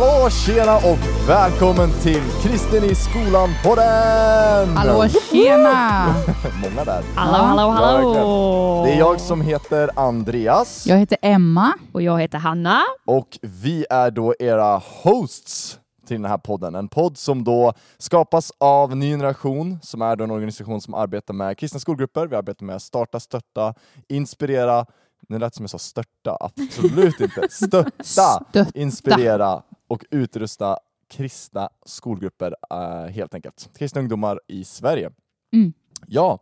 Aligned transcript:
Hallå, 0.00 0.30
tjena 0.30 0.76
och 0.76 1.28
välkommen 1.28 1.90
till 2.02 2.22
Kristen 2.42 2.84
i 2.84 2.94
skolan-podden! 2.94 4.76
Hallå 4.76 5.08
tjena! 5.08 6.06
Många 6.62 6.84
där. 6.84 7.02
Hallå, 7.14 7.44
hallå, 7.44 7.70
hallå! 7.70 8.12
Verkligen. 8.12 8.84
Det 8.84 8.92
är 8.92 8.98
jag 8.98 9.20
som 9.20 9.40
heter 9.40 9.90
Andreas 9.96 10.86
Jag 10.86 10.96
heter 10.98 11.18
Emma. 11.22 11.72
Och 11.92 12.02
jag 12.02 12.20
heter 12.20 12.38
Hanna. 12.38 12.80
och 13.06 13.38
vi 13.42 13.86
är 13.90 14.10
då 14.10 14.34
era 14.38 14.82
hosts 15.02 15.78
till 16.06 16.22
den 16.22 16.30
här 16.30 16.38
podden. 16.38 16.74
En 16.74 16.88
podd 16.88 17.18
som 17.18 17.44
då 17.44 17.72
skapas 17.98 18.52
av 18.58 18.96
Ny 18.96 19.10
Generation, 19.10 19.78
som 19.82 20.02
är 20.02 20.16
då 20.16 20.24
en 20.24 20.30
organisation 20.30 20.80
som 20.80 20.94
arbetar 20.94 21.34
med 21.34 21.58
kristna 21.58 21.80
skolgrupper. 21.80 22.26
Vi 22.26 22.36
arbetar 22.36 22.66
med 22.66 22.76
att 22.76 22.82
starta, 22.82 23.20
stötta, 23.20 23.74
inspirera, 24.08 24.86
nu 25.28 25.38
lät 25.38 25.52
det 25.52 25.56
som 25.56 25.62
jag 25.62 25.70
sa 25.70 25.78
störta, 25.78 26.36
absolut 26.40 27.20
inte. 27.20 27.48
Stötta, 27.50 28.04
Stötta. 28.04 28.66
inspirera 28.74 29.62
och 29.90 30.04
utrusta 30.10 30.78
kristna 31.08 31.68
skolgrupper 31.86 32.54
eh, 32.70 33.12
helt 33.12 33.34
enkelt. 33.34 33.70
Kristna 33.78 34.00
ungdomar 34.00 34.40
i 34.46 34.64
Sverige. 34.64 35.10
Mm. 35.52 35.72
Ja, 36.06 36.38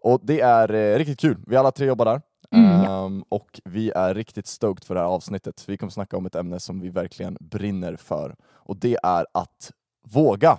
och 0.00 0.20
det 0.22 0.40
är 0.40 0.74
eh, 0.74 0.98
riktigt 0.98 1.20
kul. 1.20 1.36
Vi 1.46 1.56
alla 1.56 1.70
tre 1.70 1.86
jobbar 1.86 2.04
där. 2.04 2.22
Mm. 2.50 2.84
Ehm, 2.84 3.24
och 3.28 3.60
vi 3.64 3.90
är 3.90 4.14
riktigt 4.14 4.46
stoked 4.46 4.84
för 4.84 4.94
det 4.94 5.00
här 5.00 5.06
avsnittet. 5.06 5.64
Vi 5.66 5.76
kommer 5.76 5.90
snacka 5.90 6.16
om 6.16 6.26
ett 6.26 6.34
ämne 6.34 6.60
som 6.60 6.80
vi 6.80 6.88
verkligen 6.88 7.36
brinner 7.40 7.96
för. 7.96 8.36
Och 8.44 8.76
det 8.76 8.98
är 9.02 9.26
att 9.34 9.72
våga. 10.02 10.58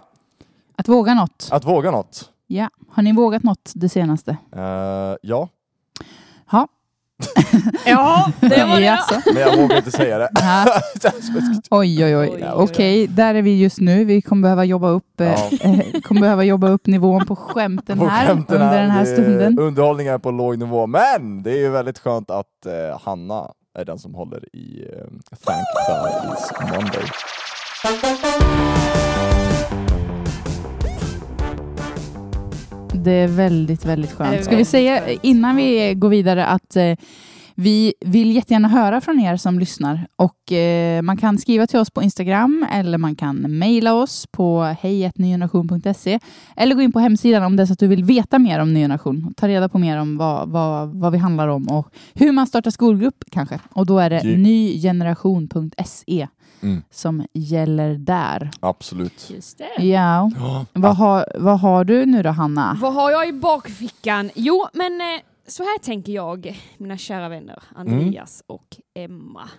Att 0.75 0.87
våga 0.87 1.13
något. 1.13 1.49
Att 1.51 1.65
våga 1.65 1.91
något. 1.91 2.31
Ja. 2.47 2.69
Har 2.89 3.03
ni 3.03 3.13
vågat 3.13 3.43
något 3.43 3.71
det 3.75 3.89
senaste? 3.89 4.37
Eh, 4.51 5.15
ja, 5.21 5.49
Ja. 6.51 6.67
Ja, 7.85 8.31
det 8.39 8.65
var 8.65 8.75
det. 8.75 8.85
Jaså? 8.85 9.21
men 9.33 9.41
jag 9.41 9.57
vågar 9.57 9.77
inte 9.77 9.91
säga 9.91 10.17
det. 10.17 10.29
Oj, 11.69 12.05
oj, 12.05 12.17
oj. 12.17 12.45
Okej, 12.53 13.07
där 13.07 13.35
är 13.35 13.41
vi 13.41 13.61
just 13.61 13.79
nu. 13.79 14.05
Vi 14.05 14.21
kommer 14.21 14.41
behöva 14.41 14.65
jobba 14.65 14.89
upp, 14.89 15.21
eh, 15.21 15.27
Ja. 15.27 15.49
eh, 15.61 16.01
kommer 16.01 16.21
behöva 16.21 16.43
jobba 16.43 16.69
upp 16.69 16.87
nivån 16.87 17.25
på 17.25 17.35
skämten 17.35 17.99
På 17.99 18.05
här 18.05 18.27
skämten 18.27 18.61
under 18.61 18.81
den 18.81 18.91
här 18.91 19.05
stunden. 19.05 19.59
Underhållningen 19.59 20.13
är 20.13 20.17
på 20.17 20.31
låg 20.31 20.57
nivå, 20.59 20.87
men 20.87 21.43
det 21.43 21.51
är 21.51 21.57
ju 21.57 21.69
väldigt 21.69 21.99
skönt 21.99 22.31
att 22.31 22.65
eh, 22.65 22.99
Hanna 23.03 23.51
är 23.79 23.85
den 23.85 23.99
som 23.99 24.13
håller 24.15 24.55
i 24.55 24.83
eh, 24.93 25.05
Thank 25.45 25.65
God 25.87 26.35
It's 26.35 26.75
Monday. 26.75 27.03
Det 33.03 33.11
är 33.11 33.27
väldigt, 33.27 33.85
väldigt 33.85 34.11
skönt. 34.11 34.45
Ska 34.45 34.55
vi 34.55 34.65
säga 34.65 35.01
innan 35.21 35.55
vi 35.55 35.93
går 35.93 36.09
vidare 36.09 36.45
att 36.45 36.75
eh, 36.75 36.95
vi 37.61 37.93
vill 38.05 38.35
jättegärna 38.35 38.67
höra 38.67 39.01
från 39.01 39.19
er 39.19 39.37
som 39.37 39.59
lyssnar 39.59 40.07
och 40.15 40.51
eh, 40.51 41.01
man 41.01 41.17
kan 41.17 41.37
skriva 41.37 41.67
till 41.67 41.79
oss 41.79 41.89
på 41.89 42.01
Instagram 42.03 42.65
eller 42.71 42.97
man 42.97 43.15
kan 43.15 43.35
mejla 43.59 43.93
oss 43.93 44.27
på 44.31 44.63
hejatnygeneration.se 44.81 46.19
eller 46.55 46.75
gå 46.75 46.81
in 46.81 46.91
på 46.91 46.99
hemsidan 46.99 47.43
om 47.43 47.55
det 47.55 47.63
är 47.63 47.65
så 47.67 47.73
att 47.73 47.79
du 47.79 47.87
vill 47.87 48.03
veta 48.03 48.39
mer 48.39 48.59
om 48.59 48.73
Ny 48.73 48.79
Generation. 48.79 49.33
Ta 49.37 49.47
reda 49.47 49.69
på 49.69 49.77
mer 49.77 49.97
om 49.97 50.17
vad, 50.17 50.49
vad, 50.49 50.95
vad 50.99 51.11
vi 51.11 51.17
handlar 51.17 51.47
om 51.47 51.67
och 51.67 51.87
hur 52.13 52.31
man 52.31 52.47
startar 52.47 52.71
skolgrupp 52.71 53.23
kanske. 53.31 53.59
Och 53.73 53.85
då 53.85 53.99
är 53.99 54.09
det 54.09 54.21
Ju- 54.23 54.37
nygeneration.se 54.37 56.27
Mm. 56.61 56.81
som 56.91 57.25
gäller 57.33 57.95
där. 57.95 58.49
Absolut. 58.59 59.29
Just 59.35 59.57
det. 59.57 59.83
Ja, 59.85 60.31
Ja. 60.39 60.65
vad 60.73 60.95
har, 60.97 61.25
vad 61.35 61.59
har 61.59 61.83
du 61.83 62.05
nu 62.05 62.23
då 62.23 62.29
Hanna? 62.29 62.77
Vad 62.81 62.93
har 62.93 63.11
jag 63.11 63.27
i 63.29 63.33
bakfickan? 63.33 64.29
Jo, 64.35 64.65
men 64.73 65.01
eh, 65.01 65.05
så 65.49 65.63
här 65.63 65.77
tänker 65.77 66.13
jag, 66.13 66.59
mina 66.77 66.97
kära 66.97 67.29
vänner 67.29 67.63
Andreas 67.75 68.43
och 68.47 68.77
Emma. 68.93 69.49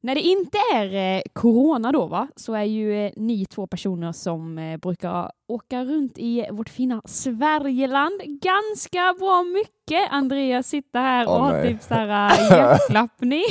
När 0.00 0.14
det 0.14 0.20
inte 0.20 0.58
är 0.74 1.16
eh, 1.16 1.22
corona 1.32 1.92
då, 1.92 2.06
va, 2.06 2.28
så 2.36 2.54
är 2.54 2.62
ju 2.62 3.06
eh, 3.06 3.12
ni 3.16 3.46
två 3.46 3.66
personer 3.66 4.12
som 4.12 4.58
eh, 4.58 4.76
brukar 4.76 5.30
åka 5.46 5.84
runt 5.84 6.18
i 6.18 6.46
vårt 6.50 6.68
fina 6.68 7.02
Sverigeland 7.04 8.20
ganska 8.24 9.14
bra 9.18 9.42
mycket. 9.42 10.08
Andreas 10.10 10.68
sitter 10.68 11.00
här 11.00 11.28
och 11.28 11.40
har 11.40 11.62
typ 11.62 11.90
hjärtklappning. 12.50 13.44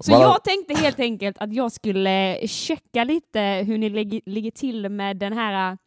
så 0.00 0.12
jag 0.12 0.44
tänkte 0.44 0.74
helt 0.74 1.00
enkelt 1.00 1.38
att 1.38 1.54
jag 1.54 1.72
skulle 1.72 2.38
checka 2.46 3.04
lite 3.04 3.40
hur 3.66 3.78
ni 3.78 3.90
ligger, 4.26 4.50
till 4.50 4.88
med 4.88 5.16
den 5.16 5.32
här 5.32 5.78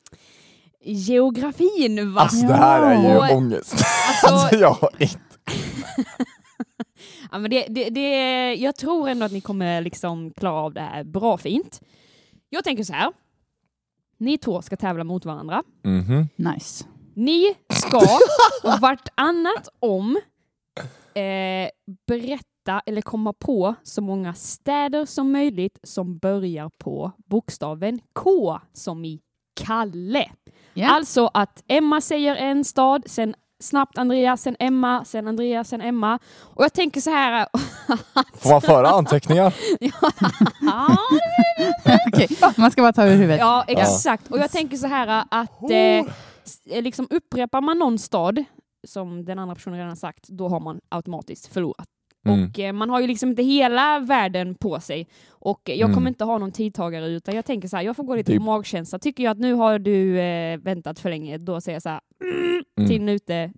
geografin. 0.93 2.13
Va? 2.13 2.21
Alltså 2.21 2.47
det 2.47 2.53
här 2.53 2.81
är 2.95 3.09
ju 3.11 3.17
Och- 3.17 3.31
ångest. 3.37 3.73
Alltså- 3.73 3.85
Alltså 4.27 4.55
jag 4.55 4.71
har 4.71 4.89
inte... 4.99 5.19
Ja, 7.31 7.37
men 7.39 7.51
det, 7.51 7.65
det, 7.69 7.89
det, 7.89 8.53
jag 8.53 8.75
tror 8.75 9.09
ändå 9.09 9.25
att 9.25 9.31
ni 9.31 9.41
kommer 9.41 9.81
liksom 9.81 10.31
klara 10.31 10.61
av 10.61 10.73
det 10.73 10.81
här 10.81 11.03
bra 11.03 11.37
fint. 11.37 11.81
Jag 12.49 12.63
tänker 12.63 12.83
så 12.83 12.93
här. 12.93 13.11
Ni 14.17 14.37
två 14.37 14.61
ska 14.61 14.77
tävla 14.77 15.03
mot 15.03 15.25
varandra. 15.25 15.63
Mhm. 15.83 16.27
Nice. 16.35 16.85
Ni 17.13 17.55
ska 17.69 18.01
vartannat 18.81 19.67
om 19.79 20.17
eh, 21.13 21.69
berätta 22.07 22.81
eller 22.85 23.01
komma 23.01 23.33
på 23.33 23.75
så 23.83 24.01
många 24.01 24.33
städer 24.33 25.05
som 25.05 25.31
möjligt 25.31 25.79
som 25.83 26.17
börjar 26.17 26.69
på 26.77 27.11
bokstaven 27.25 27.99
K 28.13 28.59
som 28.73 29.05
i 29.05 29.19
Kalle. 29.57 30.29
Ja. 30.73 30.89
Alltså 30.89 31.29
att 31.33 31.63
Emma 31.67 32.01
säger 32.01 32.35
en 32.35 32.63
stad, 32.63 33.03
sen 33.05 33.35
snabbt 33.59 33.97
Andreas, 33.97 34.41
sen 34.41 34.55
Emma, 34.59 35.05
sen 35.05 35.27
Andreas, 35.27 35.69
sen 35.69 35.81
Emma. 35.81 36.19
Och 36.39 36.63
jag 36.63 36.73
tänker 36.73 37.01
så 37.01 37.09
här... 37.09 37.47
Får 38.37 38.49
man 38.49 38.61
föra 38.61 38.89
anteckningar? 38.89 39.53
Okej, 42.07 42.27
man 42.57 42.71
ska 42.71 42.81
bara 42.81 42.93
ta 42.93 43.05
ur 43.05 43.15
huvudet. 43.15 43.39
Ja, 43.39 43.63
exakt. 43.67 44.31
Och 44.31 44.37
jag 44.39 44.51
tänker 44.51 44.77
så 44.77 44.87
här 44.87 45.25
att 45.31 45.71
eh, 45.71 46.81
liksom 46.81 47.07
upprepar 47.09 47.61
man 47.61 47.79
någon 47.79 47.99
stad, 47.99 48.43
som 48.87 49.25
den 49.25 49.39
andra 49.39 49.55
personen 49.55 49.79
redan 49.79 49.95
sagt, 49.95 50.27
då 50.27 50.47
har 50.47 50.59
man 50.59 50.79
automatiskt 50.89 51.53
förlorat. 51.53 51.87
Mm. 52.29 52.49
Och 52.49 52.59
eh, 52.59 52.73
man 52.73 52.89
har 52.89 52.99
ju 53.01 53.07
liksom 53.07 53.29
inte 53.29 53.43
hela 53.43 53.99
världen 53.99 54.55
på 54.55 54.79
sig. 54.79 55.07
Och 55.29 55.61
jag 55.65 55.79
Mm. 55.81 55.93
kommer 55.93 56.07
inte 56.09 56.23
ha 56.23 56.37
någon 56.37 56.51
tidtagare 56.51 57.07
utan 57.07 57.35
jag 57.35 57.45
tänker 57.45 57.67
så 57.67 57.77
här, 57.77 57.83
jag 57.83 57.95
får 57.95 58.03
gå 58.03 58.15
lite 58.15 58.31
Det- 58.31 58.37
på 58.37 58.43
magkänsla. 58.43 58.99
Tycker 58.99 59.23
jag 59.23 59.31
att 59.31 59.39
nu 59.39 59.53
har 59.53 59.79
du 59.79 60.19
eh, 60.19 60.57
väntat 60.57 60.99
för 60.99 61.09
länge, 61.09 61.37
då 61.37 61.61
säger 61.61 61.75
jag 61.75 61.81
så 61.83 61.89
här, 61.89 61.99
mm, 62.23 62.63
Mm. 62.77 62.89
tiden 62.89 63.09
är 63.09 63.13
ute. 63.13 63.51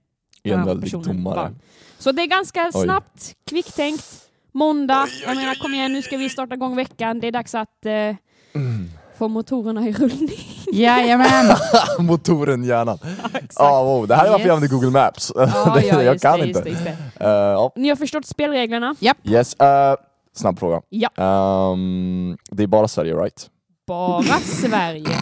den 0.44 0.54
En 0.54 0.60
här 0.60 0.66
väldigt 0.66 0.84
personen 0.84 1.18
domare. 1.18 1.36
vann. 1.36 1.60
Så 1.98 2.12
det 2.12 2.22
är 2.22 2.28
ganska 2.28 2.72
Oj. 2.74 2.84
snabbt, 2.84 3.36
kvicktänkt. 3.50 4.06
Måndag, 4.52 5.08
jag 5.26 5.36
menar 5.36 5.56
kom 5.56 5.74
igen 5.74 5.94
nu 5.94 6.02
ska 6.02 6.18
vi 6.18 6.30
starta 6.30 6.56
igång 6.56 6.76
veckan. 6.76 7.20
Det 7.20 7.28
är 7.28 7.32
dags 7.32 7.56
att 7.56 7.86
eh, 7.86 7.92
Mm. 7.92 8.90
Få 9.20 9.28
motorerna 9.28 9.88
i 9.88 9.94
rullning. 9.94 10.30
Jajamän! 10.74 11.56
Motoren 12.00 12.64
hjärnan. 12.64 12.98
Exakt. 13.34 13.60
Ah, 13.60 13.84
wow. 13.84 14.08
Det 14.08 14.16
här 14.16 14.26
är 14.26 14.32
varför 14.32 14.48
jag 14.48 14.56
använder 14.56 14.76
Google 14.76 14.90
Maps. 14.92 15.32
Ja, 15.36 15.46
Det- 15.76 15.86
ja, 15.88 16.04
jag 16.04 16.22
kan 16.22 16.40
det, 16.40 16.48
inte. 16.48 16.60
Just 16.60 16.64
det, 16.84 16.90
just 16.90 17.00
det. 17.20 17.26
Eh, 17.26 17.30
ja. 17.32 17.72
Ni 17.76 17.90
har 17.90 17.96
förstått 17.96 18.26
spelreglerna? 18.26 18.96
Yes. 19.24 19.54
eh, 19.56 19.96
snabb 20.36 20.60
fråga. 20.60 20.82
Ja. 20.90 21.10
Ehm, 21.18 22.38
det 22.52 22.64
är 22.64 22.68
bara 22.68 22.88
Sverige, 22.88 23.14
right? 23.16 23.48
Bara 23.88 24.40
Sverige. 24.40 25.18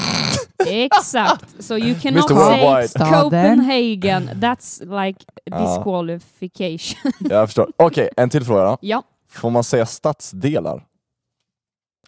Exakt. 0.67 1.45
So 1.63 1.77
you 1.77 1.95
cannot 1.99 2.29
say. 2.29 2.87
Copenhagen. 3.21 4.29
That's 4.33 5.05
like 5.05 5.19
Ja. 5.45 5.59
disqualification. 5.59 7.11
Jag 7.19 7.47
förstår. 7.47 7.67
Okej, 7.77 8.09
en 8.17 8.29
till 8.29 8.43
fråga 8.45 8.63
då. 8.63 8.77
ja. 8.81 9.03
Får 9.31 9.49
man 9.49 9.63
säga 9.63 9.85
stadsdelar? 9.85 10.83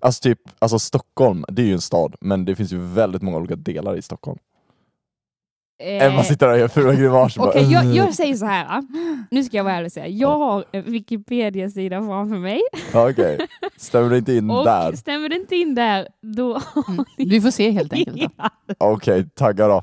Alltså 0.01 0.21
typ, 0.21 0.39
alltså 0.59 0.79
Stockholm, 0.79 1.45
det 1.49 1.61
är 1.61 1.65
ju 1.65 1.73
en 1.73 1.81
stad, 1.81 2.15
men 2.21 2.45
det 2.45 2.55
finns 2.55 2.71
ju 2.73 2.77
väldigt 2.77 3.21
många 3.21 3.37
olika 3.37 3.55
delar 3.55 3.95
i 3.95 4.01
Stockholm. 4.01 4.39
Eh, 5.83 6.05
Emma 6.05 6.23
sitter 6.23 6.45
där 6.47 6.53
och 6.53 6.59
gör 6.59 6.67
fula 6.67 6.93
grimaser. 6.93 7.41
Okej, 7.41 7.71
jag, 7.71 7.85
"Ugh." 7.85 7.95
jag 7.97 8.13
säger 8.15 8.35
så 8.35 8.45
här. 8.45 8.65
ah. 8.69 8.83
Nu 9.31 9.43
ska 9.43 9.57
jag 9.57 9.63
vara 9.63 9.73
ärlig 9.73 9.85
och 9.85 9.91
säga. 9.91 10.07
Jag 10.07 10.37
har 10.37 10.65
en 10.71 10.83
Wikipedia-sida 10.83 12.01
framför 12.01 12.35
mig. 12.37 12.61
Okej, 12.93 13.37
stämmer 13.77 14.09
det 14.09 14.17
inte 14.17 14.33
in 14.33 14.49
Och 14.49 14.65
där? 14.65 14.93
stämmer 14.93 15.29
det 15.29 15.35
inte 15.35 15.55
in 15.55 15.75
där, 15.75 16.07
då... 16.21 16.61
Mm. 16.87 17.05
Du 17.17 17.41
får 17.41 17.51
se 17.51 17.71
helt 17.71 17.93
enkelt. 18.07 18.33
Okej, 18.77 19.29
tagga 19.29 19.67
då. 19.67 19.81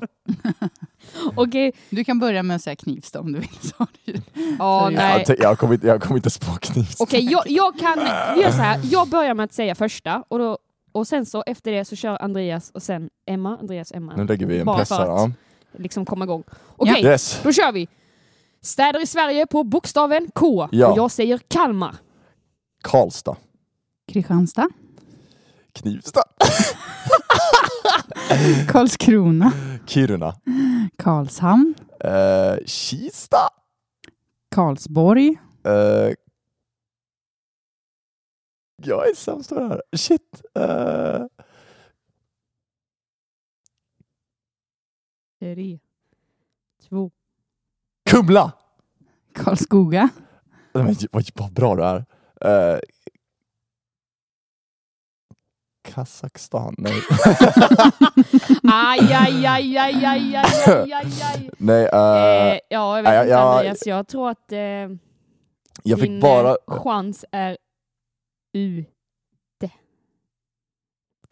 Okej. 1.37 1.73
Du 1.91 2.05
kan 2.05 2.19
börja 2.19 2.43
med 2.43 2.57
att 2.57 2.63
säga 2.63 2.77
Knivsta 2.77 3.21
om 3.21 3.33
du 3.33 3.39
vill. 3.39 3.49
Du- 4.05 4.21
Ja, 4.59 4.81
Sorry. 4.83 4.95
nej. 4.97 5.25
Jag, 5.29 5.39
jag 5.39 5.59
kommer 5.59 5.75
inte, 5.75 5.87
jag 5.87 6.03
kommer 6.03 6.17
inte 6.17 6.31
spå 6.31 6.53
knivs. 6.61 7.01
Okej, 7.01 7.29
jag, 7.31 7.43
jag 7.47 7.79
kan... 7.79 7.99
Vi 8.35 8.43
gör 8.43 8.51
så 8.51 8.57
här. 8.57 8.81
Jag 8.85 9.09
börjar 9.09 9.35
med 9.35 9.45
att 9.45 9.53
säga 9.53 9.75
första 9.75 10.25
och, 10.29 10.39
då, 10.39 10.59
och 10.93 11.09
sen 11.09 11.27
så 11.27 11.43
efter 11.47 11.73
det 11.73 11.85
så 11.85 11.97
kör 11.97 12.23
Andreas 12.23 12.71
och 12.71 12.83
sen 12.83 13.11
Emma. 13.27 13.59
Andreas, 13.61 13.93
Emma. 13.93 14.17
Nu 14.17 14.25
lägger 14.27 14.47
vi 14.47 14.59
en 14.59 14.67
Bara 14.67 14.77
press 14.79 14.89
för 14.89 14.97
här. 14.97 15.25
att- 15.25 15.31
Ja. 15.73 15.79
liksom 15.79 16.05
komma 16.05 16.25
igång. 16.25 16.43
Okej, 16.77 17.05
Yes. 17.05 17.41
då 17.43 17.53
kör 17.53 17.73
vi. 17.73 17.89
Städer 18.63 19.03
i 19.03 19.07
Sverige 19.07 19.47
på 19.47 19.65
bokstaven 19.65 20.31
K. 20.35 20.69
Ja. 20.73 20.89
Och 20.93 20.99
jag 20.99 21.11
säger 21.11 21.39
Kalmar. 21.49 21.97
Karlstad. 22.83 23.37
Kristianstad, 24.13 24.69
Knivsta. 25.73 26.23
Karlskrona, 28.69 29.53
Kiruna. 29.87 30.35
Karlshamn, 30.97 31.75
Eh, 32.01 32.57
Kista. 32.67 33.49
Karlsborg, 34.55 35.37
Eh, 35.65 36.13
jag 38.83 39.09
är 39.11 39.15
sämst 39.15 39.49
på 39.49 39.55
det 39.55 39.69
här. 39.69 39.83
Shit. 39.97 40.43
Uh, 40.59 41.27
Tre, 45.41 45.79
två. 46.89 47.11
Kumla! 48.11 48.53
Karlskoga. 49.35 50.09
Men, 50.73 50.95
vad, 51.13 51.25
vad 51.35 51.53
bra 51.53 51.77
du 51.77 51.85
är. 51.85 52.05
Kazakstan? 55.95 56.75
Nej. 56.79 56.93
aj, 58.65 59.01
aj, 59.01 59.47
aj, 59.47 59.79
aj, 59.79 60.05
aj, 60.05 60.37
aj, 60.37 60.93
aj, 60.93 61.23
aj. 61.23 61.51
Nej, 61.59 61.85
uh, 61.93 62.53
eh, 62.53 62.59
ja, 62.69 62.97
jag 62.97 63.03
vet 63.03 63.15
eh, 63.15 63.23
inte 63.23 63.39
Andreas, 63.39 63.87
jag 63.87 64.09
tror 64.09 64.31
att 64.31 64.53
eh, 64.53 64.59
jag 65.83 65.99
din 66.01 66.21
bara... 66.21 66.51
Eh, 66.51 66.83
chans 66.83 67.25
är 67.33 67.57
ute. 68.53 68.87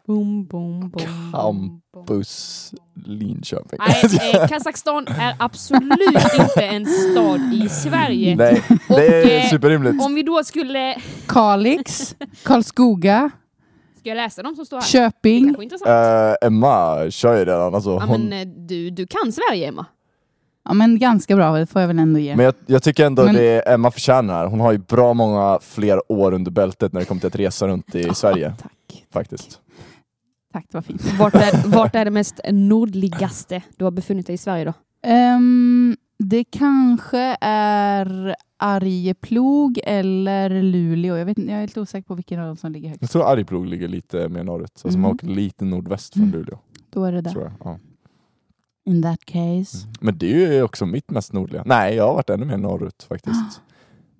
Boom, 0.06 0.46
boom, 0.46 0.90
boom. 0.90 1.32
Campus 1.32 2.74
Linköping. 2.94 3.78
Nej, 3.78 4.34
eh, 4.34 4.48
Kazakstan 4.48 5.06
är 5.08 5.36
absolut 5.38 6.34
inte 6.38 6.62
en 6.66 6.86
stad 6.86 7.52
i 7.52 7.68
Sverige. 7.68 8.36
Nej, 8.36 8.62
det 8.88 9.36
är 9.36 9.48
superrimligt. 9.48 10.02
Om 10.02 10.14
vi 10.14 10.22
då 10.22 10.44
skulle... 10.44 10.96
Kalix, 11.26 12.16
Karlskoga. 12.42 13.30
Ska 14.04 14.08
jag 14.10 14.16
läsa 14.16 14.42
de 14.42 14.56
som 14.56 14.66
står 14.66 14.76
här? 14.76 14.84
Köping. 14.86 15.56
Eh, 15.86 16.46
Emma 16.46 17.10
kör 17.10 17.38
ju 17.38 17.44
redan. 17.44 17.74
Alltså, 17.74 17.90
ja, 17.90 18.04
hon, 18.08 18.28
men, 18.28 18.40
eh, 18.40 18.54
du, 18.56 18.90
du 18.90 19.06
kan 19.06 19.32
Sverige, 19.32 19.68
Emma. 19.68 19.86
Ja 20.64 20.74
men 20.74 20.98
ganska 20.98 21.36
bra, 21.36 21.56
det 21.58 21.66
får 21.66 21.80
jag 21.80 21.88
väl 21.88 21.98
ändå 21.98 22.18
ge. 22.20 22.36
Men 22.36 22.44
jag, 22.44 22.54
jag 22.66 22.82
tycker 22.82 23.06
ändå 23.06 23.24
Men- 23.24 23.34
det 23.34 23.60
Emma 23.60 23.90
förtjänar. 23.90 24.46
Hon 24.46 24.60
har 24.60 24.72
ju 24.72 24.78
bra 24.78 25.14
många 25.14 25.58
fler 25.62 26.12
år 26.12 26.32
under 26.32 26.50
bältet 26.50 26.92
när 26.92 27.00
det 27.00 27.06
kommer 27.06 27.20
till 27.20 27.26
att 27.28 27.36
resa 27.36 27.66
runt 27.68 27.94
i 27.94 28.14
Sverige. 28.14 28.54
Tack. 28.62 29.04
Faktiskt. 29.12 29.60
Tack, 30.52 30.64
det 30.70 30.76
var 30.76 30.82
fint. 30.82 31.02
Vart 31.18 31.34
är, 31.34 31.68
vart 31.68 31.94
är 31.94 32.04
det 32.04 32.10
mest 32.10 32.40
nordligaste 32.50 33.62
du 33.76 33.84
har 33.84 33.90
befunnit 33.90 34.26
dig 34.26 34.34
i 34.34 34.38
Sverige 34.38 34.64
då? 34.64 34.72
Ehm, 35.06 35.96
det 36.24 36.44
kanske 36.44 37.36
är 37.40 38.36
Arjeplog 38.56 39.80
eller 39.84 40.62
Luleå. 40.62 41.16
Jag, 41.16 41.26
vet, 41.26 41.38
inte- 41.38 41.52
jag 41.52 41.62
är 41.62 41.66
lite 41.66 41.80
osäker 41.80 42.06
på 42.08 42.14
vilken 42.14 42.40
av 42.40 42.46
dem 42.46 42.56
som 42.56 42.72
ligger 42.72 42.88
högst. 42.88 43.02
Jag 43.02 43.10
tror 43.10 43.24
Arjeplog 43.32 43.66
ligger 43.66 43.88
lite 43.88 44.28
mer 44.28 44.44
norrut. 44.44 44.70
Alltså 44.74 44.88
Mm. 44.88 45.00
man 45.00 45.10
åker 45.10 45.26
lite 45.26 45.64
nordväst 45.64 46.12
från 46.14 46.22
Mm. 46.22 46.34
Luleå. 46.38 46.58
Då 46.90 47.04
är 47.04 47.12
det 47.12 47.20
där. 47.20 47.52
Ja. 47.64 47.78
In 48.86 49.02
that 49.02 49.24
case. 49.24 49.88
Men 50.00 50.18
det 50.18 50.44
är 50.44 50.52
ju 50.52 50.62
också 50.62 50.86
mitt 50.86 51.10
mest 51.10 51.32
nordliga. 51.32 51.62
Nej, 51.66 51.94
jag 51.94 52.06
har 52.06 52.14
varit 52.14 52.30
ännu 52.30 52.44
mer 52.46 52.56
norrut 52.58 53.02
faktiskt. 53.02 53.60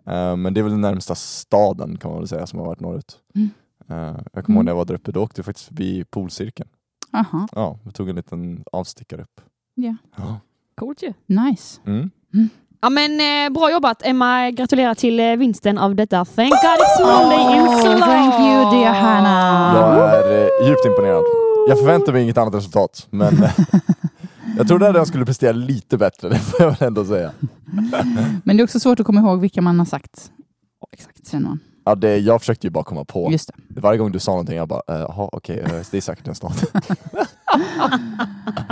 Eh, 0.07 0.37
men 0.37 0.55
det 0.55 0.61
är 0.61 0.63
väl 0.63 0.73
den 0.73 0.81
närmsta 0.81 1.15
staden 1.15 1.97
kan 1.99 2.11
man 2.11 2.21
väl 2.21 2.29
säga 2.29 2.47
som 2.47 2.59
har 2.59 2.67
varit 2.67 2.81
norrut. 2.81 3.19
Mm. 3.35 3.51
Eh, 3.89 3.97
jag 4.33 4.45
kommer 4.45 4.57
ihåg 4.57 4.63
Mm. 4.63 4.65
när 4.65 4.71
jag 4.73 4.77
var 4.77 4.85
där 4.85 4.95
uppe, 4.95 5.13
då 5.13 5.23
åkte 5.23 5.39
jag 5.39 5.45
faktiskt 5.47 5.67
förbi 5.67 6.05
polcirkeln. 6.11 6.69
Aha, 7.13 7.49
Ja, 7.53 7.79
vi 7.85 7.93
tog 7.93 8.09
en 8.09 8.17
liten 8.17 8.65
avstickare 8.73 9.23
upp. 9.23 9.41
ja. 9.75 9.97
Ja. 10.17 10.41
Coolt 10.77 11.03
ju. 11.03 11.13
Nice. 11.27 11.81
Mm. 11.87 12.11
Ja 12.81 12.91
men 12.91 13.11
eh, 13.21 13.53
bra 13.53 13.73
jobbat 13.73 14.03
Emma, 14.07 14.51
gratulerar 14.51 14.95
till 14.95 15.21
eh, 15.21 15.37
vinsten 15.37 15.79
av 15.79 15.95
detta 15.95 16.25
Thank 16.25 16.51
God 16.51 16.61
It's 16.61 17.01
Monday 17.07 17.57
in 17.57 17.63
Oh, 17.63 17.81
Salon! 17.83 18.01
thank 18.01 18.35
you 18.35 18.81
dear 18.81 18.93
Hannah. 18.95 19.77
Jag 19.77 20.11
är 20.15 20.43
eh, 20.63 20.69
djupt 20.69 20.85
imponerad. 20.87 21.23
Jag 21.69 21.79
förväntar 21.79 22.13
mig 22.13 22.23
inget 22.23 22.39
annat 22.39 22.55
resultat, 22.55 23.07
men 23.11 23.43
eh, 23.43 23.51
jag 24.57 24.69
trodde 24.69 24.89
att 24.89 24.95
jag 24.95 25.07
skulle 25.07 25.25
prestera 25.25 25.53
lite 25.53 25.99
bättre, 25.99 26.29
det 26.29 26.39
får 26.39 26.61
jag 26.61 26.71
väl 26.71 26.83
ändå 26.89 27.05
säga. 27.05 27.31
Men 28.45 28.57
det 28.57 28.61
är 28.61 28.65
också 28.65 28.81
svårt 28.81 29.01
att 29.01 29.07
komma 29.07 29.21
ihåg 29.21 29.41
vilka 29.41 29.63
man 29.63 29.79
har 29.79 29.87
sagt. 29.87 30.31
Exakt. 30.93 31.31
Känner 31.31 31.49
man. 31.49 31.61
Ja, 31.85 31.95
det, 31.95 32.19
jag 32.19 32.41
försökte 32.41 32.67
ju 32.67 32.71
bara 32.71 32.85
komma 32.85 33.05
på. 33.05 33.29
Just 33.33 33.49
det. 33.49 33.81
Varje 33.81 33.99
gång 33.99 34.13
du 34.13 34.19
sa 34.19 34.31
någonting, 34.33 34.57
jag 34.57 34.69
bara, 34.69 34.83
eh, 34.89 34.95
jaha 35.01 35.29
okej, 35.33 35.59
eh, 35.59 35.71
det 35.91 35.97
är 35.97 36.01
säkert 36.01 36.29
en 36.29 36.35
stad. 36.35 36.53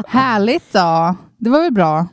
Härligt 0.07 0.73
då. 0.73 1.17
Det 1.39 1.51
var 1.51 1.63
väl 1.63 1.73
bra. 1.73 2.07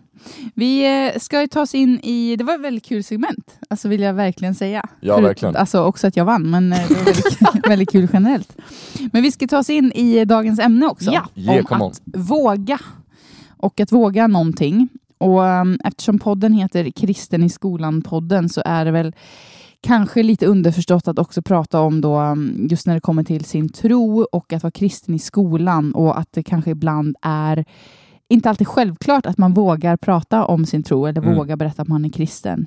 Vi 0.56 1.06
eh, 1.13 1.19
ska 1.19 1.42
ju 1.42 1.48
ta 1.48 1.62
oss 1.62 1.75
in 1.75 2.00
i, 2.00 2.36
det 2.36 2.44
var 2.44 2.54
ett 2.54 2.62
väldigt 2.62 2.86
kul 2.86 3.04
segment, 3.04 3.57
alltså 3.69 3.88
vill 3.88 4.01
jag 4.01 4.13
verkligen 4.13 4.56
säga. 4.56 4.86
Ja, 5.00 5.19
verkligen. 5.19 5.56
Alltså 5.56 5.83
också 5.83 6.07
att 6.07 6.18
jag 6.18 6.25
vann, 6.25 6.50
men 6.50 6.74
eh, 6.74 6.88
det 6.88 6.95
var 6.95 7.04
väldigt, 7.04 7.68
väldigt 7.69 7.92
kul 7.92 8.07
generellt. 8.13 8.57
Men 9.12 9.24
vi 9.24 9.31
ska 9.31 9.48
ta 9.48 9.57
oss 9.57 9.69
in 9.69 9.92
i 9.92 10.25
dagens 10.25 10.60
ämne 10.60 10.86
också. 10.86 11.12
Ja. 11.12 11.27
Yeah, 11.36 11.57
om 11.57 11.63
come 11.63 11.83
on. 11.83 11.92
att 11.92 12.01
våga. 12.06 12.80
Och 13.57 13.80
att 13.80 13.92
våga 13.92 14.27
någonting. 14.27 14.89
Och 15.18 15.42
um, 15.42 15.80
eftersom 15.83 16.19
podden 16.19 16.54
heter 16.54 16.92
Kristen 16.92 17.44
i 17.44 17.50
skolan-podden 17.50 18.50
så 18.50 18.62
är 18.66 18.86
det 18.86 18.92
väl 18.92 19.13
kanske 19.81 20.24
lite 20.24 20.46
underförstått 20.46 21.08
att 21.08 21.20
också 21.20 21.42
prata 21.42 21.81
om 21.81 22.02
då 22.02 22.20
um, 22.20 22.68
just 22.70 22.88
när 22.88 22.94
det 22.94 23.00
kommer 23.02 23.24
till 23.24 23.46
sin 23.46 23.70
tro 23.70 24.28
och 24.31 24.54
att 24.54 24.64
vara 24.64 24.72
kristen 24.72 25.16
i 25.16 25.20
skolan 25.20 25.94
och 25.94 26.20
att 26.20 26.28
det 26.31 26.44
kanske 26.44 26.72
ibland 26.72 27.16
är 27.22 27.66
inte 28.30 28.50
alltid 28.50 28.68
självklart 28.68 29.26
att 29.26 29.38
man 29.38 29.54
vågar 29.54 29.98
prata 29.98 30.46
om 30.46 30.66
sin 30.66 30.84
tro 30.84 31.06
eller 31.06 31.22
Mm. 31.22 31.36
vågar 31.36 31.56
berätta 31.56 31.81
att 31.81 31.88
man 31.88 32.06
är 32.06 32.10
kristen. 32.10 32.66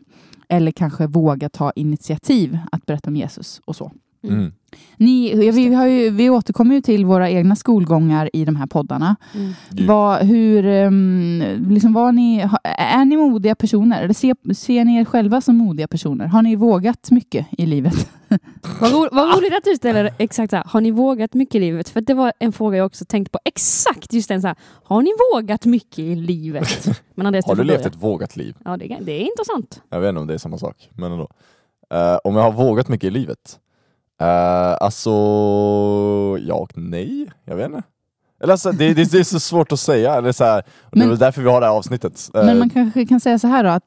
Eller 0.48 0.72
kanske 0.72 1.06
våga 1.06 1.48
ta 1.48 1.70
initiativ 1.76 2.58
att 2.72 2.86
berätta 2.86 3.10
om 3.10 3.16
Jesus 3.16 3.60
och 3.64 3.76
så. 3.76 3.92
Mm. 4.22 4.52
Ni, 4.96 5.34
vi, 5.50 5.74
har 5.74 5.86
ju, 5.86 6.10
vi 6.10 6.30
återkommer 6.30 6.74
ju 6.74 6.80
till 6.80 7.04
våra 7.06 7.30
egna 7.30 7.56
skolgångar 7.56 8.30
i 8.32 8.44
de 8.44 8.56
här 8.56 8.66
poddarna. 8.66 9.16
Mm. 9.34 9.52
Vad, 9.86 10.18
hur, 10.26 10.64
um, 10.86 11.42
liksom 11.68 11.92
var 11.92 12.12
ni, 12.12 12.46
är 12.78 13.04
ni 13.04 13.16
modiga 13.16 13.54
personer? 13.54 14.02
Eller 14.02 14.14
ser, 14.14 14.54
ser 14.54 14.84
ni 14.84 14.96
er 14.96 15.04
själva 15.04 15.40
som 15.40 15.56
modiga 15.56 15.88
personer? 15.88 16.26
Har 16.26 16.42
ni 16.42 16.56
vågat 16.56 17.10
mycket 17.10 17.46
i 17.58 17.66
livet? 17.66 18.10
Vad, 18.80 18.92
ro, 18.92 19.08
vad 19.12 19.36
roligt 19.38 19.52
att 19.56 19.64
du 19.64 19.76
ställer 19.76 20.10
exakt 20.18 20.50
så 20.50 20.56
här. 20.56 20.64
Har 20.68 20.80
ni 20.80 20.90
vågat 20.90 21.34
mycket 21.34 21.54
i 21.54 21.60
livet? 21.60 21.88
För 21.88 22.00
det 22.00 22.14
var 22.14 22.32
en 22.38 22.52
fråga 22.52 22.76
jag 22.78 22.86
också 22.86 23.04
tänkte 23.04 23.30
på. 23.30 23.38
Exakt 23.44 24.12
just 24.12 24.28
den 24.28 24.40
så 24.42 24.48
här. 24.48 24.56
Har 24.84 25.02
ni 25.02 25.10
vågat 25.32 25.64
mycket 25.66 25.98
i 25.98 26.14
livet? 26.14 26.88
Men 27.14 27.26
Andreas, 27.26 27.46
Har 27.46 27.54
du 27.56 27.64
levt 27.64 27.86
ett 27.86 27.96
vågat 28.02 28.36
liv? 28.36 28.56
Ja, 28.64 28.76
det, 28.76 28.92
är- 28.92 28.98
det 29.00 29.12
är 29.12 29.20
intressant. 29.30 29.82
Jag 29.90 30.00
vet 30.00 30.08
inte 30.08 30.20
om 30.20 30.26
det 30.26 30.34
är 30.34 30.38
samma 30.38 30.58
sak, 30.58 30.88
men 30.96 31.12
ändå. 31.12 31.28
Eh, 31.94 32.18
om 32.24 32.36
jag 32.36 32.42
har 32.42 32.52
vågat 32.52 32.88
mycket 32.88 33.06
i 33.06 33.10
livet? 33.10 33.58
Uh, 34.22 34.76
alltså, 34.80 35.10
ja 36.46 36.54
och 36.54 36.72
nej. 36.74 37.30
Jag 37.44 37.56
vet 37.56 37.66
inte. 37.66 37.82
Eller 38.42 38.52
alltså, 38.52 38.72
det, 38.72 38.94
det, 38.94 39.12
det 39.12 39.18
är 39.18 39.24
så 39.24 39.40
svårt 39.40 39.72
att 39.72 39.80
säga. 39.80 40.14
Eller 40.14 40.32
så 40.32 40.44
här, 40.44 40.58
och 40.58 40.90
det 40.92 40.96
är 40.96 40.98
Men- 40.98 41.08
väl 41.08 41.18
därför 41.18 41.42
vi 41.42 41.48
har 41.48 41.60
det 41.60 41.66
här 41.66 41.74
avsnittet. 41.74 42.30
Eh, 42.34 42.44
Men 42.44 42.58
man 42.58 42.70
kanske 42.70 43.06
kan 43.06 43.20
säga 43.20 43.38
så 43.38 43.46
här 43.48 43.64
då, 43.64 43.70
att 43.70 43.84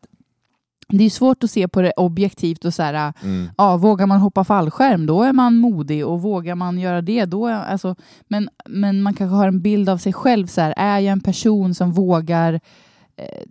det 0.88 1.04
är 1.04 1.10
svårt 1.10 1.44
att 1.44 1.52
se 1.52 1.68
på 1.68 1.82
det 1.82 1.92
objektivt 1.98 2.66
och 2.66 2.74
så 2.74 2.84
här, 2.84 3.14
mm, 3.24 3.50
ja, 3.58 3.78
vågar 3.78 4.06
man 4.08 4.20
hoppa 4.20 4.44
fallskärm, 4.44 5.06
då 5.06 5.24
är 5.24 5.34
man 5.34 5.56
modig 5.56 6.06
och 6.06 6.22
vågar 6.22 6.56
man 6.56 6.80
göra 6.80 7.02
det, 7.02 7.26
då 7.26 7.48
är, 7.48 7.54
alltså, 7.54 7.96
men, 8.28 8.50
men 8.66 9.02
man 9.02 9.14
kanske 9.14 9.36
har 9.36 9.48
en 9.48 9.62
bild 9.62 9.90
av 9.90 9.98
sig 9.98 10.14
själv, 10.14 10.48
så 10.48 10.62
här, 10.62 10.74
är 10.78 11.00
jag 11.00 11.12
en 11.12 11.22
person 11.22 11.74
som 11.76 11.92
vågar 11.92 12.54
eh, 12.54 12.60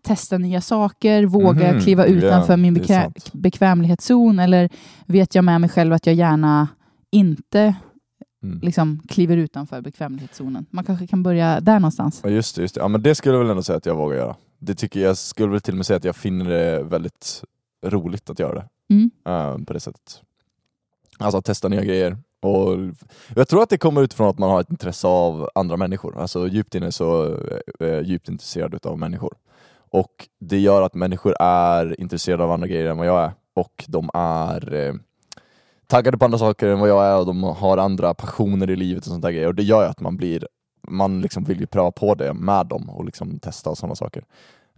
testa 0.03 0.39
nya 0.39 0.61
saker, 0.61 1.25
vågar 1.25 1.73
Mhm, 1.73 1.83
kliva 1.83 2.05
utanför 2.05 2.57
min 2.57 2.85
sant. 2.85 3.33
bekvämlighetszon 3.33 4.39
eller 4.39 4.69
vet 5.07 5.35
jag 5.35 5.45
med 5.45 5.61
mig 5.61 5.71
själv 5.71 5.93
att 5.93 6.07
jag 6.07 6.15
gärna 6.15 6.69
inte 7.11 7.75
mm. 8.43 8.61
liksom, 8.61 9.03
kliver 9.09 9.37
utanför 9.37 9.81
bekvämlighetszonen. 9.81 10.67
Man 10.71 10.85
kanske 10.85 11.07
kan 11.07 11.23
börja 11.23 11.61
där 11.61 11.81
någonstans. 11.81 12.21
Ja 12.23 12.31
just 12.31 12.57
det, 12.57 12.63
just 12.63 12.75
det. 12.75 12.81
Ja, 12.81 12.89
men 12.89 13.03
det 13.03 13.15
skulle 13.15 13.35
jag 13.35 13.41
väl 13.41 13.51
ändå 13.51 13.63
säga 13.63 13.77
att 13.77 13.87
jag 13.87 13.95
vågar 13.97 14.17
göra. 14.17 14.37
Det 14.59 14.75
tycker 14.75 15.01
jag, 15.01 15.17
skulle 15.17 15.53
väl 15.53 15.61
till 15.61 15.75
och 15.75 15.77
med 15.77 15.87
säga 15.87 15.97
att 15.97 16.05
jag 16.05 16.17
finner 16.17 16.51
det 16.51 16.83
väldigt 16.83 17.43
roligt 17.87 18.31
att 18.31 18.39
göra 18.39 18.55
det. 18.55 18.69
Mm. 18.91 19.11
eh, 19.27 19.65
på 19.65 19.73
det 19.73 19.81
sättet. 19.81 20.21
Alltså 21.19 21.39
att 21.39 21.45
testa 21.45 21.69
nya 21.69 21.85
grejer. 21.85 22.19
Och 22.41 22.79
jag 23.37 23.49
tror 23.49 23.63
att 23.63 23.71
det 23.71 23.79
kommer 23.79 24.03
utifrån 24.03 24.29
att 24.29 24.39
man 24.39 24.51
har 24.51 24.61
ett 24.61 24.71
intresse 24.71 25.07
av 25.07 25.49
andra 25.55 25.77
människor. 25.77 26.21
Alltså 26.21 26.49
djupt 26.49 26.75
inne 26.75 26.93
så 26.93 27.23
är 27.81 27.87
jag 27.87 28.03
djupt 28.03 28.29
intresserad 28.29 28.87
av 28.87 28.99
människor. 28.99 29.35
Och 29.95 30.29
det 30.41 30.59
gör 30.59 30.83
att 30.83 30.95
människor 30.95 31.35
är 31.41 32.01
intresserade 32.01 32.45
av 32.45 32.53
andra 32.53 32.67
grejer 32.67 32.87
än 32.87 32.99
vad 32.99 33.07
jag 33.07 33.25
är. 33.25 33.33
Och 33.55 33.85
de 33.89 34.11
är 34.15 34.75
eh, 34.75 34.95
taggade 35.87 36.19
på 36.19 36.25
andra 36.25 36.39
saker 36.39 36.69
än 36.69 36.81
vad 36.81 36.89
jag 36.89 37.05
är 37.05 37.19
och 37.19 37.27
de 37.27 37.43
har 37.43 37.79
andra 37.79 38.15
passioner 38.15 38.71
i 38.71 38.77
livet 38.77 39.07
och 39.07 39.11
sånt 39.11 39.23
där 39.23 39.31
grejer. 39.31 39.47
Och 39.47 39.55
det 39.55 39.63
gör 39.63 39.83
ju 39.83 39.89
att 39.89 40.01
man 40.01 40.17
blir 40.17 40.47
man 40.89 41.21
liksom 41.21 41.45
vill 41.45 41.61
ju 41.61 41.67
pröva 41.67 41.91
på 41.91 42.15
det 42.15 42.35
med 42.35 42.67
dem 42.67 42.91
och 42.91 43.05
liksom 43.05 43.39
testa 43.39 43.71
och 43.71 43.79
sådana 43.79 43.95
saker. 43.95 44.25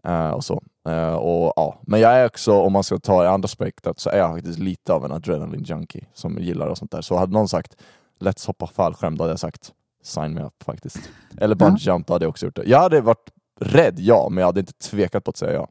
Eh, 0.05 0.31
och 0.31 0.45
så. 0.45 0.63
Eh, 0.89 1.15
och, 1.15 1.53
ja. 1.57 1.79
Men 1.83 2.01
jag 2.01 2.13
är 2.13 2.27
också, 2.27 2.53
om 2.53 2.73
man 2.73 2.85
ska 2.85 2.99
ta 2.99 3.25
i 3.25 3.27
andra 3.27 3.49
spektrat, 3.49 4.01
så 4.01 4.11
är 4.11 4.19
jag 4.19 4.35
faktiskt 4.35 4.59
lite 4.59 4.93
av 4.93 5.05
en 5.05 5.13
adrenaline 5.13 5.65
junkie 5.65 6.07
som 6.15 6.39
gillar 6.39 6.67
och 6.67 6.79
sånt 6.79 6.91
där. 6.91 7.03
Så 7.03 7.17
hade 7.17 7.33
någon 7.33 7.49
sagt 7.49 7.77
Let's 8.21 8.47
hoppa 8.47 8.67
fallskärm, 8.67 9.17
då 9.17 9.25
hade 9.25 9.33
jag 9.33 9.41
sagt 9.41 9.73
sign 10.03 10.35
me 10.35 10.43
up 10.43 10.63
faktiskt. 10.65 11.11
Eller 11.39 11.55
bungee 11.55 11.93
jump, 11.93 12.07
då 12.07 12.13
hade 12.13 12.25
jag 12.25 12.31
också 12.31 12.47
gjort 12.47 12.57
det. 12.57 12.65
Jag 12.65 12.79
hade 12.79 13.01
varit 13.01 13.31
rädd, 13.61 13.95
ja, 13.99 14.29
men 14.31 14.39
jag 14.41 14.47
hade 14.47 14.61
inte 14.61 14.73
tvekat 14.73 15.25
på 15.25 15.31
att 15.31 15.37
säga 15.37 15.53
ja. 15.53 15.69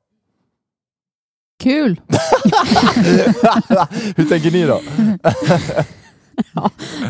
Kul! 1.63 2.01
Hur 4.15 4.29
tänker 4.29 4.51
ni 4.51 4.65
då? 4.65 4.81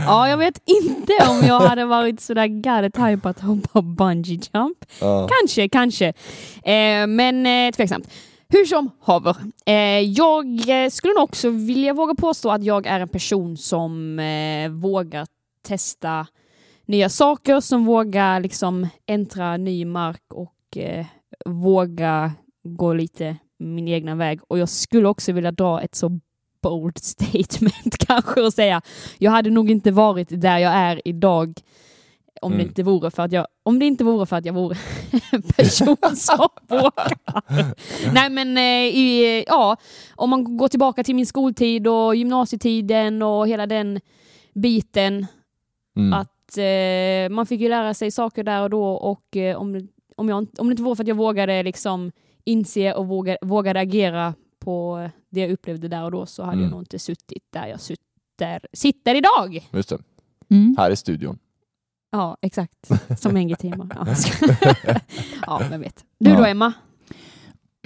Ja, 0.05 0.29
jag 0.29 0.37
vet 0.37 0.61
inte 0.65 1.13
om 1.29 1.47
jag 1.47 1.59
hade 1.59 1.85
varit 1.85 2.21
sådär 2.21 3.07
high 3.07 3.19
på 3.19 3.29
att 3.29 3.39
hoppa 3.41 3.81
bungee 3.81 4.39
jump. 4.53 4.85
Ja. 5.01 5.29
Kanske, 5.39 5.69
kanske. 5.69 6.07
Eh, 6.63 7.07
men 7.07 7.45
eh, 7.45 7.71
tveksamt. 7.71 8.09
Hur 8.47 8.65
som 8.65 8.91
haver. 9.01 9.35
Eh, 9.65 9.99
jag 9.99 10.69
eh, 10.69 10.89
skulle 10.89 11.13
nog 11.13 11.23
också 11.23 11.49
vilja 11.49 11.93
våga 11.93 12.15
påstå 12.15 12.51
att 12.51 12.63
jag 12.63 12.85
är 12.85 12.99
en 12.99 13.07
person 13.07 13.57
som 13.57 14.19
eh, 14.19 14.69
vågar 14.69 15.27
testa 15.67 16.27
nya 16.85 17.09
saker, 17.09 17.59
som 17.59 17.85
vågar 17.85 18.39
liksom 18.39 18.87
äntra 19.05 19.57
ny 19.57 19.85
mark 19.85 20.23
och 20.33 20.54
eh, 20.77 21.05
våga 21.45 22.31
gå 22.63 22.93
lite 22.93 23.37
min 23.59 23.87
egna 23.87 24.15
väg. 24.15 24.39
Och 24.47 24.59
jag 24.59 24.69
skulle 24.69 25.07
också 25.07 25.31
vilja 25.31 25.51
dra 25.51 25.81
ett 25.81 25.95
så 25.95 26.19
bold 26.61 26.97
statement 27.03 27.97
kanske 28.07 28.41
och 28.41 28.53
säga 28.53 28.81
jag 29.17 29.31
hade 29.31 29.49
nog 29.49 29.71
inte 29.71 29.91
varit 29.91 30.27
där 30.41 30.57
jag 30.57 30.73
är 30.73 31.01
idag 31.07 31.53
om, 32.41 32.51
Mm. 32.53 32.63
det 32.63 32.69
inte 32.69 32.83
vore 32.83 33.11
för 33.11 33.23
att 33.23 33.31
jag, 33.31 33.47
om 33.63 33.79
det 33.79 33.85
inte 33.85 34.03
vore 34.03 34.25
för 34.25 34.35
att 34.35 34.45
jag 34.45 34.53
vore 34.53 34.77
en 35.31 35.41
person 35.57 35.97
som 36.15 36.47
vågar. 36.67 37.13
Nej 38.13 38.29
men 38.29 38.57
eh, 38.57 38.97
i, 38.97 39.43
ja, 39.47 39.77
om 40.15 40.29
man 40.29 40.57
går 40.57 40.67
tillbaka 40.67 41.03
till 41.03 41.15
min 41.15 41.25
skoltid 41.25 41.87
och 41.87 42.15
gymnasietiden 42.15 43.21
och 43.21 43.47
hela 43.47 43.67
den 43.67 43.99
biten 44.53 45.25
Mm. 45.97 46.13
att 46.13 46.57
eh, 46.57 47.35
man 47.35 47.45
fick 47.45 47.61
ju 47.61 47.69
lära 47.69 47.93
sig 47.93 48.11
saker 48.11 48.43
där 48.43 48.61
och 48.61 48.69
då 48.69 48.85
och 48.85 49.37
eh, 49.37 49.57
om, 49.57 49.87
om, 50.15 50.29
jag, 50.29 50.47
om 50.57 50.67
det 50.67 50.71
inte 50.71 50.83
vore 50.83 50.95
för 50.95 51.03
att 51.03 51.07
jag 51.07 51.15
vågade 51.15 51.63
liksom 51.63 52.11
inse 52.43 52.93
och 52.93 53.07
våga, 53.07 53.37
vågade 53.41 53.79
agera 53.79 54.33
på 54.59 55.09
det 55.29 55.39
jag 55.41 55.51
upplevde 55.51 55.87
där 55.87 56.03
och 56.03 56.11
då 56.11 56.25
så 56.25 56.43
hade 56.43 56.53
Mm. 56.53 56.63
jag 56.63 56.71
nog 56.71 56.81
inte 56.81 56.99
suttit 56.99 57.43
där 57.49 57.67
jag 57.67 57.81
sitter, 57.81 58.59
sitter 58.73 59.15
idag. 59.15 59.69
Just 59.73 59.89
det, 59.89 59.97
Mm. 60.49 60.75
här 60.77 60.91
i 60.91 60.95
studion. 60.95 61.37
Ja, 62.11 62.37
exakt. 62.41 62.91
Som 63.19 63.37
NG-teamer. 63.37 63.87
Ja, 63.95 64.03
jag 64.07 64.17
ska- 64.17 64.55
ja, 65.45 65.61
vem 65.69 65.81
vet. 65.81 66.05
Du 66.19 66.29
då 66.29 66.35
Ja. 66.41 66.47
Emma? 66.47 66.73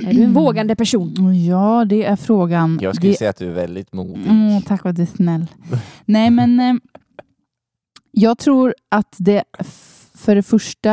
Är 0.01 0.13
du 0.13 0.23
en 0.23 0.33
vågande 0.33 0.75
person? 0.75 1.43
Ja, 1.47 1.85
det 1.85 2.05
är 2.05 2.15
frågan. 2.15 2.79
Jag 2.81 2.95
skulle 2.95 3.11
det... 3.11 3.17
säga 3.17 3.29
att 3.29 3.37
du 3.37 3.47
är 3.49 3.53
väldigt 3.53 3.93
modig. 3.93 4.27
Mm, 4.27 4.61
tack 4.61 4.83
vad 4.83 4.95
du 4.95 5.01
är 5.01 5.05
snäll. 5.05 5.45
Nej, 6.05 6.29
men 6.29 6.59
eh, 6.59 6.73
jag 8.11 8.37
tror 8.37 8.75
att 8.89 9.15
det 9.17 9.43
för 10.19 10.35
det 10.35 10.43
första 10.43 10.91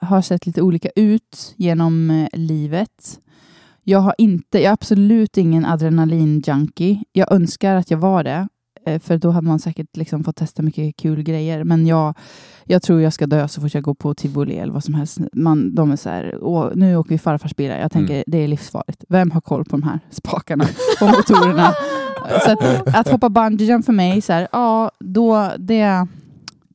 har 0.00 0.22
sett 0.22 0.46
lite 0.46 0.62
olika 0.62 0.88
ut 0.96 1.54
genom 1.56 2.10
eh, 2.10 2.28
livet. 2.32 3.18
Jag 3.84 3.98
har 3.98 4.14
inte, 4.18 4.58
jag 4.58 4.64
är 4.68 4.72
absolut 4.72 5.36
ingen 5.36 5.66
adrenalin-junkie. 5.66 7.02
Jag 7.12 7.32
önskar 7.32 7.74
att 7.76 7.90
jag 7.90 7.98
var 7.98 8.24
det. 8.24 8.48
eh, 8.86 8.98
För 9.00 9.18
då 9.18 9.30
hade 9.30 9.46
man 9.46 9.58
säkert 9.58 9.96
liksom 9.96 10.24
fått 10.24 10.36
testa 10.36 10.62
mycket 10.62 10.96
kul 10.96 11.22
grejer. 11.22 11.64
Men 11.64 11.86
jag, 11.86 12.14
jag 12.64 12.82
tror 12.82 13.00
jag 13.00 13.12
ska 13.12 13.26
dö 13.26 13.48
så 13.48 13.60
fort 13.60 13.74
jag 13.74 13.82
går 13.82 13.94
på 13.94 14.14
tivoli 14.14 14.56
eller 14.58 14.72
vad 14.72 14.84
som 14.84 14.94
helst. 14.94 15.18
Man, 15.32 15.74
de 15.74 15.90
är 15.92 15.96
så 15.96 16.08
här, 16.08 16.38
nu 16.74 16.96
åker 16.96 17.10
vi 17.10 17.18
farfars 17.18 17.56
bilar. 17.56 17.78
Jag 17.78 17.92
tänker 17.92 18.14
Mm. 18.14 18.24
det 18.26 18.38
är 18.38 18.48
livsfarligt. 18.48 19.04
Vem 19.08 19.30
har 19.30 19.40
koll 19.40 19.64
på 19.64 19.70
de 19.76 19.82
här 19.82 20.00
spakarna 20.10 20.64
och 21.00 21.06
motorerna? 21.06 21.72
så 22.44 22.50
att, 22.52 22.94
att 22.96 23.08
hoppa 23.08 23.28
bungee 23.28 23.66
jump 23.66 23.86
för 23.86 23.92
mig, 23.92 24.20
så 24.20 24.32
här, 24.32 24.48
ja, 24.52 24.90
då, 25.00 25.50
det, 25.58 26.06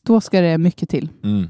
då 0.04 0.22
ska 0.22 0.42
det 0.42 0.58
mycket 0.58 0.90
till. 0.90 1.10
Mm. 1.24 1.48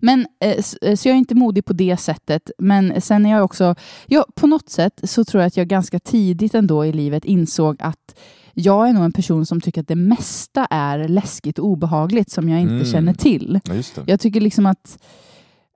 Men, 0.00 0.26
eh, 0.40 0.64
eh, 0.82 0.96
så 0.96 1.08
jag 1.08 1.14
är 1.14 1.18
inte 1.18 1.34
modig 1.34 1.64
på 1.64 1.72
det 1.72 1.96
sättet. 1.96 2.50
Men 2.58 3.00
sen 3.00 3.26
är 3.26 3.30
jag 3.30 3.44
också, 3.44 3.74
ja, 4.06 4.26
på 4.34 4.46
något 4.46 4.68
sätt 4.70 5.00
så 5.02 5.24
tror 5.24 5.42
jag 5.42 5.46
att 5.46 5.56
jag 5.56 5.68
ganska 5.68 5.98
tidigt 5.98 6.54
ändå 6.54 6.86
i 6.86 6.92
livet 6.92 7.24
insåg 7.24 7.76
att 7.80 8.14
jag 8.54 8.88
är 8.88 8.92
nog 8.92 9.04
en 9.04 9.12
person 9.12 9.46
som 9.46 9.60
tycker 9.60 9.80
att 9.80 9.88
det 9.88 9.94
mesta 9.94 10.66
är 10.70 11.08
läskigt 11.08 11.58
och 11.58 11.66
obehagligt 11.66 12.30
som 12.30 12.48
jag 12.48 12.60
inte 12.60 12.72
Mm. 12.74 12.84
känner 12.84 13.14
till. 13.14 13.60
Ja. 13.64 14.02
Jag 14.06 14.20
tycker 14.20 14.40
liksom 14.40 14.66
att 14.66 14.98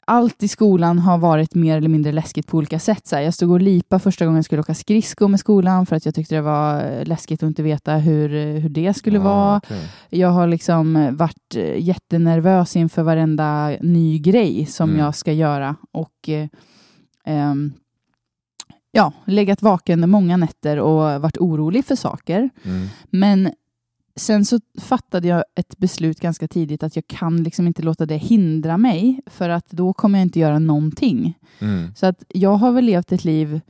allt 0.06 0.42
i 0.42 0.48
skolan 0.48 0.98
har 0.98 1.18
varit 1.18 1.54
mer 1.54 1.76
eller 1.76 1.88
mindre 1.88 2.12
läskigt 2.12 2.46
på 2.46 2.56
olika 2.56 2.78
sätt. 2.78 3.06
Så 3.06 3.16
här, 3.16 3.22
jag 3.22 3.34
stod 3.34 3.50
och 3.50 3.60
lipa 3.60 3.98
första 3.98 4.24
gången 4.24 4.36
jag 4.38 4.44
skulle 4.44 4.60
åka 4.60 4.74
skridskor 4.74 5.28
med 5.28 5.40
skolan 5.40 5.86
för 5.86 5.96
att 5.96 6.06
jag 6.06 6.14
tyckte 6.14 6.34
det 6.34 6.40
var 6.40 6.84
eh, 6.84 7.04
läskigt 7.06 7.42
att 7.42 7.46
inte 7.46 7.62
veta 7.62 7.92
hur, 7.94 8.34
eh, 8.34 8.60
hur 8.60 8.68
det 8.68 8.94
skulle 8.94 9.18
Ah, 9.20 9.22
vara. 9.22 9.56
okej. 9.56 9.88
Jag 10.10 10.28
har 10.28 10.46
liksom 10.46 10.96
eh, 10.96 11.10
varit 11.12 11.54
eh, 11.56 11.78
jättenervös 11.78 12.76
inför 12.76 13.02
varenda 13.02 13.68
ny 13.80 14.18
grej 14.18 14.66
som 14.66 14.88
Mm. 14.90 15.00
jag 15.00 15.14
ska 15.14 15.32
göra. 15.32 15.76
Och 15.92 16.28
eh, 16.28 16.48
ehm, 17.26 17.72
ja, 18.92 19.12
legat 19.26 19.62
vaken 19.62 20.10
många 20.10 20.36
nätter 20.36 20.78
och 20.78 21.22
varit 21.22 21.38
orolig 21.38 21.84
för 21.84 21.96
saker. 21.96 22.50
Mm. 22.64 22.88
Men 23.10 23.50
sen 24.16 24.44
så 24.44 24.60
fattade 24.80 25.28
jag 25.28 25.44
ett 25.54 25.78
beslut 25.78 26.20
ganska 26.20 26.48
tidigt 26.48 26.82
att 26.82 26.96
jag 26.96 27.06
kan 27.06 27.42
liksom 27.42 27.66
inte 27.66 27.82
låta 27.82 28.06
det 28.06 28.16
hindra 28.16 28.76
mig 28.76 29.20
för 29.26 29.48
att 29.48 29.70
då 29.70 29.92
kommer 29.92 30.18
jag 30.18 30.26
inte 30.26 30.40
göra 30.40 30.58
någonting. 30.58 31.38
Mm. 31.58 31.94
Så 31.94 32.06
att 32.06 32.24
jag 32.28 32.54
har 32.54 32.72
väl 32.72 32.84
levt 32.84 33.12
ett 33.12 33.24
liv 33.24 33.60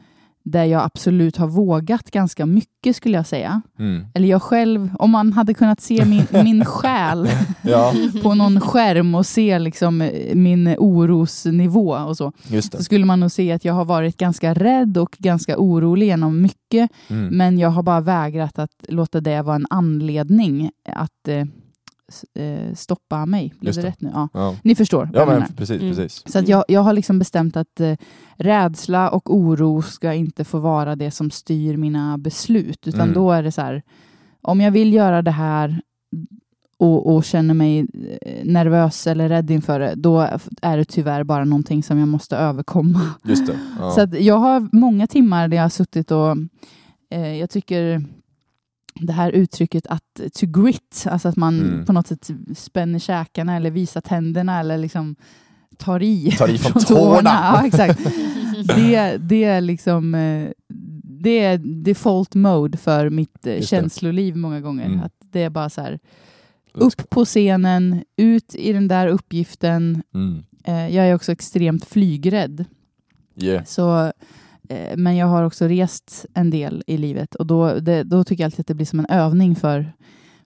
där 0.45 0.65
jag 0.65 0.83
absolut 0.83 1.37
har 1.37 1.47
vågat 1.49 2.11
ganska 2.11 2.47
mycket 2.47 2.97
skulle 2.97 3.17
jag 3.17 3.27
säga. 3.27 3.63
Mm. 3.79 4.05
Eller 4.15 4.29
jag 4.29 4.43
själv, 4.43 4.91
om 4.99 5.11
man 5.11 5.33
hade 5.33 5.55
kunnat 5.55 5.81
se 5.81 6.05
min, 6.05 6.27
min 6.45 6.65
själ 6.65 7.29
Ja, 7.63 7.95
på 8.23 8.35
någon 8.35 8.61
skärm 8.61 9.15
och 9.15 9.27
se 9.27 9.59
liksom 9.59 10.11
min 10.35 10.75
orosnivå 10.79 11.91
och 11.93 12.17
så, 12.17 12.33
så 12.71 12.83
skulle 12.85 13.05
man 13.05 13.21
nog 13.21 13.31
se 13.33 13.53
att 13.53 13.65
jag 13.65 13.75
har 13.75 13.85
varit 13.85 14.17
ganska 14.17 14.55
rädd 14.55 14.99
och 14.99 15.17
ganska 15.19 15.59
orolig 15.59 16.07
genom 16.07 16.43
mycket, 16.43 16.91
Mm. 17.09 17.37
men 17.37 17.59
jag 17.59 17.71
har 17.71 17.83
bara 17.83 18.01
vägrat 18.01 18.59
att 18.59 18.71
låta 18.89 19.21
det 19.21 19.43
vara 19.43 19.57
en 19.57 19.67
anledning 19.71 20.71
att 20.89 21.29
eh, 21.29 21.45
eh, 22.35 22.75
stoppa 22.75 23.27
mig. 23.27 23.55
Blev 23.61 23.75
det 23.75 23.83
rätt 23.83 24.01
nu? 24.01 24.11
Ja. 24.15 24.29
Ja, 24.33 24.57
Ni 24.63 24.75
förstår 24.75 25.11
ja 25.15 25.27
men 25.27 25.43
precis, 25.57 25.83
Mm. 25.83 25.95
precis. 25.97 26.33
Så 26.33 26.39
att 26.39 26.49
jag, 26.49 26.65
jag 26.69 26.81
har 26.81 26.93
liksom 26.93 27.19
bestämt 27.19 27.57
att 27.57 27.81
eh, 27.81 27.97
rädsla 28.37 29.11
och 29.11 29.35
oro 29.37 29.83
ska 29.83 30.13
inte 30.15 30.45
få 30.45 30.59
vara 30.59 30.97
det 30.97 31.11
som 31.11 31.31
styr 31.31 31.77
mina 31.77 32.19
beslut. 32.19 32.87
Utan 32.89 33.01
Mm. 33.01 33.15
då 33.15 33.33
är 33.33 33.43
det 33.43 33.53
så 33.53 33.61
här, 33.61 33.83
om 34.41 34.61
jag 34.61 34.71
vill 34.71 34.93
göra 34.93 35.23
det 35.23 35.31
här 35.31 35.81
och, 36.79 37.15
och 37.15 37.25
känner 37.25 37.55
mig 37.55 37.79
eh, 38.23 38.45
nervös 38.45 39.07
eller 39.07 39.29
rädd 39.29 39.51
inför 39.51 39.81
det, 39.81 39.95
då 39.95 40.29
är 40.63 40.77
det 40.77 40.85
tyvärr 40.85 41.25
bara 41.25 41.45
någonting 41.45 41.83
som 41.83 41.99
jag 41.99 42.09
måste 42.09 42.37
överkomma. 42.37 43.01
Just 43.25 43.47
det. 43.47 43.59
Ja. 43.79 43.91
Så 43.95 44.01
att 44.01 44.21
jag 44.21 44.37
har 44.39 44.69
många 44.73 45.07
timmar 45.07 45.49
där 45.49 45.57
jag 45.57 45.65
har 45.65 45.69
suttit 45.69 46.11
och 46.11 46.37
eh, 47.11 47.35
jag 47.37 47.51
tycker 47.51 48.05
det 49.01 49.13
här 49.13 49.31
uttrycket 49.31 49.87
att 49.87 50.21
to 50.35 50.47
grit, 50.47 51.07
alltså 51.11 51.29
att 51.29 51.37
man 51.37 51.61
Mm. 51.61 51.85
på 51.85 51.93
något 51.93 52.07
sätt 52.07 52.31
spänner 52.57 52.99
käkarna 52.99 53.57
eller 53.57 53.71
visar 53.71 54.01
tänderna 54.01 54.61
eller 54.61 54.79
liksom 54.79 55.17
tar 55.77 56.03
i. 56.03 56.31
Tar 56.39 56.49
i 56.51 56.59
från 56.59 56.83
tårna. 56.83 57.31
Ja, 57.31 57.67
exakt. 57.67 58.01
Det, 58.77 59.17
det 59.17 59.45
är 59.45 59.61
liksom 59.61 60.15
eh, 60.15 60.49
det 61.05 61.39
är 61.39 61.59
default 61.59 62.35
mode 62.35 62.79
för 62.79 63.11
mitt 63.11 63.47
eh, 63.47 63.57
Just 63.57 63.71
det. 63.71 63.77
känsloliv 63.77 64.37
många 64.37 64.61
gånger. 64.61 64.87
Mm. 64.87 65.01
Att 65.01 65.13
det 65.33 65.43
är 65.43 65.51
bara 65.51 65.71
så 65.71 65.81
här, 65.81 65.99
upp 66.73 67.11
på 67.11 67.25
scenen, 67.25 68.05
ut 68.17 68.55
i 68.55 68.73
den 68.73 68.89
där 68.89 69.07
uppgiften. 69.09 70.03
Mm. 70.15 70.43
Eh, 70.65 70.97
jag 70.97 71.09
är 71.09 71.15
också 71.15 71.33
extremt 71.33 71.85
flygrädd. 71.85 72.65
Yeah. 73.37 73.65
Så, 73.65 74.13
men 74.97 75.17
jag 75.17 75.27
har 75.27 75.43
också 75.43 75.65
rest 75.69 76.27
en 76.35 76.51
del 76.51 76.83
i 76.87 76.97
livet 76.97 77.35
och 77.35 77.47
då, 77.47 77.75
det, 77.81 78.03
då 78.03 78.25
tycker 78.25 78.43
jag 78.45 78.47
alltid 78.49 78.61
att 78.61 78.67
det 78.67 78.75
blir 78.75 78.87
som 78.87 78.99
en 78.99 79.07
övning 79.09 79.57
för, 79.57 79.93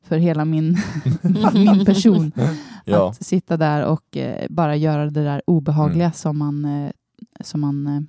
för 0.03 0.19
hela 0.19 0.45
min, 0.45 0.77
min 1.55 1.85
person. 1.85 2.33
Ja. 2.89 3.09
Att 3.11 3.27
sitta 3.27 3.57
där 3.57 3.85
och 3.85 4.17
eh, 4.17 4.47
bara 4.51 4.77
göra 4.77 5.11
det 5.11 5.25
där 5.25 5.43
obehagliga 5.47 6.05
Mm. 6.05 6.13
som 6.13 6.39
man, 6.39 6.65
eh, 6.65 6.91
som 7.41 7.61
man 7.61 7.87
eh, 7.87 8.01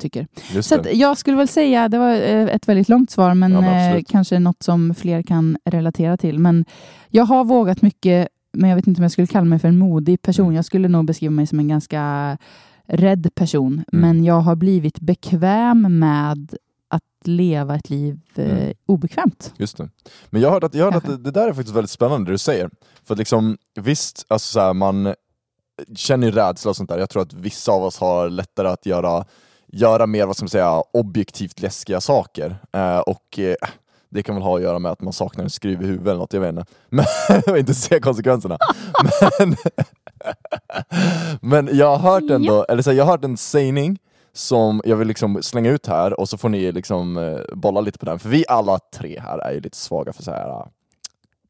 tycker. 0.00 0.26
Just 0.54 0.68
Så 0.68 0.80
jag 0.92 1.18
skulle 1.18 1.36
väl 1.36 1.48
säga, 1.48 1.88
det 1.88 1.98
var 1.98 2.12
eh, 2.14 2.48
ett 2.48 2.68
väldigt 2.68 2.88
långt 2.88 3.10
svar, 3.10 3.34
men 3.34 3.52
Ja, 3.52 3.60
men 3.60 3.96
eh, 3.96 4.02
kanske 4.08 4.38
något 4.38 4.62
som 4.62 4.94
fler 4.94 5.22
kan 5.22 5.56
relatera 5.64 6.16
till. 6.16 6.38
Men 6.38 6.64
jag 7.08 7.24
har 7.24 7.44
vågat 7.44 7.82
mycket, 7.82 8.28
men 8.52 8.70
jag 8.70 8.76
vet 8.76 8.86
inte 8.86 8.98
om 8.98 9.02
jag 9.02 9.12
skulle 9.12 9.26
kalla 9.26 9.44
mig 9.44 9.58
för 9.58 9.68
en 9.68 9.78
modig 9.78 10.22
person. 10.22 10.46
Mm. 10.46 10.56
Jag 10.56 10.64
skulle 10.64 10.88
nog 10.88 11.04
beskriva 11.04 11.30
mig 11.30 11.46
som 11.46 11.58
en 11.58 11.68
ganska 11.68 12.38
rädd 12.86 13.34
person, 13.34 13.72
Mm. 13.72 14.00
men 14.00 14.24
jag 14.24 14.40
har 14.40 14.54
blivit 14.56 15.00
bekväm 15.00 15.98
med 15.98 16.56
att 16.88 17.02
leva 17.26 17.74
ett 17.76 17.90
liv 17.90 18.20
eh, 18.34 18.50
Mm. 18.58 18.74
obekvämt. 18.86 19.52
Just 19.56 19.76
det. 19.76 19.88
Men 20.30 20.42
jag 20.42 20.50
hörde 20.50 20.66
att, 20.66 20.74
jag 20.74 20.84
hörde 20.84 20.96
att 20.96 21.06
det, 21.06 21.16
det 21.16 21.30
där 21.30 21.48
är 21.48 21.52
faktiskt 21.52 21.76
väldigt 21.76 21.90
spännande 21.90 22.30
det 22.30 22.34
du 22.34 22.38
säger. 22.38 22.70
För 23.04 23.16
liksom, 23.16 23.58
visst, 23.80 24.24
alltså 24.28 24.52
så 24.52 24.60
här, 24.60 24.72
man 24.74 25.14
känner 25.96 26.26
ju 26.26 26.32
rädsla 26.32 26.68
och 26.70 26.76
sånt 26.76 26.90
där. 26.90 26.98
Jag 26.98 27.10
tror 27.10 27.22
att 27.22 27.32
vissa 27.32 27.72
av 27.72 27.82
oss 27.84 27.98
har 27.98 28.30
lättare 28.30 28.68
att 28.68 28.86
göra, 28.86 29.24
göra 29.66 30.06
mer, 30.06 30.26
vad 30.26 30.36
ska 30.36 30.44
man 30.44 30.48
säga, 30.48 30.82
objektivt 30.92 31.60
läskiga 31.62 32.00
saker. 32.00 32.56
Eh, 32.72 32.98
och 32.98 33.38
eh, 33.38 33.54
det 34.10 34.22
kan 34.22 34.34
väl 34.34 34.44
ha 34.44 34.56
att 34.56 34.62
göra 34.62 34.78
med 34.78 34.92
att 34.92 35.02
man 35.02 35.12
saknar 35.12 35.44
en 35.44 35.50
skruv 35.50 35.82
i 35.82 35.86
huvudet 35.86 36.06
eller 36.08 36.18
något, 36.18 36.32
jag 36.32 36.40
vet 36.40 36.48
inte. 36.50 36.64
Men, 36.88 37.04
och 37.46 37.58
inte 37.58 37.74
se 37.74 38.00
konsekvenserna. 38.00 38.58
men, 39.38 39.56
men 41.40 41.68
jag 41.72 41.96
har 41.96 42.12
hört 42.12 42.30
ändå, 42.30 42.64
eller 42.68 42.82
så 42.82 42.90
här, 42.90 42.96
jag 42.96 43.04
har 43.04 43.12
hört 43.12 43.24
en 43.24 43.36
sägning 43.36 43.98
som 44.32 44.82
jag 44.84 44.96
vill 44.96 45.08
liksom 45.08 45.42
slänga 45.42 45.70
ut 45.70 45.86
här 45.86 46.20
och 46.20 46.28
så 46.28 46.38
får 46.38 46.48
ni 46.48 46.72
liksom 46.72 47.16
eh, 47.16 47.56
bolla 47.56 47.80
lite 47.80 47.98
på 47.98 48.06
den. 48.06 48.18
För 48.18 48.28
vi 48.28 48.44
alla 48.48 48.78
tre 48.94 49.20
här 49.20 49.38
är 49.38 49.52
ju 49.52 49.60
lite 49.60 49.76
svaga 49.76 50.12
för 50.12 50.22
så 50.22 50.30
här 50.30 50.48
uh, 50.48 50.66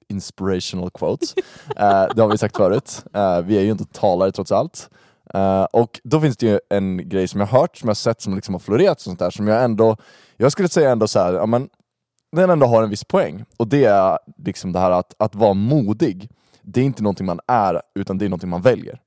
inspirational 0.08 0.90
quotes. 0.90 1.34
Eh, 1.76 2.06
det 2.16 2.22
har 2.22 2.28
vi 2.28 2.38
sagt 2.38 2.56
förut. 2.56 3.04
Eh, 3.14 3.40
vi 3.40 3.56
är 3.56 3.60
ju 3.60 3.70
inte 3.70 3.84
talare 3.84 4.32
trots 4.32 4.52
allt. 4.52 4.90
Eh, 5.34 5.64
och 5.64 6.00
då 6.04 6.20
finns 6.20 6.36
det 6.36 6.46
ju 6.46 6.60
en 6.70 7.08
grej 7.08 7.28
som 7.28 7.40
jag 7.40 7.46
har 7.46 7.60
hört, 7.60 7.76
som 7.76 7.86
jag 7.86 7.90
har 7.90 7.94
sett, 7.94 8.20
som 8.20 8.34
liksom 8.34 8.54
har 8.54 8.58
florerat 8.58 8.96
och 8.96 9.02
sånt 9.02 9.18
där, 9.18 9.30
som 9.30 9.48
jag 9.48 9.64
ändå, 9.64 9.96
jag 10.36 10.52
skulle 10.52 10.68
säga 10.68 10.90
ändå 10.90 11.08
så 11.08 11.18
här, 11.18 11.32
ja, 11.32 11.46
men, 11.46 11.68
den 12.32 12.50
ändå 12.50 12.66
har 12.66 12.82
en 12.82 12.90
viss 12.90 13.04
poäng. 13.04 13.44
Och 13.56 13.68
det 13.68 13.84
är 13.84 14.18
liksom 14.36 14.72
det 14.72 14.78
här 14.78 14.90
att, 14.90 15.14
att 15.18 15.34
vara 15.34 15.54
modig, 15.54 16.30
det 16.64 16.80
är 16.80 16.84
inte 16.84 17.02
någonting 17.02 17.26
man 17.26 17.40
är, 17.46 17.82
utan 17.94 18.18
det 18.18 18.24
är 18.24 18.28
någonting 18.28 18.50
man 18.50 18.62
väljer. 18.62 19.00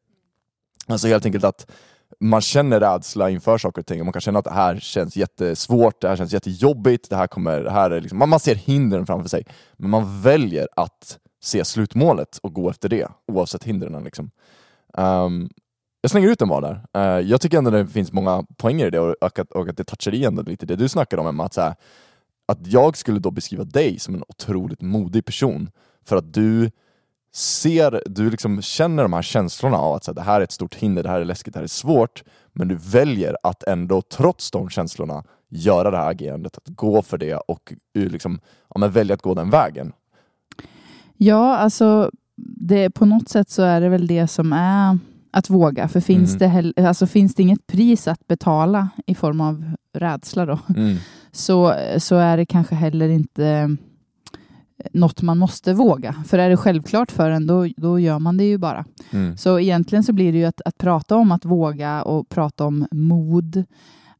Alltså 0.87 1.07
helt 1.07 1.25
enkelt 1.25 1.43
att 1.43 1.71
man 2.19 2.41
känner 2.41 2.79
rädsla 2.79 3.29
inför 3.29 3.57
saker 3.57 3.81
och 3.81 3.85
ting, 3.85 3.99
och 3.99 4.05
man 4.05 4.13
kan 4.13 4.21
känna 4.21 4.39
att 4.39 4.45
det 4.45 4.53
här 4.53 4.79
känns 4.79 5.15
jättesvårt, 5.15 6.01
det 6.01 6.07
här 6.07 6.15
känns 6.15 6.33
jättejobbigt, 6.33 7.09
det 7.09 7.15
här 7.15 7.27
kommer, 7.27 7.63
det 7.63 7.71
här 7.71 7.91
är 7.91 8.01
liksom, 8.01 8.19
man, 8.19 8.29
man 8.29 8.39
ser 8.39 8.55
hindren 8.55 9.05
framför 9.05 9.29
sig, 9.29 9.45
men 9.73 9.89
man 9.89 10.21
väljer 10.21 10.67
att 10.75 11.19
se 11.41 11.65
slutmålet 11.65 12.37
och 12.37 12.53
gå 12.53 12.69
efter 12.69 12.89
det, 12.89 13.07
oavsett 13.27 13.63
hindren. 13.63 14.03
Liksom. 14.03 14.31
Um, 14.93 15.49
jag 16.01 16.11
slänger 16.11 16.29
ut 16.29 16.39
den 16.39 16.47
bara 16.47 16.61
där. 16.61 16.85
Uh, 16.97 17.29
jag 17.29 17.41
tycker 17.41 17.57
ändå 17.57 17.71
det 17.71 17.87
finns 17.87 18.11
många 18.11 18.43
poänger 18.57 18.87
i 18.87 18.89
det 18.89 18.99
och, 18.99 19.15
och, 19.21 19.39
att, 19.39 19.51
och 19.51 19.69
att 19.69 19.77
det 19.77 19.83
touchar 19.83 20.13
igen 20.13 20.35
lite 20.47 20.65
det 20.65 20.75
du 20.75 20.89
snackade 20.89 21.21
om 21.21 21.27
Emma, 21.27 21.45
att, 21.45 21.53
så 21.53 21.61
här, 21.61 21.75
att 22.45 22.67
jag 22.67 22.97
skulle 22.97 23.19
då 23.19 23.31
beskriva 23.31 23.63
dig 23.63 23.99
som 23.99 24.15
en 24.15 24.23
otroligt 24.27 24.81
modig 24.81 25.25
person 25.25 25.69
för 26.05 26.15
att 26.15 26.33
du 26.33 26.71
ser, 27.37 28.03
du 28.05 28.29
liksom 28.29 28.61
känner 28.61 29.03
de 29.03 29.13
här 29.13 29.21
känslorna 29.21 29.77
av 29.77 29.93
att 29.95 30.03
så 30.03 30.11
här, 30.11 30.15
det 30.15 30.21
här 30.21 30.39
är 30.39 30.43
ett 30.43 30.51
stort 30.51 30.75
hinder, 30.75 31.03
det 31.03 31.09
här 31.09 31.21
är 31.21 31.25
läskigt, 31.25 31.53
det 31.53 31.59
här 31.59 31.63
är 31.63 31.67
svårt, 31.67 32.23
men 32.53 32.67
du 32.67 32.75
väljer 32.75 33.35
att 33.43 33.63
ändå 33.63 34.01
trots 34.01 34.51
de 34.51 34.69
känslorna 34.69 35.23
göra 35.49 35.91
det 35.91 35.97
här 35.97 36.09
agerandet, 36.11 36.57
att 36.57 36.67
gå 36.67 37.01
för 37.01 37.17
det 37.17 37.35
och 37.35 37.73
liksom, 37.93 38.39
ja, 38.69 38.79
men 38.79 38.91
välja 38.91 39.13
att 39.13 39.21
gå 39.21 39.33
den 39.33 39.49
vägen. 39.49 39.91
Ja, 41.17 41.57
alltså 41.57 42.11
det, 42.59 42.89
på 42.89 43.05
något 43.05 43.29
sätt 43.29 43.49
så 43.49 43.61
är 43.63 43.81
det 43.81 43.89
väl 43.89 44.07
det 44.07 44.27
som 44.27 44.53
är 44.53 44.99
att 45.31 45.49
våga. 45.49 45.87
För 45.87 45.99
finns, 45.99 46.41
Mm. 46.41 46.73
det, 46.75 46.87
alltså, 46.87 47.07
finns 47.07 47.35
det 47.35 47.43
inget 47.43 47.67
pris 47.67 48.07
att 48.07 48.27
betala 48.27 48.89
i 49.07 49.15
form 49.15 49.41
av 49.41 49.71
rädsla 49.93 50.45
då, 50.45 50.59
Mm. 50.75 50.97
så, 51.31 51.73
så 51.97 52.15
är 52.15 52.37
det 52.37 52.45
kanske 52.45 52.75
heller 52.75 53.09
inte 53.09 53.75
något 54.93 55.21
man 55.21 55.37
måste 55.37 55.73
våga. 55.73 56.15
För 56.27 56.37
är 56.39 56.49
det 56.49 56.57
självklart 56.57 57.11
för 57.11 57.29
en, 57.31 57.47
då, 57.47 57.67
då 57.77 57.99
gör 57.99 58.19
man 58.19 58.37
det 58.37 58.43
ju 58.43 58.57
bara. 58.57 58.85
Mm. 59.11 59.37
Så 59.37 59.59
egentligen 59.59 60.03
så 60.03 60.13
blir 60.13 60.31
det 60.31 60.37
ju 60.37 60.45
att, 60.45 60.61
att 60.65 60.77
prata 60.77 61.15
om 61.15 61.31
att 61.31 61.45
våga 61.45 62.03
och 62.03 62.29
prata 62.29 62.65
om 62.65 62.87
mod. 62.91 63.63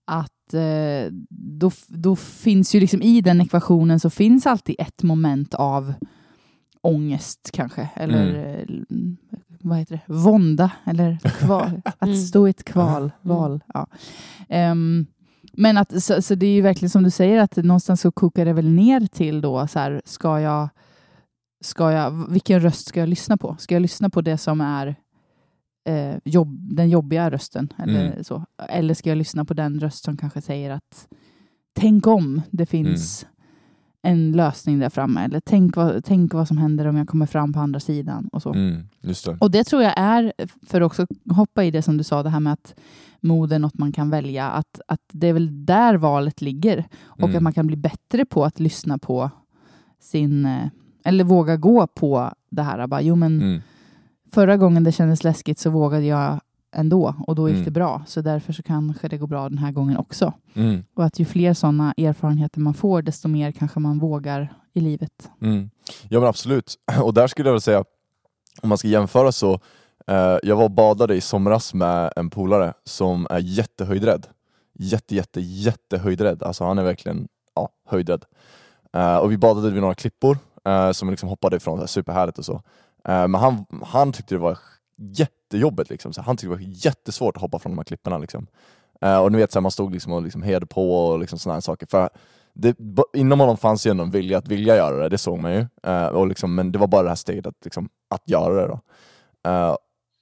Att 0.06 0.54
eh, 0.54 1.12
då, 1.30 1.72
då 1.88 2.16
finns 2.16 2.76
ju 2.76 2.80
liksom 2.80 3.02
i 3.02 3.22
den 3.22 3.42
ekvationen 3.42 4.00
så 4.00 4.10
finns 4.10 4.48
alltid 4.48 4.76
ett 4.80 5.04
moment 5.04 5.54
av 5.54 5.94
ångest 6.82 7.50
kanske. 7.54 7.90
Eller 7.96 8.56
eh, 8.60 8.66
vad 9.62 9.78
heter 9.78 9.96
det? 10.08 10.14
Vånda. 10.14 10.72
Eller 10.86 11.18
kval. 11.40 11.82
att 11.86 12.02
Mm. 12.08 12.16
stå 12.18 12.48
i 12.48 12.50
ett 12.50 12.64
kval. 12.64 13.12
Val. 13.22 13.64
Ja. 13.74 13.88
Ehm, 14.50 15.06
men 15.58 15.78
att, 15.78 16.04
så, 16.04 16.22
så 16.22 16.36
det 16.36 16.46
är 16.46 16.52
ju 16.54 16.62
verkligen 16.62 16.90
som 16.90 17.04
du 17.04 17.10
säger 17.10 17.40
att 17.40 17.56
någonstans 17.58 18.02
så 18.02 18.12
kokar 18.12 18.46
det 18.46 18.54
väl 18.54 18.70
ner 18.70 19.00
till 19.08 19.42
då 19.42 19.68
så 19.68 19.80
här, 19.80 20.02
ska 20.06 20.40
jag, 20.40 20.70
ska 21.64 21.92
jag, 21.92 22.32
vilken 22.32 22.60
röst 22.60 22.88
ska 22.88 23.00
jag 23.00 23.10
lyssna 23.10 23.38
på? 23.38 23.56
Ska 23.60 23.76
jag 23.76 23.82
lyssna 23.82 24.10
på 24.10 24.22
det 24.22 24.38
som 24.38 24.62
är 24.62 24.96
eh, 25.90 26.16
jobb, 26.26 26.76
den 26.76 26.90
jobbiga 26.90 27.32
rösten? 27.32 27.74
Eller, 27.78 28.06
Mm. 28.12 28.24
så? 28.24 28.46
eller 28.70 28.94
ska 28.94 29.10
jag 29.10 29.18
lyssna 29.18 29.46
på 29.46 29.54
den 29.54 29.80
röst 29.80 30.04
som 30.04 30.18
kanske 30.18 30.42
säger 30.42 30.70
att 30.72 31.08
tänk 31.80 32.08
om 32.08 32.42
det 32.52 32.66
finns 32.66 33.26
en 34.04 34.32
lösning 34.32 34.80
där 34.80 34.90
framme? 34.90 35.26
Eller 35.26 35.40
tänk 35.40 35.76
vad, 35.76 36.04
tänk 36.06 36.34
vad 36.34 36.48
som 36.48 36.58
händer 36.58 36.86
om 36.88 36.98
jag 36.98 37.08
kommer 37.08 37.26
fram 37.26 37.54
på 37.54 37.60
andra 37.60 37.80
sidan? 37.80 38.30
Och 38.32 38.42
så. 38.42 38.54
Mm. 38.54 38.88
Det. 39.02 39.28
Och 39.40 39.52
det 39.52 39.64
tror 39.64 39.84
jag 39.84 39.94
är, 39.98 40.34
för 40.68 40.82
att 40.82 40.86
också 40.86 41.06
hoppa 41.30 41.64
i 41.64 41.72
det 41.72 41.82
som 41.82 41.98
du 41.98 42.04
sa, 42.04 42.24
det 42.24 42.30
här 42.30 42.40
med 42.40 42.54
att 42.54 42.76
mod 43.22 43.54
är 43.54 43.60
något 43.60 43.78
man 43.78 43.92
kan 43.92 44.10
välja, 44.10 44.50
att, 44.50 44.82
att 44.88 45.02
det 45.12 45.28
är 45.28 45.34
väl 45.34 45.66
där 45.66 45.96
valet 45.96 46.42
ligger. 46.42 46.86
Och 47.04 47.24
Mm. 47.24 47.36
att 47.36 47.44
man 47.44 47.54
kan 47.54 47.68
bli 47.68 47.78
bättre 47.78 48.26
på 48.26 48.46
att 48.46 48.60
lyssna 48.60 48.98
på 48.98 49.32
sin, 50.00 50.46
eh, 50.46 50.68
eller 51.04 51.24
våga 51.24 51.58
gå 51.58 51.88
på 51.88 52.32
det 52.50 52.62
här. 52.64 52.88
Bara, 52.88 53.02
jo, 53.02 53.16
men 53.16 53.42
Mm. 53.42 53.62
förra 54.34 54.58
gången 54.58 54.84
det 54.84 54.92
kändes 54.92 55.24
läskigt 55.24 55.60
så 55.60 55.70
vågade 55.70 56.06
jag 56.06 56.40
ändå 56.76 57.16
och 57.28 57.36
då 57.36 57.50
gick 57.50 57.56
Mm. 57.56 57.66
det 57.66 57.72
bra. 57.72 58.02
Så 58.08 58.22
därför 58.22 58.54
så 58.54 58.64
kanske 58.64 59.08
det 59.08 59.18
går 59.18 59.28
bra 59.28 59.50
den 59.50 59.58
här 59.58 59.72
gången 59.72 59.98
också. 59.98 60.34
Mm. 60.54 60.84
Och 60.96 61.06
att 61.06 61.20
ju 61.20 61.26
fler 61.26 61.54
sådana 61.54 61.94
erfarenheter 61.98 62.60
man 62.60 62.74
får, 62.74 63.02
desto 63.02 63.28
mer 63.28 63.52
kanske 63.52 63.80
man 63.80 64.00
vågar 64.00 64.54
i 64.74 64.80
livet. 64.80 65.30
Mm. 65.42 65.70
Ja 66.10 66.20
men 66.20 66.30
absolut. 66.30 66.76
Och 67.04 67.14
där 67.14 67.28
skulle 67.28 67.50
jag 67.50 67.54
väl 67.54 67.62
säga, 67.62 67.84
om 68.62 68.70
man 68.70 68.78
ska 68.78 68.88
jämföra 68.88 69.32
så, 69.32 69.54
eh, 70.08 70.38
jag 70.44 70.56
var 70.56 70.64
och 70.64 70.72
badade 70.72 71.16
i 71.16 71.22
somras 71.22 71.74
med 71.74 72.14
en 72.16 72.30
polare 72.30 72.74
som 72.84 73.28
är 73.30 73.40
jättehöjdrädd. 73.40 74.28
Jätte, 74.80 75.16
jätte, 75.16 75.42
jättehöjdrädd. 75.42 76.44
Alltså 76.44 76.64
han 76.64 76.78
är 76.78 76.84
verkligen 76.84 77.28
ja, 77.56 77.70
höjdrädd. 77.90 78.26
Eh, 78.94 79.18
och 79.18 79.32
vi 79.32 79.38
badade 79.38 79.72
vid 79.72 79.82
några 79.82 79.96
klippor 79.96 80.38
eh, 80.66 80.92
som 80.92 81.10
liksom 81.10 81.30
hoppade 81.30 81.56
ifrån, 81.58 81.78
så 81.78 81.82
här, 81.82 81.88
superhärligt 81.88 82.38
och 82.38 82.46
så. 82.46 82.54
Eh, 83.08 83.28
men 83.28 83.36
han, 83.36 83.66
han 83.84 84.12
tyckte 84.12 84.36
det 84.36 84.40
var 84.40 84.58
jättejobbigt. 85.48 85.90
Liksom. 85.90 86.14
Så 86.14 86.22
han 86.22 86.38
tyckte 86.38 86.48
det 86.48 86.66
var 86.66 86.74
jättesvårt 86.86 87.36
att 87.36 87.42
hoppa 87.42 87.60
från 87.60 87.72
de 87.72 87.78
här 87.78 87.84
klipporna. 87.84 88.18
Liksom. 88.18 88.48
Uh, 89.06 89.18
och 89.18 89.32
ni 89.32 89.38
vet, 89.38 89.52
så 89.52 89.60
här, 89.60 89.62
man 89.62 89.72
stod 89.72 89.94
liksom 89.94 90.14
och 90.14 90.22
liksom 90.22 90.42
hejade 90.42 90.66
på 90.66 91.08
och 91.08 91.20
liksom 91.20 91.40
sådana 91.40 91.56
här 91.56 91.62
saker. 91.62 91.88
För 91.88 92.10
det, 92.54 92.76
inom 93.14 93.40
honom 93.40 93.58
fanns 93.58 93.88
ju 93.88 93.92
ändå 93.92 94.04
en 94.04 94.12
vilja 94.12 94.38
att 94.38 94.48
vilja 94.48 94.76
göra 94.76 95.04
det, 95.04 95.10
det 95.10 95.18
såg 95.18 95.40
man 95.40 95.54
ju. 95.54 95.68
Uh, 95.88 96.08
och 96.08 96.28
liksom, 96.28 96.56
men 96.56 96.72
det 96.72 96.80
var 96.80 96.88
bara 96.88 97.04
det 97.04 97.10
här 97.10 97.16
steget 97.16 97.48
att, 97.48 97.56
liksom, 97.64 97.90
att 98.10 98.30
göra 98.30 98.62
det. 98.62 98.68
Då. 98.68 98.80
Uh, 99.50 99.76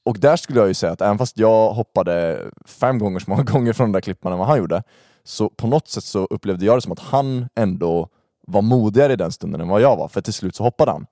och 0.05 0.19
där 0.19 0.35
skulle 0.35 0.59
jag 0.59 0.67
ju 0.67 0.73
säga 0.73 0.91
att 0.91 1.01
även 1.01 1.17
fast 1.17 1.37
jag 1.37 1.73
hoppade 1.73 2.43
fem 2.65 2.99
gånger 2.99 3.19
så 3.19 3.29
många 3.29 3.43
gånger 3.53 3.73
från 3.73 3.91
de 3.91 3.91
där 3.91 4.01
klipporna 4.01 4.33
än 4.33 4.39
vad 4.39 4.47
han 4.47 4.57
gjorde, 4.57 4.83
så 5.23 5.49
på 5.49 5.67
något 5.67 5.87
sätt 5.87 6.03
så 6.03 6.25
upplevde 6.25 6.65
jag 6.65 6.77
det 6.77 6.81
som 6.81 6.91
att 6.91 6.99
han 6.99 7.47
ändå 7.55 8.09
var 8.47 8.61
modigare 8.61 9.13
i 9.13 9.15
den 9.15 9.31
stunden 9.31 9.61
än 9.61 9.67
vad 9.67 9.81
jag 9.81 9.97
var, 9.97 10.07
för 10.07 10.21
till 10.21 10.33
slut 10.33 10.55
så 10.55 10.63
hoppade 10.63 10.91
han. 10.91 11.05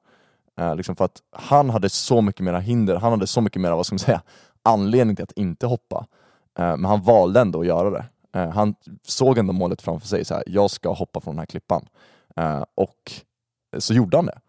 Eh, 0.59 0.75
liksom 0.75 0.95
för 0.95 1.05
att 1.05 1.21
han 1.31 1.69
hade 1.69 1.89
så 1.89 2.21
mycket 2.21 2.41
mera 2.41 2.59
hinder, 2.59 2.95
han 2.95 3.11
hade 3.11 3.27
så 3.27 3.41
mycket 3.41 3.61
mera, 3.61 3.75
vad 3.75 3.85
ska 3.85 3.93
man 3.93 3.99
säga, 3.99 4.21
anledning 4.63 5.15
till 5.15 5.23
att 5.23 5.31
inte 5.31 5.65
hoppa. 5.65 6.07
Eh, 6.59 6.77
men 6.77 6.85
han 6.85 7.01
valde 7.01 7.39
ändå 7.39 7.59
att 7.59 7.67
göra 7.67 7.89
det. 7.89 8.05
Eh, 8.39 8.49
han 8.49 8.75
såg 9.07 9.37
ändå 9.37 9.53
målet 9.53 9.81
framför 9.81 10.07
sig, 10.07 10.25
så 10.25 10.33
här, 10.33 10.43
jag 10.47 10.71
ska 10.71 10.93
hoppa 10.93 11.21
från 11.21 11.35
den 11.35 11.39
här 11.39 11.45
klippan. 11.45 11.85
Eh, 12.35 12.63
och 12.75 13.11
så 13.77 13.93
gjorde 13.93 14.17
han 14.17 14.25
det. 14.25 14.39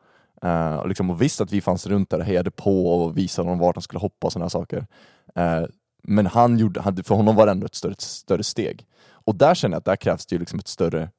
Eh, 0.49 0.77
och, 0.77 0.88
liksom, 0.88 1.11
och 1.11 1.23
visst 1.23 1.40
att 1.40 1.53
vi 1.53 1.61
fanns 1.61 1.87
runt 1.87 2.11
där 2.11 2.19
och 2.19 2.25
hejade 2.25 2.51
på 2.51 2.87
och 2.88 3.19
visade 3.19 3.49
honom 3.49 3.59
vart 3.59 3.77
han 3.77 3.83
skulle 3.83 4.01
hoppa 4.01 4.27
och 4.27 4.33
sådana 4.33 4.51
saker. 4.51 4.87
Eh, 5.35 5.62
men 6.03 6.27
han 6.27 6.59
gjorde, 6.59 7.03
för 7.05 7.14
honom 7.14 7.37
var 7.37 7.47
det 7.47 7.53
ändå 7.53 7.67
ett 7.67 7.75
större, 7.75 7.95
större 7.99 8.43
steg. 8.43 8.87
Och 9.07 9.35
där 9.35 9.55
känner 9.55 9.75
jag 9.75 9.79
att 9.79 9.85
där 9.85 9.97
krävs 9.97 10.27
det 10.27 10.35
ju 10.35 10.40
liksom 10.40 10.59
ett 10.59 10.69
större, 10.69 11.11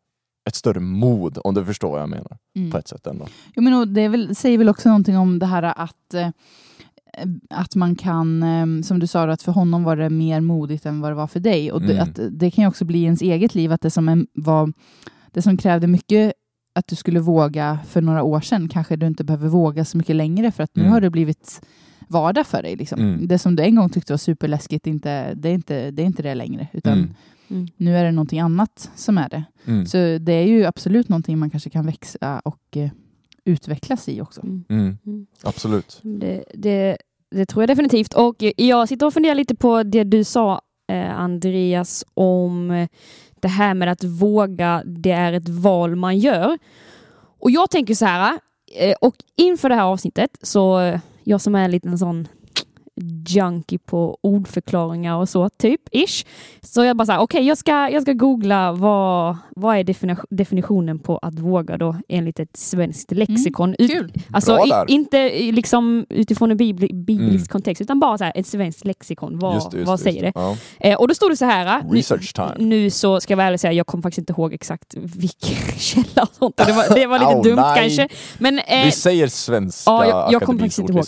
ett 0.45 0.55
större 0.55 0.79
mod, 0.79 1.38
om 1.43 1.53
du 1.53 1.65
förstår 1.65 1.89
vad 1.91 2.01
jag 2.01 2.10
menar. 2.10 2.38
Mm. 2.55 2.71
På 2.71 2.77
ett 2.77 2.88
sätt 2.88 3.08
ändå. 3.08 3.27
Jo, 3.55 3.63
men 3.63 3.93
det 3.93 4.08
väl, 4.08 4.36
säger 4.36 4.58
väl 4.58 4.69
också 4.69 4.89
någonting 4.89 5.17
om 5.17 5.39
det 5.39 5.45
här 5.45 5.63
att, 5.63 6.13
eh, 6.13 6.29
att 7.49 7.75
man 7.75 7.95
kan, 7.95 8.43
eh, 8.43 8.81
som 8.84 8.99
du 8.99 9.08
sa, 9.08 9.29
att 9.31 9.41
för 9.41 9.51
honom 9.51 9.84
var 9.84 9.95
det 9.95 10.10
mer 10.10 10.41
modigt 10.41 10.86
än 10.86 11.01
vad 11.01 11.12
det 11.12 11.15
var 11.15 11.27
för 11.27 11.39
dig. 11.39 11.71
Och 11.71 11.81
Mm. 11.81 11.99
att 11.99 12.19
det 12.31 12.51
kan 12.51 12.63
ju 12.63 12.67
också 12.67 12.86
bli 12.86 13.03
ens 13.03 13.21
eget 13.21 13.55
liv, 13.55 13.71
att 13.71 13.81
det 13.81 13.91
som, 13.91 14.27
var, 14.34 14.73
det 15.31 15.41
som 15.41 15.58
krävde 15.58 15.88
mycket 15.88 16.34
att 16.75 16.88
du 16.88 16.95
skulle 16.95 17.19
våga 17.19 17.79
för 17.88 18.01
några 18.01 18.23
år 18.23 18.41
sedan, 18.41 18.69
kanske 18.69 18.95
du 18.95 19.08
inte 19.08 19.23
behöver 19.23 19.47
våga 19.47 19.86
så 19.86 19.97
mycket 19.97 20.15
längre, 20.15 20.51
för 20.51 20.63
att 20.63 20.75
nu 20.75 20.81
Mm. 20.81 20.93
har 20.93 21.01
det 21.01 21.10
blivit 21.10 21.62
vardag 22.08 22.48
för 22.48 22.62
dig. 22.63 22.76
Liksom. 22.76 23.00
Mm. 23.00 23.28
Det 23.28 23.39
som 23.39 23.56
du 23.56 23.63
en 23.63 23.76
gång 23.76 23.89
tyckte 23.89 24.13
var 24.13 24.18
superläskigt, 24.18 24.88
inte, 24.88 25.34
det, 25.34 25.50
är 25.50 25.54
inte, 25.54 25.91
det 25.91 26.02
är 26.02 26.06
inte 26.06 26.24
det 26.24 26.36
längre, 26.36 26.68
utan 26.74 26.94
Mm. 26.94 27.13
Mm. 27.50 27.68
nu 27.78 27.98
är 27.98 28.04
det 28.04 28.12
någonting 28.12 28.39
annat 28.39 28.91
som 28.96 29.18
är 29.18 29.30
det. 29.30 29.44
Mm. 29.65 29.86
Så 29.86 29.98
det 29.98 30.34
är 30.34 30.48
ju 30.48 30.65
absolut 30.65 31.10
någonting 31.10 31.39
man 31.39 31.50
kanske 31.50 31.70
kan 31.70 31.86
växa 31.86 32.41
och 32.46 32.78
eh, 32.78 32.89
utvecklas 33.46 34.10
i 34.10 34.22
också. 34.22 34.41
Mm. 34.41 34.63
Mm. 34.70 34.98
Mm. 35.06 35.26
Absolut. 35.44 36.00
Det, 36.04 36.44
det, 36.54 36.98
det 37.32 37.46
tror 37.46 37.63
jag 37.63 37.70
definitivt. 37.70 38.13
Och 38.13 38.36
jag 38.58 38.88
sitter 38.88 39.06
och 39.06 39.13
funderar 39.13 39.36
lite 39.36 39.56
på 39.56 39.84
det 39.84 40.04
du 40.04 40.24
sa, 40.24 40.62
eh, 40.88 41.20
Andreas, 41.20 42.06
om 42.13 42.72
eh, 42.72 42.88
det 43.39 43.48
här 43.48 43.74
med 43.74 43.89
att 43.91 44.04
våga, 44.04 44.84
det 44.86 45.12
är 45.12 45.34
ett 45.34 45.50
val 45.50 45.96
man 45.96 46.18
gör. 46.20 46.58
Och 47.39 47.52
jag 47.52 47.72
tänker 47.72 47.96
så 47.96 48.06
här, 48.06 48.39
eh, 48.80 48.96
och 49.02 49.15
inför 49.36 49.70
det 49.70 49.76
här 49.76 49.84
avsnittet, 49.84 50.38
så 50.41 51.00
jag 51.28 51.42
som 51.42 51.56
är 51.56 51.66
en 51.66 51.72
liten 51.72 51.98
sån 51.98 52.28
junkie 53.27 53.77
på 53.79 54.17
ordförklaringar 54.21 55.15
och 55.15 55.29
så, 55.29 55.49
typ, 55.49 55.81
ish. 55.91 56.25
Så 56.62 56.84
jag 56.84 56.97
bara 56.97 57.05
så 57.05 57.12
här, 57.12 57.19
okej, 57.19 57.47
jag, 57.47 57.58
ska, 57.58 57.89
jag 57.89 58.01
ska 58.01 58.13
googla 58.13 58.71
vad, 58.71 59.38
vad 59.55 59.77
är 59.77 59.84
defini- 59.84 60.25
definitionen 60.29 60.99
på 60.99 61.17
att 61.17 61.39
våga 61.39 61.77
då 61.77 61.95
enligt 62.10 62.39
ett 62.39 62.58
svenskt 62.58 63.12
lexikon. 63.12 63.75
Ut- 63.79 63.91
Kul! 63.91 64.13
Alltså 64.34 64.55
Bra 64.55 64.86
i, 64.88 64.91
inte 64.91 65.29
liksom 65.51 66.05
utifrån 66.10 66.51
en 66.51 66.58
bibli, 66.58 66.93
biblisk 66.93 67.29
Mm. 67.36 67.47
kontext, 67.47 67.81
utan 67.81 67.99
bara 67.99 68.17
så 68.17 68.23
här, 68.23 68.34
ett 68.36 68.47
svenskt 68.47 68.86
lexikon. 68.86 69.39
Vad, 69.39 69.55
Just 69.55 69.71
det, 69.71 69.77
just 69.77 69.88
vad 69.88 69.99
det, 69.99 70.03
säger 70.03 70.21
det? 70.21 70.27
just 70.27 70.36
Ja. 70.79 70.89
Eh, 70.89 70.97
och 70.99 71.08
då 71.08 71.13
står 71.15 71.29
det 71.29 71.38
så 71.38 71.45
här. 71.45 71.84
nu- 71.84 71.97
Research 71.97 72.34
time. 72.34 72.53
Nu 72.58 72.89
så 72.89 73.19
ska 73.21 73.31
jag 73.31 73.38
vara 73.38 73.47
ärlig 73.47 73.55
och 73.55 73.60
säga, 73.62 73.73
jag 73.73 73.88
kommer 73.88 74.01
faktiskt 74.01 74.19
inte 74.19 74.34
ihåg 74.34 74.53
exakt 74.53 74.93
vilken 74.97 75.55
källa 75.77 76.21
och 76.23 76.29
sånt. 76.39 76.58
Det 76.58 76.71
var, 76.73 76.95
det 76.95 77.05
var 77.08 77.19
lite 77.19 77.31
Au, 77.31 77.43
dumt 77.43 77.55
nej. 77.55 77.75
kanske. 77.81 78.08
Men 78.38 78.60
eh, 78.60 78.86
Vi 78.86 78.91
säger 78.91 79.27
svenska 79.27 79.91
ja, 79.91 80.05
jag- 80.05 80.34
jag 80.34 80.41
kommer 80.41 80.60
faktiskt 80.60 80.79
inte 80.79 80.93
ihåg. 80.93 81.05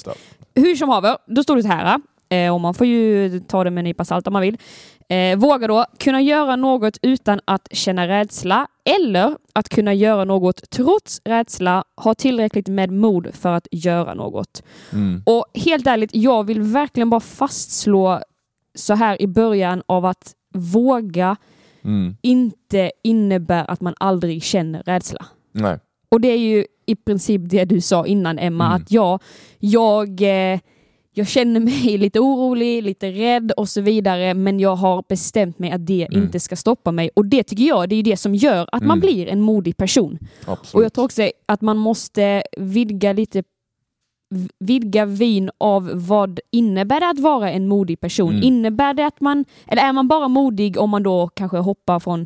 Hur 0.62 0.76
som 0.76 0.90
haver, 0.90 1.18
då 1.28 1.44
står 1.44 1.56
det 1.56 1.64
så 1.64 1.70
här. 1.70 2.00
eh, 2.30 2.54
och 2.54 2.62
man 2.62 2.74
får 2.74 2.88
ju 2.88 3.40
ta 3.40 3.64
det 3.64 3.72
med 3.72 3.82
en 3.82 3.86
nypa 3.86 4.06
salt 4.06 4.28
om 4.28 4.34
man 4.34 4.42
vill. 4.42 4.58
Eh, 5.10 5.38
våga 5.38 5.68
då 5.68 5.86
kunna 6.00 6.22
göra 6.22 6.56
något 6.56 6.98
utan 7.02 7.40
att 7.46 7.68
känna 7.72 8.08
rädsla 8.08 8.68
eller 8.98 9.38
att 9.54 9.70
kunna 9.70 9.94
göra 9.94 10.24
något 10.24 10.70
trots 10.70 11.22
rädsla, 11.26 11.84
ha 11.98 12.14
tillräckligt 12.14 12.68
med 12.68 12.92
mod 12.92 13.28
för 13.34 13.50
att 13.54 13.68
göra 13.72 14.14
något. 14.14 14.64
Mm. 14.94 15.24
Och 15.26 15.46
helt 15.54 15.88
ärligt, 15.88 16.10
jag 16.14 16.44
vill 16.44 16.62
verkligen 16.62 17.10
bara 17.10 17.20
fastslå 17.20 18.22
så 18.76 18.94
här 18.94 19.22
i 19.22 19.28
början 19.28 19.84
av 19.86 20.06
att 20.06 20.34
våga 20.54 21.36
Mm. 21.84 22.16
inte 22.22 22.92
innebär 23.04 23.72
att 23.72 23.82
man 23.82 23.94
aldrig 23.98 24.44
känner 24.44 24.84
rädsla. 24.84 25.26
Nej. 25.52 25.80
Och 26.10 26.22
det 26.22 26.28
är 26.28 26.38
ju 26.38 26.66
i 26.88 26.96
princip 26.96 27.42
det 27.46 27.66
du 27.66 27.82
sa 27.82 28.06
innan 28.06 28.40
Emma, 28.40 28.66
Mm. 28.66 28.76
att 28.82 28.92
ja, 28.92 29.20
jag, 29.60 30.22
eh, 30.22 30.60
jag 31.14 31.28
känner 31.28 31.60
mig 31.60 31.98
lite 31.98 32.20
orolig, 32.20 32.84
lite 32.84 33.12
rädd 33.12 33.52
och 33.58 33.70
så 33.70 33.82
vidare, 33.82 34.34
men 34.34 34.60
jag 34.60 34.76
har 34.76 35.04
bestämt 35.10 35.60
mig 35.60 35.72
att 35.72 35.86
det 35.88 36.08
Mm. 36.12 36.24
inte 36.24 36.40
ska 36.40 36.56
stoppa 36.56 36.92
mig. 36.92 37.10
Och 37.16 37.26
det 37.26 37.44
tycker 37.44 37.64
jag, 37.64 37.90
det 37.90 37.96
är 37.96 38.04
det 38.04 38.18
som 38.18 38.36
gör 38.36 38.68
att 38.72 38.82
man 38.84 38.98
Mm. 38.98 39.00
blir 39.00 39.28
en 39.28 39.42
modig 39.42 39.78
person. 39.78 40.20
Absolut. 40.46 40.74
Och 40.76 40.84
jag 40.84 40.94
tror 40.94 41.06
också 41.06 41.30
att 41.46 41.62
man 41.62 41.78
måste 41.78 42.44
vidga 42.58 43.14
lite 43.14 43.44
vidga 44.60 45.06
vin 45.06 45.50
av 45.58 45.92
vad 45.94 46.40
innebär 46.52 47.00
det 47.00 47.10
att 47.10 47.20
vara 47.20 47.52
en 47.52 47.68
modig 47.68 48.00
person? 48.00 48.30
Mm. 48.30 48.44
Innebär 48.44 48.94
det 48.94 49.06
att 49.06 49.22
man, 49.22 49.46
eller 49.68 49.82
är 49.82 49.94
man 49.94 50.08
bara 50.08 50.28
modig 50.28 50.78
om 50.78 50.90
man 50.90 51.04
då 51.04 51.30
kanske 51.34 51.58
hoppar 51.58 52.00
från 52.00 52.26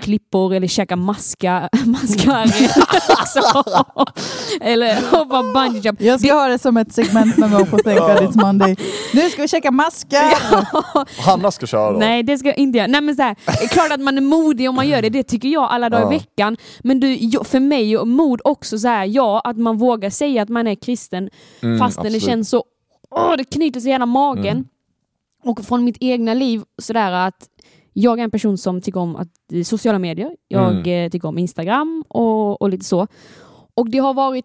klippor 0.00 0.54
eller 0.54 0.66
käkar 0.66 0.96
maska, 0.96 1.68
mascarri 1.84 2.68
alltså, 3.08 3.64
eller 4.60 5.10
hoppar 5.10 5.54
bungee 5.54 5.80
jump? 5.80 6.00
Jag 6.00 6.20
ska 6.20 6.34
ha 6.34 6.48
det 6.48 6.58
som 6.58 6.76
ett 6.76 6.92
segment 6.92 7.36
någon 7.36 7.50
gång 7.50 7.66
på 7.66 7.78
Thank 7.78 7.98
God 7.98 8.08
It's 8.08 8.40
Monday. 8.40 8.76
Nu 9.14 9.30
ska 9.30 9.42
vi 9.42 9.48
käka 9.48 9.70
maskar! 9.70 11.22
Hanna 11.22 11.50
ska 11.50 11.66
köra 11.66 11.92
då. 11.92 11.98
Nej, 11.98 12.22
det 12.22 12.38
ska 12.38 12.48
jag 12.48 12.58
inte 12.58 12.78
göra. 12.78 12.86
Nej, 12.86 13.00
men 13.00 13.16
så 13.16 13.22
här, 13.22 13.36
det 13.46 13.64
är 13.64 13.68
klart 13.68 13.92
att 13.92 14.00
man 14.00 14.16
är 14.16 14.22
modig 14.22 14.68
om 14.68 14.74
man 14.74 14.88
gör 14.88 15.02
det, 15.02 15.08
det 15.08 15.22
tycker 15.22 15.48
jag 15.48 15.70
alla 15.70 15.90
dagar 15.90 16.14
i 16.14 16.18
veckan. 16.18 16.56
Men 16.80 17.00
du, 17.00 17.30
för 17.44 17.60
mig 17.60 17.94
är 17.94 18.04
mod 18.04 18.40
också 18.44 18.78
så 18.78 18.88
här, 18.88 19.04
ja, 19.04 19.40
att 19.44 19.56
man 19.56 19.78
vågar 19.78 20.10
säga 20.10 20.42
att 20.42 20.48
man 20.48 20.66
är 20.66 20.74
kristen 20.74 21.30
Mm, 21.62 21.78
fastän 21.78 22.04
det 22.12 22.20
känns 22.20 22.50
så, 22.50 22.64
åh, 23.10 23.34
det 23.36 23.44
knyter 23.44 23.80
sig 23.80 23.88
i 23.88 23.92
hela 23.92 24.06
magen. 24.06 24.56
Mm. 24.56 24.68
Och 25.44 25.64
från 25.64 25.84
mitt 25.84 25.96
egna 26.00 26.34
liv, 26.34 26.62
sådär 26.78 27.12
att 27.12 27.48
jag 27.92 28.18
är 28.18 28.24
en 28.24 28.30
person 28.30 28.58
som 28.58 28.80
tycker 28.80 29.00
om 29.00 29.16
att, 29.16 29.28
sociala 29.66 29.98
medier. 29.98 30.36
Jag 30.48 30.70
Mm. 30.72 31.04
eh, 31.06 31.10
tycker 31.10 31.28
om 31.28 31.38
Instagram 31.38 32.04
och, 32.08 32.62
och 32.62 32.70
lite 32.70 32.84
så. 32.84 33.06
Och 33.74 33.90
det 33.90 33.98
har 33.98 34.14
varit, 34.14 34.44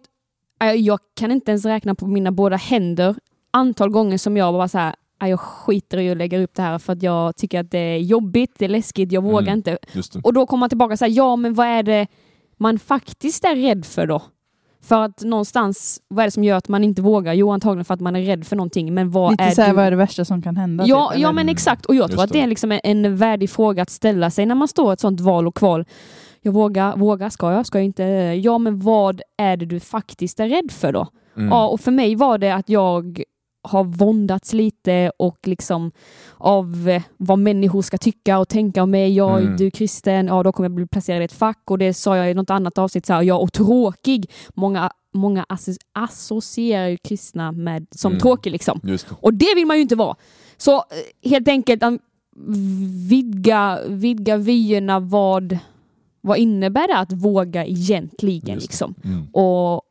eh, 0.62 0.72
jag 0.72 0.98
kan 1.14 1.30
inte 1.32 1.50
ens 1.50 1.64
räkna 1.64 1.94
på 1.94 2.06
mina 2.06 2.32
båda 2.32 2.56
händer 2.56 3.16
antal 3.50 3.90
gånger 3.90 4.18
som 4.18 4.36
jag 4.36 4.54
bara 4.54 4.68
så 4.68 4.78
här, 4.78 4.94
"Ah, 5.18 5.26
jag 5.26 5.40
skiter 5.40 5.98
i 5.98 6.10
att 6.10 6.16
lägga 6.16 6.38
upp 6.38 6.54
det 6.54 6.62
här 6.62 6.78
för 6.78 6.92
att 6.92 7.02
jag 7.02 7.36
tycker 7.36 7.60
att 7.60 7.70
det 7.70 7.78
är 7.78 7.98
jobbigt, 7.98 8.54
det 8.58 8.64
är 8.64 8.68
läskigt, 8.68 9.12
jag 9.12 9.22
vågar 9.22 9.42
Mm. 9.42 9.54
inte. 9.56 9.78
Och 10.24 10.32
då 10.32 10.46
kommer 10.46 10.60
man 10.60 10.68
tillbaka 10.68 10.92
och 10.92 10.98
säger 10.98 11.16
ja 11.16 11.36
men 11.36 11.54
vad 11.54 11.66
är 11.66 11.82
det 11.82 12.06
man 12.56 12.78
faktiskt 12.78 13.44
är 13.44 13.56
rädd 13.56 13.84
för 13.86 14.06
då? 14.06 14.22
För 14.88 15.02
att 15.02 15.22
någonstans, 15.24 16.00
vad 16.08 16.22
är 16.22 16.26
det 16.26 16.30
som 16.30 16.44
gör 16.44 16.56
att 16.56 16.68
man 16.68 16.84
inte 16.84 17.02
vågar? 17.02 17.32
Jo 17.34 17.50
antagligen 17.50 17.84
för 17.84 17.94
att 17.94 18.00
man 18.00 18.16
är 18.16 18.22
rädd 18.22 18.46
för 18.46 18.56
någonting. 18.56 18.94
Men 18.94 19.10
vad 19.10 19.30
Lite 19.30 19.44
är 19.44 19.50
såhär, 19.50 19.68
du? 19.68 19.74
vad 19.74 19.84
är 19.84 19.90
det 19.90 19.96
värsta 19.96 20.24
som 20.24 20.42
kan 20.42 20.56
hända? 20.56 20.84
Ja, 20.86 21.10
typ, 21.12 21.22
ja 21.22 21.32
men 21.32 21.48
exakt. 21.48 21.86
Och 21.86 21.94
jag 21.94 22.10
tror 22.10 22.22
att 22.22 22.32
det 22.32 22.38
det. 22.38 22.42
är 22.42 22.46
liksom 22.46 22.72
en, 22.72 22.80
en 22.84 23.16
värdig 23.16 23.50
fråga 23.50 23.82
att 23.82 23.90
ställa 23.90 24.30
sig 24.30 24.46
när 24.46 24.54
man 24.54 24.68
står 24.68 24.90
i 24.90 24.94
ett 24.94 25.00
sånt 25.00 25.20
val 25.20 25.46
och 25.46 25.56
kval. 25.56 25.84
Jag 26.42 26.52
vågar, 26.52 26.96
vågar, 26.96 27.30
ska 27.30 27.52
jag, 27.52 27.66
ska 27.66 27.78
jag 27.78 27.84
inte? 27.84 28.02
Ja 28.42 28.58
men 28.58 28.80
vad 28.80 29.20
är 29.38 29.56
det 29.56 29.66
du 29.66 29.80
faktiskt 29.80 30.40
är 30.40 30.48
rädd 30.48 30.70
för 30.70 30.92
då? 30.92 31.06
Mm. 31.36 31.48
Ja, 31.48 31.68
och 31.68 31.80
för 31.80 31.90
mig 31.90 32.16
var 32.16 32.38
det 32.38 32.54
att 32.54 32.68
jag 32.68 33.22
har 33.64 33.84
våndats 33.84 34.52
lite 34.52 35.12
och 35.18 35.38
liksom 35.46 35.92
av 36.38 36.88
eh, 36.88 37.02
vad 37.16 37.38
människor 37.38 37.82
ska 37.82 37.98
tycka 37.98 38.38
och 38.38 38.48
tänka 38.48 38.82
om 38.82 38.90
mig. 38.90 39.14
Ja, 39.16 39.38
Mm. 39.38 39.56
du 39.56 39.66
är 39.66 39.70
kristen, 39.70 40.26
ja 40.26 40.42
då 40.42 40.52
kommer 40.52 40.64
jag 40.68 40.74
bli 40.74 40.86
placerad 40.86 41.22
i 41.22 41.24
ett 41.24 41.32
fack 41.32 41.70
och 41.70 41.78
det 41.78 41.94
sa 41.94 42.16
jag 42.16 42.30
i 42.30 42.34
något 42.34 42.50
annat 42.50 42.78
avsnitt, 42.78 43.06
så 43.06 43.12
här, 43.12 43.22
ja 43.22 43.34
och 43.34 43.52
tråkig. 43.52 44.30
Många, 44.54 44.90
många 45.14 45.44
asso- 45.48 45.78
associerar 45.92 46.86
ju 46.88 46.96
kristna 46.96 47.52
med 47.52 47.86
som 47.90 48.12
Mm. 48.12 48.20
tråkig 48.20 48.52
liksom. 48.52 48.80
Det. 48.82 49.06
Och 49.20 49.34
det 49.34 49.54
vill 49.56 49.66
man 49.66 49.76
ju 49.76 49.82
inte 49.82 49.96
vara. 49.96 50.16
Så 50.56 50.76
eh, 50.76 51.30
helt 51.30 51.48
enkelt 51.48 51.82
vidga, 53.08 53.78
vidga 53.88 54.36
vyerna 54.36 55.00
vad, 55.00 55.58
vad 56.20 56.38
innebär 56.38 56.88
det 56.88 56.96
att 56.98 57.12
våga 57.12 57.66
egentligen 57.66 58.58
liksom. 58.58 58.94
Mm. 59.04 59.26
Och 59.32 59.82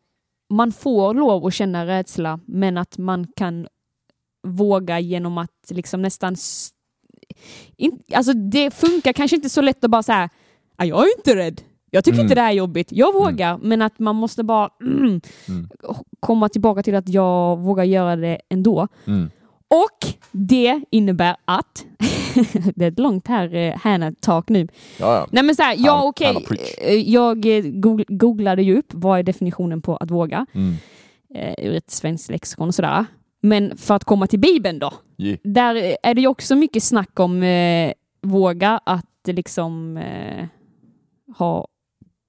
man 0.56 0.72
får 0.72 1.14
lov 1.14 1.46
att 1.46 1.54
känna 1.54 1.86
rädsla, 1.86 2.40
men 2.46 2.78
att 2.78 2.98
man 2.98 3.28
kan 3.36 3.68
våga 4.48 5.00
genom 5.00 5.38
att 5.38 5.50
liksom 5.70 6.02
nästan... 6.02 6.36
In, 7.78 8.00
alltså 8.14 8.34
det 8.34 8.72
funkar 8.74 9.14
kanske 9.14 9.36
inte 9.36 9.50
så 9.50 9.62
lätt 9.62 9.84
att 9.84 9.92
bara 9.92 10.04
säga 10.04 10.30
"Ah, 10.78 10.86
jag 10.86 11.04
är 11.04 11.18
inte 11.18 11.36
rädd. 11.36 11.62
Jag 11.92 12.04
tycker 12.04 12.16
Mm. 12.16 12.26
inte 12.26 12.36
det 12.36 12.42
här 12.42 12.50
är 12.52 12.56
jobbigt. 12.56 12.88
Jag 12.92 13.14
vågar, 13.14 13.58
men 13.58 13.82
att 13.82 14.00
man 14.00 14.16
måste 14.16 14.44
bara 14.44 14.70
mm, 14.82 15.22
Mm. 15.48 15.68
komma 16.20 16.50
tillbaka 16.50 16.84
till 16.84 16.96
att 16.96 17.10
jag 17.10 17.58
vågar 17.60 17.84
göra 17.84 18.16
det 18.16 18.42
ändå. 18.50 18.88
Mm. 19.08 19.30
Och 19.68 20.14
det 20.32 20.82
innebär 20.92 21.36
att, 21.46 21.86
det 22.76 22.86
är 22.86 22.92
ett 22.92 23.00
långt 23.00 23.28
här 23.28 23.56
eh, 23.56 23.74
Hannah-talk 23.76 24.44
nu. 24.48 24.68
Ja, 25.00 25.16
ja. 25.16 25.28
Nej 25.32 25.44
men 25.44 25.56
såhär, 25.56 25.76
ja 25.80 26.04
okej, 26.08 26.46
preach. 26.48 26.76
eh, 26.78 26.94
jag 27.10 27.46
eh, 27.46 27.64
goog- 27.64 28.06
googlade 28.18 28.62
ju 28.64 28.78
upp 28.78 28.88
vad 28.94 29.20
är 29.20 29.24
definitionen 29.24 29.82
på 29.82 29.98
att 29.98 30.12
våga 30.12 30.46
Mm. 30.54 30.74
eh, 31.36 31.66
ur 31.68 31.76
ett 31.76 31.92
svenskt 31.92 32.30
lexikon 32.30 32.68
och 32.68 32.76
sådär. 32.76 33.06
Men 33.42 33.78
för 33.78 33.96
att 33.96 34.04
komma 34.04 34.28
till 34.28 34.40
Bibeln 34.40 34.80
då, 34.80 34.94
Ge. 35.18 35.38
där 35.44 35.76
eh, 35.76 35.96
är 36.04 36.14
det 36.14 36.22
ju 36.22 36.28
också 36.28 36.56
mycket 36.56 36.84
snack 36.84 37.20
om 37.20 37.44
eh, 37.44 37.94
våga, 38.22 38.80
att 38.86 39.06
liksom 39.28 39.98
eh, 39.98 40.46
ha, 41.38 41.68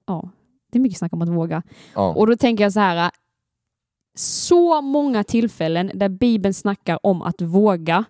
ja, 0.07 0.31
det 0.73 0.79
är 0.79 0.81
mycket 0.81 0.99
snack 0.99 1.13
om 1.13 1.23
att 1.23 1.29
våga. 1.29 1.63
Ja. 1.95 2.13
Och 2.15 2.27
då 2.27 2.37
tänker 2.37 2.65
jag 2.65 2.73
så 2.73 2.81
här, 2.81 3.11
så 4.17 4.81
många 4.81 5.25
tillfällen 5.25 5.91
där 5.95 6.09
Bibeln 6.09 6.55
snackar 6.55 6.99
om 7.07 7.23
att 7.23 7.43
våga 7.43 8.05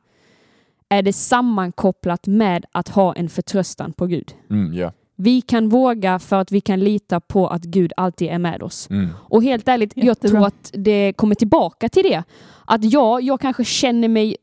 är 0.88 1.02
det 1.02 1.12
sammankopplat 1.12 2.26
med 2.26 2.64
att 2.72 2.88
ha 2.88 3.14
en 3.14 3.28
förtröstan 3.28 3.92
på 3.92 4.06
Gud. 4.06 4.34
Mm, 4.50 4.74
ja. 4.74 4.92
Vi 5.16 5.40
kan 5.40 5.68
våga 5.68 6.18
för 6.18 6.36
att 6.40 6.52
vi 6.52 6.60
kan 6.60 6.80
lita 6.80 7.20
på 7.20 7.48
att 7.48 7.62
Gud 7.64 7.92
alltid 7.96 8.28
är 8.28 8.38
med 8.38 8.62
oss. 8.62 8.90
Mm. 8.90 9.08
Och 9.16 9.42
helt 9.42 9.68
ärligt, 9.68 9.92
jag 9.96 10.04
Jättebra. 10.06 10.30
tror 10.38 10.46
att 10.46 10.70
det 10.72 11.12
kommer 11.16 11.34
tillbaka 11.34 11.88
till 11.88 12.02
det. 12.02 12.22
Att 12.64 12.92
ja, 12.92 13.20
jag 13.20 13.40
kanske 13.40 13.64
känner 13.64 14.08
mig 14.08 14.36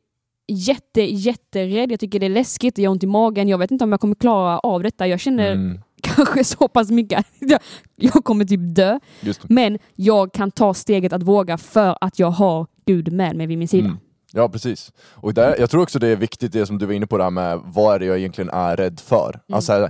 jätte, 0.47 1.01
jätterädd. 1.01 1.91
Jag 1.91 1.99
tycker 1.99 2.19
det 2.19 2.25
är 2.25 2.30
läskigt, 2.30 2.77
jag 2.77 2.89
har 2.89 2.91
ont 2.93 3.04
i 3.04 3.08
magen. 3.08 3.47
Jag 3.47 3.58
vet 3.58 3.71
inte 3.71 3.84
om 3.84 3.91
jag 3.91 4.01
kommer 4.01 4.15
klara 4.15 4.60
av 4.60 4.84
detta. 4.84 5.08
Jag 5.08 5.19
känner 5.19 5.51
Mm. 5.51 5.80
kanske 6.01 6.43
så 6.43 6.67
pass 6.67 6.91
mycket 6.91 7.19
att 7.19 7.27
jag, 7.39 7.60
jag 7.95 8.23
kommer 8.23 8.45
typ 8.45 8.75
dö. 8.75 8.99
Det. 9.21 9.39
Men 9.49 9.80
jag 9.95 10.34
kan 10.34 10.51
ta 10.51 10.73
steget 10.73 11.13
att 11.13 11.23
våga 11.23 11.58
för 11.58 11.97
att 12.01 12.19
jag 12.19 12.32
har 12.32 12.67
Gud 12.86 13.12
med 13.13 13.36
mig 13.36 13.47
vid 13.47 13.58
min 13.58 13.67
sida. 13.67 13.86
Mm. 13.88 13.97
Ja, 14.34 14.50
precis. 14.50 14.91
Och 15.12 15.34
där, 15.34 15.56
jag 15.60 15.70
tror 15.70 15.82
också 15.82 16.00
det 16.00 16.08
är 16.08 16.15
viktigt 16.15 16.52
det 16.52 16.65
som 16.65 16.78
du 16.78 16.86
var 16.86 16.94
inne 16.94 17.08
på 17.08 17.17
där 17.17 17.30
med 17.30 17.62
vad 17.65 17.96
är 17.96 18.00
det 18.00 18.06
jag 18.06 18.17
egentligen 18.17 18.50
är 18.50 18.78
rädd 18.78 19.00
för. 19.00 19.39
Alltså, 19.54 19.89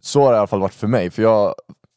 så 0.00 0.22
har 0.22 0.32
det 0.32 0.36
i 0.36 0.38
alla 0.38 0.46
fall 0.46 0.60
varit 0.60 0.74
för 0.74 0.86
mig, 0.86 1.10
för 1.10 1.22
jag 1.22 1.54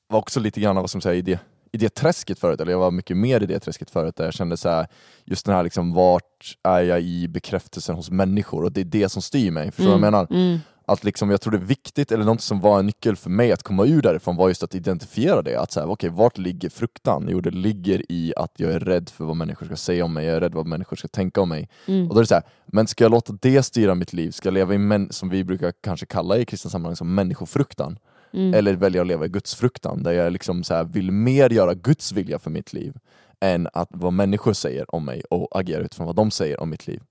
var 0.07 0.19
också 0.19 0.39
lite 0.39 0.61
grann 0.61 0.75
vad 0.75 0.89
som 0.89 1.01
säger 1.01 1.17
i 1.17 1.21
det, 1.21 1.39
i 1.71 1.77
det 1.77 1.89
träsket 1.89 2.39
förut, 2.39 2.61
eller 2.61 2.71
jag 2.71 2.79
var 2.79 2.91
mycket 2.91 3.17
mer 3.17 3.43
i 3.43 3.45
det 3.45 3.59
träsket 3.59 3.89
förut, 3.89 4.15
där 4.15 4.25
jag 4.25 4.33
kände 4.33 4.57
så 4.57 4.69
här, 4.69 4.87
just 5.25 5.45
den 5.45 5.55
här 5.55 5.63
liksom, 5.63 5.93
vart 5.93 6.57
är 6.63 6.81
jag 6.81 7.01
i 7.01 7.27
bekräftelsen 7.27 7.95
hos 7.95 8.11
människor? 8.11 8.63
Och 8.63 8.71
det 8.71 8.81
är 8.81 8.85
det 8.85 9.09
som 9.09 9.21
styr 9.21 9.51
mig, 9.51 9.71
förstår 9.71 9.83
du 9.83 9.89
vad 9.89 9.93
jag 9.93 10.11
menar? 10.11 10.27
Mm. 10.29 10.59
Att 10.87 11.03
liksom, 11.03 11.29
jag 11.29 11.41
tror 11.41 11.51
det 11.51 11.57
är 11.57 11.65
viktigt, 11.65 12.11
eller 12.11 12.25
något 12.25 12.41
som 12.41 12.59
var 12.59 12.79
en 12.79 12.85
nyckel 12.85 13.15
för 13.15 13.29
mig 13.29 13.51
att 13.51 13.63
komma 13.63 13.85
ur 13.85 14.01
därifrån 14.01 14.35
var 14.35 14.47
just 14.47 14.63
att 14.63 14.75
identifiera 14.75 15.41
det. 15.41 15.55
Att 15.55 15.71
säga, 15.71 15.85
okej, 15.85 16.09
vart 16.09 16.37
ligger 16.37 16.69
fruktan? 16.69 17.27
Jo, 17.29 17.41
det 17.41 17.51
ligger 17.51 18.11
i 18.11 18.33
att 18.37 18.51
jag 18.55 18.71
är 18.71 18.79
rädd 18.79 19.09
för 19.09 19.25
vad 19.25 19.35
människor 19.35 19.65
ska 19.65 19.75
säga 19.75 20.05
om 20.05 20.13
mig, 20.13 20.25
jag 20.25 20.35
är 20.35 20.41
rädd 20.41 20.53
vad 20.53 20.65
människor 20.65 20.95
ska 20.95 21.07
tänka 21.07 21.41
om 21.41 21.49
mig. 21.49 21.69
Mm. 21.87 22.07
Och 22.07 22.15
då 22.15 22.19
är 22.19 22.23
det 22.23 22.27
så 22.27 22.33
här, 22.33 22.43
men 22.65 22.87
ska 22.87 23.03
jag 23.03 23.11
låta 23.11 23.33
det 23.41 23.63
styra 23.63 23.95
mitt 23.95 24.13
liv? 24.13 24.31
Ska 24.31 24.47
jag 24.47 24.53
leva 24.53 24.73
i, 24.73 24.77
män, 24.77 25.07
som 25.11 25.29
vi 25.29 25.43
brukar 25.43 25.73
kanske 25.81 26.05
kalla 26.05 26.37
i 26.37 26.45
kristna 26.45 26.71
sammanhang, 26.71 26.95
som 26.95 27.15
människofruktan? 27.15 27.99
Mm. 28.33 28.53
Eller 28.53 28.73
välja 28.73 29.01
att 29.01 29.07
leva 29.07 29.25
i 29.25 29.29
gudsfruktan, 29.29 30.03
där 30.03 30.11
jag 30.11 30.33
liksom 30.33 30.63
så 30.63 30.73
här, 30.73 30.83
vill 30.83 31.11
mer 31.11 31.49
göra 31.49 31.73
Guds 31.73 32.11
vilja 32.11 32.39
för 32.39 32.51
mitt 32.51 32.73
liv, 32.73 32.93
än 33.39 33.67
att 33.73 33.89
vad 33.91 34.13
människor 34.13 34.53
säger 34.53 34.95
om 34.95 35.05
mig 35.05 35.23
och 35.29 35.59
agera 35.59 35.83
utifrån 35.83 36.07
vad 36.07 36.15
de 36.15 36.31
säger 36.31 36.59
om 36.59 36.69
mitt 36.69 36.87
liv. 36.87 37.01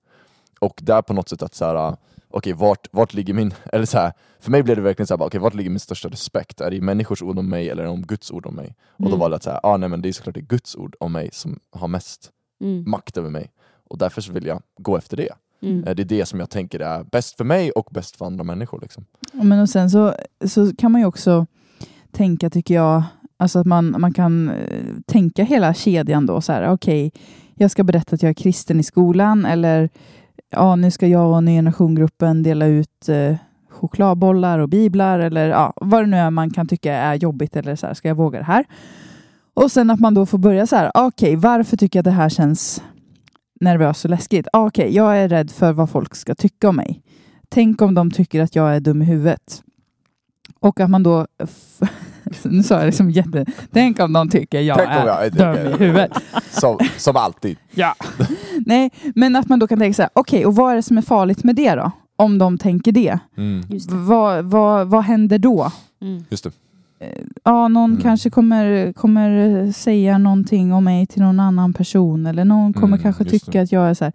Och 0.61 0.81
där 0.83 1.03
på 1.03 1.13
något 1.13 1.29
sätt 1.29 1.43
att 1.43 1.55
så 1.55 1.65
här, 1.65 1.97
okej 2.37 2.53
vart, 2.53 2.89
vart 2.93 3.15
ligger 3.15 3.35
min, 3.35 3.55
eller 3.73 3.87
så 3.87 3.99
här, 3.99 4.13
för 4.41 4.51
mig 4.51 4.63
blev 4.63 4.77
det 4.77 4.83
verkligen 4.83 5.07
så 5.07 5.17
här, 5.17 5.25
okej 5.27 5.41
vart 5.41 5.55
ligger 5.55 5.71
min 5.71 5.81
största 5.81 6.09
respekt? 6.09 6.61
Är 6.61 6.71
det 6.71 6.77
i 6.77 6.81
människors 6.81 7.23
ord 7.23 7.39
om 7.39 7.49
mig 7.49 7.71
eller 7.71 7.87
om 7.87 8.03
Guds 8.03 8.31
ord 8.31 8.47
om 8.47 8.55
mig? 8.55 8.75
Och 8.89 9.03
då 9.05 9.09
Mm. 9.09 9.19
var 9.19 9.31
det 9.31 9.37
att 9.37 9.43
säga, 9.43 9.61
ah, 9.63 9.77
nej 9.77 9.89
men 9.89 10.03
det 10.03 10.09
är 10.09 10.13
såklart 10.13 10.35
det 10.35 10.41
är 10.41 10.47
Guds 10.57 10.77
ord 10.77 10.97
om 11.01 11.13
mig 11.13 11.29
som 11.33 11.59
har 11.71 11.89
mest 11.89 12.31
Mm. 12.61 12.91
makt 12.91 13.17
över 13.17 13.31
mig. 13.31 13.51
Och 13.91 13.99
därför 13.99 14.21
så 14.21 14.33
vill 14.33 14.47
jag 14.47 14.63
gå 14.79 14.97
efter 14.97 15.17
det. 15.17 15.29
Mm. 15.63 15.85
Eh, 15.85 15.95
Det 15.95 16.03
är 16.03 16.07
det 16.07 16.27
som 16.27 16.41
jag 16.41 16.51
tänker 16.51 16.81
är 16.81 17.05
bäst 17.05 17.37
för 17.37 17.45
mig 17.45 17.71
och 17.71 17.89
bäst 17.91 18.17
för 18.17 18.27
andra 18.27 18.45
människor. 18.45 18.81
Liksom. 18.81 19.05
Men 19.33 19.61
och 19.61 19.69
sen 19.69 19.91
så, 19.91 20.15
så 20.47 20.77
kan 20.77 20.93
man 20.93 21.01
ju 21.01 21.07
också 21.07 21.47
tänka, 22.13 22.51
tycker 22.51 22.75
jag, 22.75 23.03
alltså 23.37 23.59
att 23.59 23.67
man, 23.67 23.95
man 24.01 24.13
kan 24.13 24.49
eh, 24.49 24.85
tänka 25.07 25.45
hela 25.45 25.75
kedjan 25.75 26.27
då. 26.27 26.41
så 26.41 26.53
här, 26.53 26.73
Okej, 26.73 27.13
jag 27.55 27.71
ska 27.71 27.85
berätta 27.85 28.15
att 28.15 28.23
jag 28.23 28.31
är 28.31 28.35
kristen 28.35 28.81
i 28.81 28.83
skolan 28.83 29.45
eller 29.45 29.89
ja, 30.57 30.77
nu 30.77 30.91
ska 30.91 31.07
jag 31.07 31.33
och 31.33 31.45
Nya 31.45 31.59
Generation-gruppen 31.59 32.43
dela 32.43 32.67
ut 32.67 33.09
eh, 33.09 33.37
chokladbollar 33.71 34.59
och 34.59 34.69
biblar 34.69 35.19
eller 35.19 35.49
ja, 35.49 35.73
vad 35.77 36.03
det 36.03 36.07
nu 36.07 36.17
är 36.17 36.31
man 36.31 36.51
kan 36.51 36.69
tycka 36.69 36.95
är 36.95 37.15
jobbigt 37.15 37.57
eller 37.57 37.77
så 37.77 37.87
här, 37.87 37.95
ska 37.95 38.09
jag 38.09 38.15
våga 38.15 38.39
det 38.39 38.45
här? 38.45 38.65
Och 39.55 39.71
sen 39.71 39.91
att 39.91 40.01
man 40.01 40.15
då 40.15 40.27
får 40.27 40.39
börja 40.39 40.67
så 40.67 40.77
här, 40.77 40.91
okej, 40.95 41.09
okay, 41.09 41.37
varför 41.37 41.77
tycker 41.77 41.99
jag 41.99 42.05
det 42.05 42.11
här 42.11 42.29
känns 42.29 42.83
nervöst 43.61 44.05
och 44.05 44.11
läskigt? 44.11 44.47
Okej, 44.53 44.85
okay, 44.85 44.97
jag 44.97 45.19
är 45.19 45.29
rädd 45.29 45.51
för 45.51 45.73
vad 45.73 45.91
folk 45.91 46.15
ska 46.15 46.35
tycka 46.35 46.69
om 46.69 46.77
mig. 46.77 47.03
Tänk 47.49 47.83
om 47.83 47.95
de 47.95 48.11
tycker 48.11 48.43
att 48.43 48.57
jag 48.57 48.77
är 48.77 48.81
dum 48.81 49.03
i 49.03 49.05
huvudet. 49.05 49.63
Och 50.61 50.81
att 50.81 50.91
man 50.91 51.03
då 51.03 51.27
nu 52.45 52.63
sa 52.63 52.75
jag 52.75 52.87
liksom 52.87 53.11
jätte... 53.11 53.47
Tänk 53.73 54.01
om 54.01 54.13
de 54.13 54.29
tycker 54.29 54.61
jag 54.61 54.79
Tänk 54.79 54.89
om 54.91 54.95
är 54.95 55.07
jag 55.07 55.27
är 55.27 55.31
dum 55.31 55.73
i 55.73 55.77
huvudet. 55.77 56.13
Som, 56.51 56.79
som 56.97 57.17
alltid. 57.17 57.57
Ja. 57.75 57.95
Nej, 58.67 58.91
men 59.15 59.37
att 59.37 59.49
man 59.49 59.59
då 59.59 59.67
kan 59.67 59.79
tänka 59.79 59.95
så 59.95 60.03
här, 60.03 60.11
okej, 60.13 60.47
och 60.47 60.55
vad 60.57 60.73
är 60.73 60.77
det 60.77 60.83
som 60.83 60.99
är 60.99 61.03
farligt 61.03 61.45
med 61.45 61.57
det 61.57 61.75
då? 61.75 61.91
Om 62.17 62.39
de 62.39 62.59
tänker 62.59 62.93
det. 62.93 63.19
Mm. 63.37 63.65
Just 63.69 63.89
det. 63.91 63.97
Vad, 63.97 64.45
vad, 64.45 64.87
vad 64.89 65.05
händer 65.05 65.39
då? 65.39 65.73
Mm. 66.03 66.25
Just 66.31 66.45
det. 66.45 66.51
Ja, 67.45 67.69
någon 67.69 67.91
Mm. 67.91 68.03
kanske 68.03 68.31
kommer, 68.31 68.93
kommer 68.93 69.73
säga 69.73 70.19
någonting 70.19 70.73
om 70.73 70.85
mig 70.85 71.07
till 71.07 71.23
någon 71.23 71.41
annan 71.41 71.73
person 71.73 72.27
eller 72.27 72.45
någon 72.45 72.73
kommer 72.73 72.87
Mm, 72.97 73.03
kanske 73.03 73.25
tycka 73.25 73.63
att 73.63 73.73
jag 73.73 73.89
är 73.91 73.95
så 73.95 74.05
här. 74.05 74.13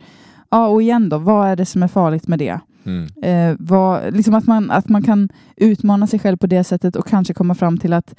Ja, 0.49 0.67
och 0.67 0.81
igen 0.81 1.09
då, 1.09 1.17
vad 1.17 1.47
är 1.49 1.55
det 1.55 1.65
som 1.65 1.83
är 1.83 1.87
farligt 1.87 2.27
med 2.27 2.39
det? 2.39 2.59
Mm. 2.89 3.07
Eh, 3.51 3.57
vad, 3.59 4.13
liksom 4.15 4.33
att, 4.33 4.47
man, 4.47 4.71
att 4.71 4.89
man 4.89 5.03
kan 5.03 5.29
utmana 5.55 6.07
sig 6.07 6.19
själv 6.19 6.37
på 6.37 6.47
det 6.47 6.63
sättet 6.63 6.95
och 6.95 7.07
kanske 7.07 7.33
komma 7.33 7.55
fram 7.55 7.77
till 7.77 7.93
att 7.93 8.15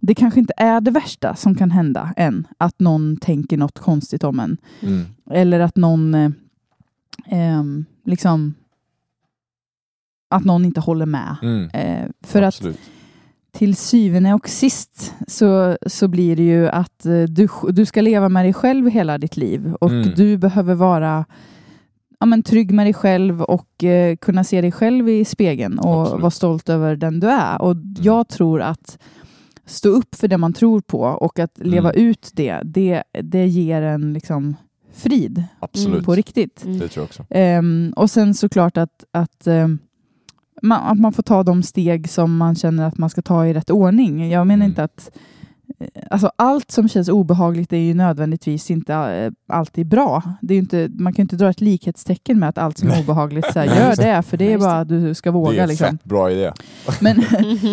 det 0.00 0.14
kanske 0.14 0.40
inte 0.40 0.54
är 0.56 0.80
det 0.80 0.90
värsta 0.90 1.34
som 1.36 1.54
kan 1.54 1.70
hända 1.70 2.14
än. 2.16 2.46
Att 2.58 2.80
någon 2.80 3.16
tänker 3.16 3.56
något 3.56 3.78
konstigt 3.78 4.24
om 4.24 4.40
en. 4.40 4.56
Mm. 4.80 5.04
Eller 5.30 5.60
att 5.60 5.76
någon 5.76 6.14
eh, 6.14 6.30
ehm, 7.26 7.84
liksom 8.04 8.54
att 10.30 10.44
någon 10.44 10.64
inte 10.64 10.80
håller 10.80 11.06
med. 11.06 11.36
Mm. 11.42 11.70
Eh, 11.74 12.08
för 12.22 12.42
att 12.42 12.54
Absolut. 12.54 12.80
till 13.52 13.76
syvende 13.76 14.34
och 14.34 14.48
sist 14.48 15.14
så, 15.26 15.78
så 15.86 16.08
blir 16.08 16.36
det 16.36 16.42
ju 16.42 16.68
att 16.68 17.06
eh, 17.06 17.22
du, 17.22 17.48
du 17.68 17.86
ska 17.86 18.00
leva 18.00 18.28
med 18.28 18.44
dig 18.44 18.52
själv 18.52 18.88
hela 18.90 19.18
ditt 19.18 19.36
liv 19.36 19.74
och 19.80 19.90
Mm. 19.90 20.12
du 20.16 20.36
behöver 20.36 20.74
vara 20.74 21.24
ja, 22.22 22.26
men, 22.26 22.42
trygg 22.42 22.70
med 22.72 22.86
dig 22.86 22.94
själv 22.94 23.42
och 23.42 23.84
eh, 23.84 24.16
kunna 24.16 24.44
se 24.44 24.60
dig 24.60 24.72
själv 24.72 25.08
i 25.08 25.24
spegeln 25.24 25.78
och 25.78 26.02
Absolut. 26.02 26.22
vara 26.22 26.30
stolt 26.30 26.68
över 26.68 26.96
den 26.96 27.20
du 27.20 27.28
är. 27.30 27.62
Och 27.62 27.76
jag 28.00 28.28
tror 28.28 28.62
att 28.62 28.98
stå 29.66 29.88
upp 29.88 30.14
för 30.14 30.28
det 30.28 30.38
man 30.38 30.52
tror 30.52 30.80
på 30.80 31.00
och 31.00 31.38
att 31.38 31.58
leva 31.58 31.90
Mm. 31.92 32.06
ut 32.08 32.30
det, 32.34 32.60
det, 32.64 33.02
det 33.22 33.46
ger 33.46 33.82
en 33.82 34.12
liksom 34.12 34.56
frid 34.94 35.44
Absolut. 35.60 36.04
på 36.04 36.14
riktigt. 36.14 36.64
Mm. 36.64 36.78
Det 36.78 36.88
tror 36.88 37.02
jag 37.02 37.04
också. 37.04 37.24
Ehm, 37.30 37.92
och 37.96 38.10
sen 38.10 38.34
såklart 38.34 38.76
att, 38.76 39.04
att, 39.10 39.46
ehm, 39.46 39.78
man, 40.62 40.92
att 40.92 40.98
man 41.00 41.12
får 41.12 41.22
ta 41.22 41.42
de 41.42 41.62
steg 41.62 42.08
som 42.10 42.36
man 42.36 42.54
känner 42.54 42.84
att 42.84 42.98
man 42.98 43.10
ska 43.10 43.22
ta 43.22 43.46
i 43.46 43.54
rätt 43.54 43.70
ordning. 43.70 44.30
Jag 44.30 44.46
menar 44.46 44.64
Mm. 44.64 44.68
inte 44.70 44.84
att 44.84 45.10
eh, 45.14 45.20
Alltså 46.10 46.30
allt 46.36 46.70
som 46.70 46.88
känns 46.88 47.08
obehagligt 47.08 47.72
är 47.72 47.76
ju 47.76 47.94
nödvändigtvis 47.94 48.70
inte 48.70 48.94
eh, 48.94 49.32
alltid 49.56 49.86
bra. 49.86 50.22
Det 50.42 50.54
är 50.54 50.56
ju 50.56 50.60
inte, 50.62 50.88
man 50.94 51.12
kan 51.12 51.22
ju 51.22 51.24
inte 51.24 51.36
dra 51.36 51.50
ett 51.50 51.60
likhetstecken 51.60 52.38
med 52.38 52.48
att 52.48 52.58
allt 52.58 52.78
som 52.78 52.90
är 52.90 53.00
obehagligt, 53.00 53.52
så 53.52 53.58
här, 53.58 53.66
gör 53.80 53.96
det. 53.96 54.02
det, 54.16 54.22
för 54.22 54.36
det 54.36 54.44
är 54.44 54.50
det. 54.52 54.58
bara 54.58 54.80
att 54.80 54.88
du 54.88 55.14
ska 55.14 55.30
det 55.30 55.34
våga. 55.34 55.62
är 55.62 55.66
Liksom. 55.66 55.86
fett 55.86 56.04
bra 56.04 56.30
idé. 56.30 56.52
Men, 57.00 57.24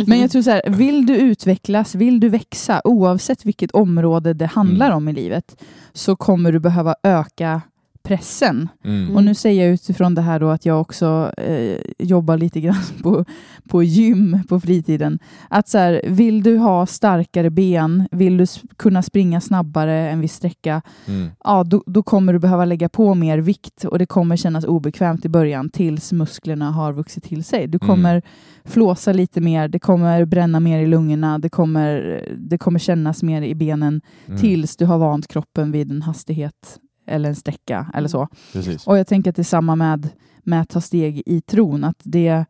men 0.08 0.20
jag 0.20 0.32
tror 0.32 0.42
så 0.42 0.50
här, 0.52 0.62
vill 0.68 1.06
du 1.06 1.16
utvecklas, 1.18 1.96
vill 1.96 2.20
du 2.20 2.30
växa, 2.30 2.82
oavsett 2.84 3.46
vilket 3.46 3.72
område 3.72 4.34
det 4.34 4.46
handlar 4.46 4.86
Mm. 4.86 4.98
om 4.98 5.08
i 5.08 5.14
livet, 5.14 5.56
så 5.94 6.16
kommer 6.16 6.52
du 6.52 6.60
behöva 6.60 6.96
öka 7.04 7.62
pressen. 8.04 8.70
Mm. 8.84 9.16
Och 9.16 9.24
nu 9.24 9.36
säger 9.36 9.64
jag 9.66 9.74
utifrån 9.74 10.16
det 10.16 10.22
här 10.22 10.40
då 10.40 10.50
att 10.50 10.66
jag 10.66 10.82
också 10.82 11.32
eh, 11.38 11.78
jobbar 12.00 12.38
lite 12.38 12.62
grann 12.62 12.76
på, 13.04 13.26
på 13.70 13.84
gym 13.84 14.40
på 14.50 14.60
fritiden. 14.60 15.20
Att 15.50 15.68
så 15.68 15.78
här, 15.78 16.02
vill 16.08 16.44
du 16.44 16.58
ha 16.58 16.86
starkare 16.86 17.50
ben, 17.50 18.08
vill 18.12 18.38
du 18.38 18.46
kunna 18.78 19.02
springa 19.02 19.42
snabbare 19.42 20.10
en 20.10 20.20
viss 20.22 20.34
sträcka, 20.34 20.82
Mm. 21.08 21.30
ja, 21.44 21.64
då, 21.64 21.84
då 21.86 22.04
kommer 22.04 22.34
du 22.34 22.40
behöva 22.40 22.66
lägga 22.66 22.90
på 22.90 23.14
mer 23.16 23.38
vikt 23.38 23.84
och 23.84 24.00
det 24.00 24.06
kommer 24.06 24.36
kännas 24.36 24.66
obekvämt 24.66 25.26
i 25.26 25.30
början 25.30 25.70
tills 25.70 26.12
musklerna 26.12 26.72
har 26.72 26.94
vuxit 26.94 27.24
till 27.24 27.44
sig. 27.44 27.68
Du 27.68 27.80
Mm. 27.82 27.88
kommer 27.88 28.22
flåsa 28.66 29.14
lite 29.14 29.42
mer, 29.42 29.68
det 29.68 29.80
kommer 29.80 30.26
bränna 30.26 30.60
mer 30.60 30.80
i 30.80 30.88
lungorna, 30.88 31.40
det 31.40 31.50
kommer, 31.50 32.24
det 32.38 32.58
kommer 32.58 32.80
kännas 32.80 33.24
mer 33.24 33.42
i 33.42 33.56
benen 33.56 34.02
Mm. 34.28 34.40
tills 34.42 34.78
du 34.78 34.86
har 34.86 34.98
vant 34.98 35.28
kroppen 35.28 35.72
vid 35.72 35.92
en 35.92 36.02
hastighet 36.02 36.80
eller 37.10 37.30
en 37.30 37.36
sträcka 37.36 37.92
eller 37.94 38.08
så. 38.08 38.28
Precis. 38.54 38.88
Och 38.88 38.98
jag 38.98 39.08
tänker 39.08 39.30
att 39.30 39.36
det 39.36 39.42
är 39.42 39.44
samma 39.44 39.76
med, 39.76 40.10
med 40.44 40.62
att 40.62 40.70
ta 40.70 40.82
steg 40.82 41.24
i 41.26 41.42
tron. 41.42 41.84
Att 41.84 42.00
det, 42.04 42.46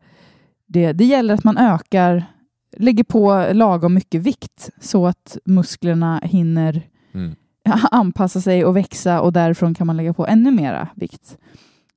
det, 0.66 0.92
det 0.92 1.04
gäller 1.04 1.34
att 1.34 1.44
man 1.44 1.58
ökar, 1.58 2.24
lägger 2.76 3.04
på 3.04 3.48
lagom 3.52 3.94
mycket 3.94 4.20
vikt 4.22 4.70
så 4.80 5.06
att 5.06 5.38
musklerna 5.44 6.20
hinner 6.24 6.82
Mm. 7.14 7.34
anpassa 7.90 8.40
sig 8.40 8.64
och 8.64 8.76
växa 8.76 9.20
och 9.20 9.32
därifrån 9.32 9.74
kan 9.74 9.86
man 9.86 9.96
lägga 9.96 10.14
på 10.14 10.26
ännu 10.26 10.50
mera 10.50 10.88
vikt. 10.94 11.36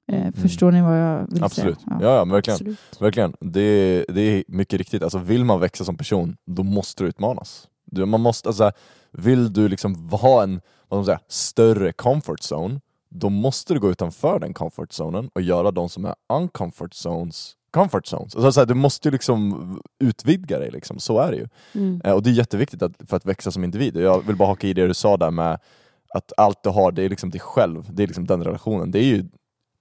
Eh, 0.08 0.20
Mm. 0.22 0.34
Förstår 0.34 0.72
ni 0.72 0.82
vad 0.82 1.00
jag 1.02 1.28
vill 1.32 1.44
Absolut. 1.44 1.82
säga? 1.82 1.98
Ja, 2.02 2.16
ja, 2.16 2.26
men 2.26 2.34
verkligen. 2.34 2.56
Absolut. 2.56 2.80
verkligen. 3.02 3.34
Det, 3.40 3.62
är- 3.62 4.06
det 4.14 4.22
är 4.22 4.44
mycket 4.48 4.78
riktigt. 4.78 5.04
Alltså, 5.04 5.18
vill 5.18 5.46
man 5.46 5.60
växa 5.60 5.84
som 5.86 5.98
person, 5.98 6.36
då 6.46 6.64
måste 6.64 7.04
du 7.04 7.10
utmanas. 7.10 7.68
Du, 7.86 8.06
man 8.06 8.22
måste, 8.22 8.50
alltså, 8.50 8.72
vill 9.12 9.54
du 9.54 9.68
liksom 9.70 10.10
ha 10.12 10.44
en 10.44 10.62
vad 10.98 11.00
man 11.00 11.06
säga, 11.06 11.20
större 11.28 11.92
comfort 11.92 12.40
zone, 12.52 12.80
då 13.10 13.30
måste 13.30 13.74
du 13.74 13.80
gå 13.80 13.92
utanför 13.92 14.40
den 14.40 14.54
comfort 14.54 14.92
zonen 14.94 15.30
och 15.36 15.42
göra 15.42 15.72
de 15.72 15.90
som 15.90 16.06
är 16.06 16.16
uncomfort 16.34 16.94
zones 16.94 17.56
comfort 17.74 18.08
zones. 18.08 18.36
Alltså, 18.36 18.52
så 18.52 18.60
här, 18.60 18.68
du 18.68 18.74
måste 18.74 19.08
ju 19.08 19.12
liksom 19.12 19.82
utvidga 20.00 20.60
dig, 20.60 20.72
liksom. 20.72 21.00
så 21.00 21.20
är 21.20 21.32
det 21.32 21.38
ju. 21.38 21.48
Mm. 21.74 22.02
Eh, 22.04 22.14
Och 22.14 22.24
det 22.24 22.30
är 22.30 22.34
jätteviktigt 22.34 22.82
att, 22.82 22.92
för 23.08 23.18
att 23.18 23.26
växa 23.26 23.52
som 23.52 23.64
individ. 23.64 23.98
Jag 23.98 24.28
vill 24.28 24.36
bara 24.36 24.48
haka 24.48 24.68
i 24.68 24.74
det 24.74 24.88
du 24.88 24.94
sa 24.94 25.18
där 25.18 25.32
med 25.32 25.60
att 26.14 26.34
allt 26.38 26.64
du 26.64 26.70
har, 26.70 26.92
det 26.92 27.04
är 27.04 27.10
liksom 27.10 27.30
dig 27.30 27.42
själv. 27.42 27.88
Det 27.90 28.04
är 28.04 28.08
liksom 28.08 28.28
den 28.28 28.44
relationen. 28.44 28.92
Det 28.92 29.00
är 29.00 29.04
ju 29.04 29.26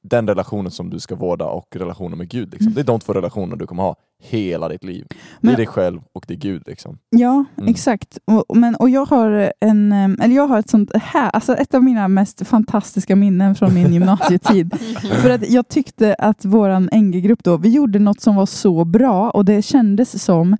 den 0.04 0.28
relationen 0.28 0.70
som 0.70 0.90
du 0.90 1.00
ska 1.00 1.14
vårda 1.14 1.44
och 1.44 1.76
relationen 1.76 2.18
med 2.18 2.28
Gud. 2.28 2.52
Liksom. 2.52 2.74
Det 2.74 2.80
är 2.80 2.84
de 2.84 3.00
två 3.00 3.12
relationer 3.12 3.56
du 3.56 3.66
kommer 3.66 3.82
ha 3.82 3.96
hela 4.22 4.68
ditt 4.68 4.84
liv. 4.84 5.06
Det 5.08 5.16
Men- 5.40 5.52
är 5.52 5.56
dig 5.56 5.66
själv 5.66 6.00
och 6.12 6.24
det 6.28 6.34
är 6.34 6.38
Gud. 6.38 6.62
Liksom. 6.66 6.98
Ja, 7.10 7.44
Mm. 7.56 7.68
exakt. 7.70 8.18
Och, 8.24 8.56
men, 8.56 8.74
och 8.74 8.90
jag 8.90 9.04
har 9.06 9.52
en, 9.60 9.92
eller 9.92 10.34
jag 10.36 10.46
har 10.46 10.58
ett 10.58 10.70
sånt 10.70 10.90
här, 10.96 11.30
alltså 11.30 11.54
ett 11.54 11.74
av 11.74 11.82
mina 11.82 12.08
mest 12.08 12.46
fantastiska 12.46 13.16
minnen 13.16 13.54
från 13.54 13.74
min 13.74 13.92
gymnasietid. 13.92 14.74
För 15.22 15.30
att 15.30 15.50
jag 15.50 15.68
tyckte 15.68 16.14
att 16.14 16.44
våran 16.44 16.88
NG-grupp 16.92 17.44
då, 17.44 17.56
vi 17.56 17.68
gjorde 17.68 17.98
något 17.98 18.20
som 18.20 18.36
var 18.36 18.46
så 18.46 18.84
bra 18.84 19.30
och 19.30 19.44
det 19.44 19.62
kändes 19.62 20.24
som 20.24 20.56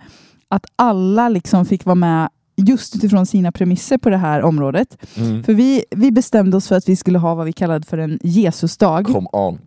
att 0.48 0.64
alla 0.76 1.28
liksom 1.28 1.64
fick 1.64 1.85
vara 1.85 1.94
med 1.94 2.28
just 2.57 2.97
utifrån 2.97 3.27
sina 3.27 3.53
premisser 3.53 3.99
på 3.99 4.11
det 4.11 4.17
här 4.17 4.43
området. 4.43 4.99
Mm. 5.17 5.43
För 5.45 5.55
vi, 5.55 5.85
vi 5.91 6.12
bestämde 6.12 6.57
oss 6.57 6.69
för 6.69 6.77
att 6.77 6.88
vi 6.88 6.97
skulle 6.97 7.19
ha 7.19 7.35
vad 7.35 7.47
vi 7.47 7.53
kallade 7.53 7.87
för 7.87 7.99
en 7.99 8.19
Jesusdag. 8.23 9.07
Come 9.07 9.29
on. 9.33 9.59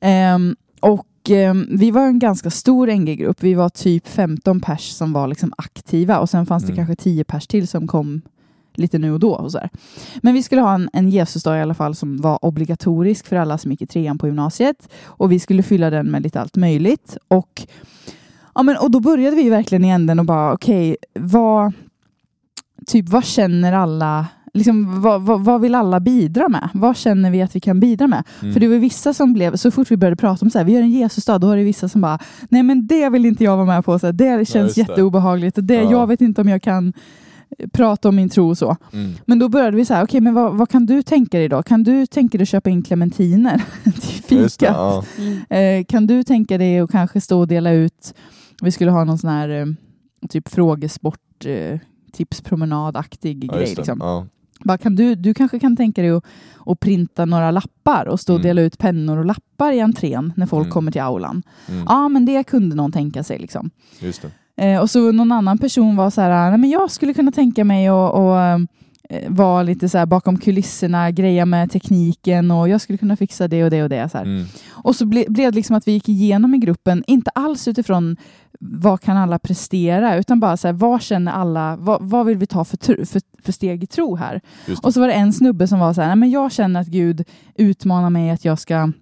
Ehm, 0.00 0.56
och 0.80 1.06
ehm, 1.30 1.66
vi 1.70 1.90
var 1.90 2.06
en 2.06 2.18
ganska 2.18 2.50
stor 2.50 2.86
NG-grupp. 2.86 3.42
Vi 3.42 3.54
var 3.54 3.68
typ 3.68 4.08
15 4.08 4.60
pers 4.60 4.90
som 4.90 5.12
var 5.12 5.28
liksom 5.28 5.52
aktiva 5.58 6.18
och 6.18 6.30
sen 6.30 6.46
fanns 6.46 6.64
det 6.64 6.72
Mm. 6.72 6.86
kanske 6.86 7.02
10 7.02 7.24
pers 7.24 7.46
till 7.46 7.68
som 7.68 7.86
kom 7.86 8.22
lite 8.76 8.98
nu 8.98 9.12
och 9.12 9.20
då. 9.20 9.34
Och 9.34 9.52
så 9.52 9.58
här. 9.58 9.70
Men 10.22 10.34
vi 10.34 10.42
skulle 10.42 10.60
ha 10.60 10.74
en, 10.74 10.90
en 10.92 11.08
Jesusdag 11.10 11.58
i 11.58 11.62
alla 11.62 11.74
fall 11.74 11.94
som 11.94 12.16
var 12.20 12.44
obligatorisk 12.44 13.26
för 13.26 13.36
alla 13.36 13.58
som 13.58 13.70
gick 13.70 13.82
i 13.82 13.86
trean 13.86 14.18
på 14.18 14.26
gymnasiet. 14.26 14.88
Och 15.04 15.32
vi 15.32 15.40
skulle 15.40 15.62
fylla 15.62 15.90
den 15.90 16.06
med 16.10 16.22
lite 16.22 16.40
allt 16.40 16.56
möjligt. 16.56 17.16
Och, 17.28 17.66
ja, 18.54 18.62
men, 18.62 18.76
och 18.76 18.90
då 18.90 19.00
började 19.00 19.36
vi 19.36 19.50
verkligen 19.50 19.84
i 19.84 19.88
änden 19.88 20.18
och 20.18 20.24
bara 20.24 20.52
okej, 20.52 20.96
vad, 21.18 21.72
typ, 22.86 23.08
vad 23.08 23.24
känner 23.24 23.72
alla 23.72 24.26
Liksom, 24.56 25.02
vad, 25.02 25.22
vad, 25.22 25.44
vad 25.44 25.60
vill 25.60 25.74
alla 25.74 26.00
bidra 26.00 26.48
med? 26.48 26.68
Vad 26.74 26.96
känner 26.96 27.30
vi 27.30 27.42
att 27.42 27.56
vi 27.56 27.60
kan 27.60 27.80
bidra 27.80 28.06
med? 28.06 28.24
Mm. 28.42 28.52
För 28.52 28.60
det 28.60 28.68
var 28.68 28.76
vissa 28.76 29.14
som 29.14 29.32
blev, 29.32 29.56
så 29.56 29.70
fort 29.70 29.90
vi 29.90 29.96
började 29.96 30.16
prata 30.16 30.44
om 30.46 30.50
så 30.50 30.58
här, 30.58 30.64
vi 30.64 30.72
gör 30.72 30.80
en 30.80 30.90
Jesusdag, 30.90 31.38
då 31.40 31.46
var 31.46 31.56
det 31.56 31.62
vissa 31.62 31.88
som 31.88 32.00
bara, 32.00 32.18
nej 32.48 32.62
men 32.62 32.86
det 32.86 33.08
vill 33.08 33.26
inte 33.26 33.44
jag 33.44 33.56
vara 33.56 33.66
med 33.66 33.84
på, 33.84 33.98
så 33.98 34.06
här, 34.06 34.12
det 34.12 34.48
känns 34.48 34.74
det. 34.74 34.80
jätteobehagligt 34.80 35.58
och 35.58 35.64
det, 35.64 35.74
Ja. 35.74 35.90
jag 35.90 36.06
vet 36.06 36.20
inte 36.20 36.40
om 36.40 36.48
jag 36.48 36.62
kan 36.62 36.92
eh, 37.58 37.68
prata 37.68 38.08
om 38.08 38.16
min 38.16 38.28
tro 38.28 38.48
och 38.48 38.58
så. 38.58 38.76
Mm. 38.92 39.12
Men 39.26 39.38
då 39.38 39.48
började 39.48 39.76
vi 39.76 39.84
så 39.84 39.94
här, 39.94 40.04
okej 40.04 40.20
men 40.20 40.34
vad, 40.34 40.54
vad 40.54 40.68
kan 40.68 40.86
du 40.86 41.02
tänka 41.02 41.38
dig 41.38 41.48
då? 41.48 41.62
Kan 41.62 41.82
du 41.82 42.06
tänka 42.06 42.38
dig 42.38 42.42
att 42.42 42.48
köpa 42.48 42.70
in 42.70 42.82
clementiner 42.82 43.62
till 44.26 44.38
Just 44.38 44.60
det, 44.60 44.66
fikat? 44.66 44.76
ja. 44.76 45.04
Mm. 45.18 45.80
Eh, 45.80 45.84
kan 45.84 46.06
du 46.06 46.22
tänka 46.22 46.58
dig 46.58 46.80
att 46.80 46.90
kanske 46.90 47.20
stå 47.20 47.40
och 47.40 47.48
dela 47.48 47.70
ut, 47.72 48.14
vi 48.62 48.70
skulle 48.70 48.90
ha 48.90 49.04
någon 49.04 49.18
sån 49.18 49.30
här 49.30 49.48
eh, 49.48 49.66
typ 50.28 50.48
frågesport, 50.48 51.44
eh, 51.46 51.78
tipspromenadaktig 52.12 53.44
Ja, 53.44 53.56
grej. 53.58 53.74
Liksom. 53.76 53.98
Ja. 54.02 54.26
Bara, 54.64 54.78
kan 54.78 54.96
du, 54.96 55.14
du 55.14 55.34
kanske 55.34 55.58
kan 55.58 55.76
tänka 55.76 56.02
dig 56.02 56.10
att, 56.10 56.24
att 56.66 56.80
printa 56.80 57.24
några 57.24 57.50
lappar 57.50 58.06
och 58.06 58.20
stå 58.20 58.32
och 58.32 58.38
Mm. 58.40 58.46
dela 58.48 58.60
ut 58.62 58.78
pennor 58.78 59.16
och 59.18 59.24
lappar 59.24 59.72
i 59.72 59.80
entrén 59.80 60.32
när 60.36 60.46
folk 60.46 60.64
Mm. 60.64 60.72
kommer 60.72 60.92
till 60.92 61.00
aulan. 61.00 61.42
Mm. 61.68 61.84
Ja, 61.88 62.08
men 62.08 62.24
det 62.26 62.44
kunde 62.44 62.76
någon 62.76 62.92
tänka 62.92 63.22
sig. 63.24 63.38
Liksom. 63.38 63.70
Eh, 64.56 64.80
och 64.80 64.90
så 64.90 65.12
någon 65.12 65.32
annan 65.32 65.58
person 65.58 65.96
var 65.96 66.10
så 66.10 66.20
här, 66.20 66.50
nej 66.50 66.58
men 66.58 66.70
jag 66.70 66.90
skulle 66.90 67.14
kunna 67.14 67.32
tänka 67.32 67.64
mig 67.64 67.88
att, 67.88 68.14
att 68.14 68.60
eh, 68.60 68.66
vara 69.28 69.62
lite 69.62 69.88
så 69.88 70.06
bakom 70.06 70.38
kulisserna, 70.38 71.10
greja 71.10 71.46
med 71.46 71.70
tekniken 71.70 72.50
och 72.50 72.68
jag 72.68 72.80
skulle 72.80 72.98
kunna 72.98 73.16
fixa 73.16 73.48
det 73.48 73.64
och 73.64 73.70
det 73.70 73.82
och 73.82 73.88
det. 73.88 74.08
Så. 74.08 74.18
Mm. 74.18 74.44
Och 74.70 74.96
så 74.96 75.06
ble, 75.06 75.24
blev 75.28 75.52
det 75.52 75.56
liksom 75.56 75.76
att 75.76 75.88
vi 75.88 75.92
gick 75.92 76.08
igenom 76.08 76.54
i 76.54 76.58
gruppen, 76.58 77.04
inte 77.06 77.30
alls 77.30 77.68
utifrån 77.68 78.16
vad 78.60 79.00
kan 79.00 79.16
alla 79.16 79.38
prestera, 79.38 80.16
utan 80.16 80.40
bara 80.40 80.56
så 80.56 80.68
här, 80.68 80.72
vad 80.72 81.02
känner 81.02 81.32
alla, 81.32 81.76
vad, 81.76 82.02
vad 82.02 82.26
vill 82.26 82.38
vi 82.38 82.46
ta 82.46 82.64
för, 82.64 82.76
tro, 82.76 83.06
för, 83.06 83.22
för 83.42 83.52
steg 83.52 83.84
i 83.84 83.86
tro 83.86 84.16
här? 84.16 84.40
Och 84.82 84.94
så 84.94 85.00
var 85.00 85.08
det 85.08 85.14
en 85.14 85.32
snubbe 85.32 85.68
som 85.68 85.78
var 85.78 85.94
så 85.94 86.02
här, 86.02 86.16
men 86.16 86.30
jag 86.30 86.52
känner 86.52 86.80
att 86.80 86.86
Gud 86.86 87.24
utmanar 87.54 88.10
mig 88.10 88.30
att 88.30 88.44
jag 88.44 88.58
ska 88.58 88.92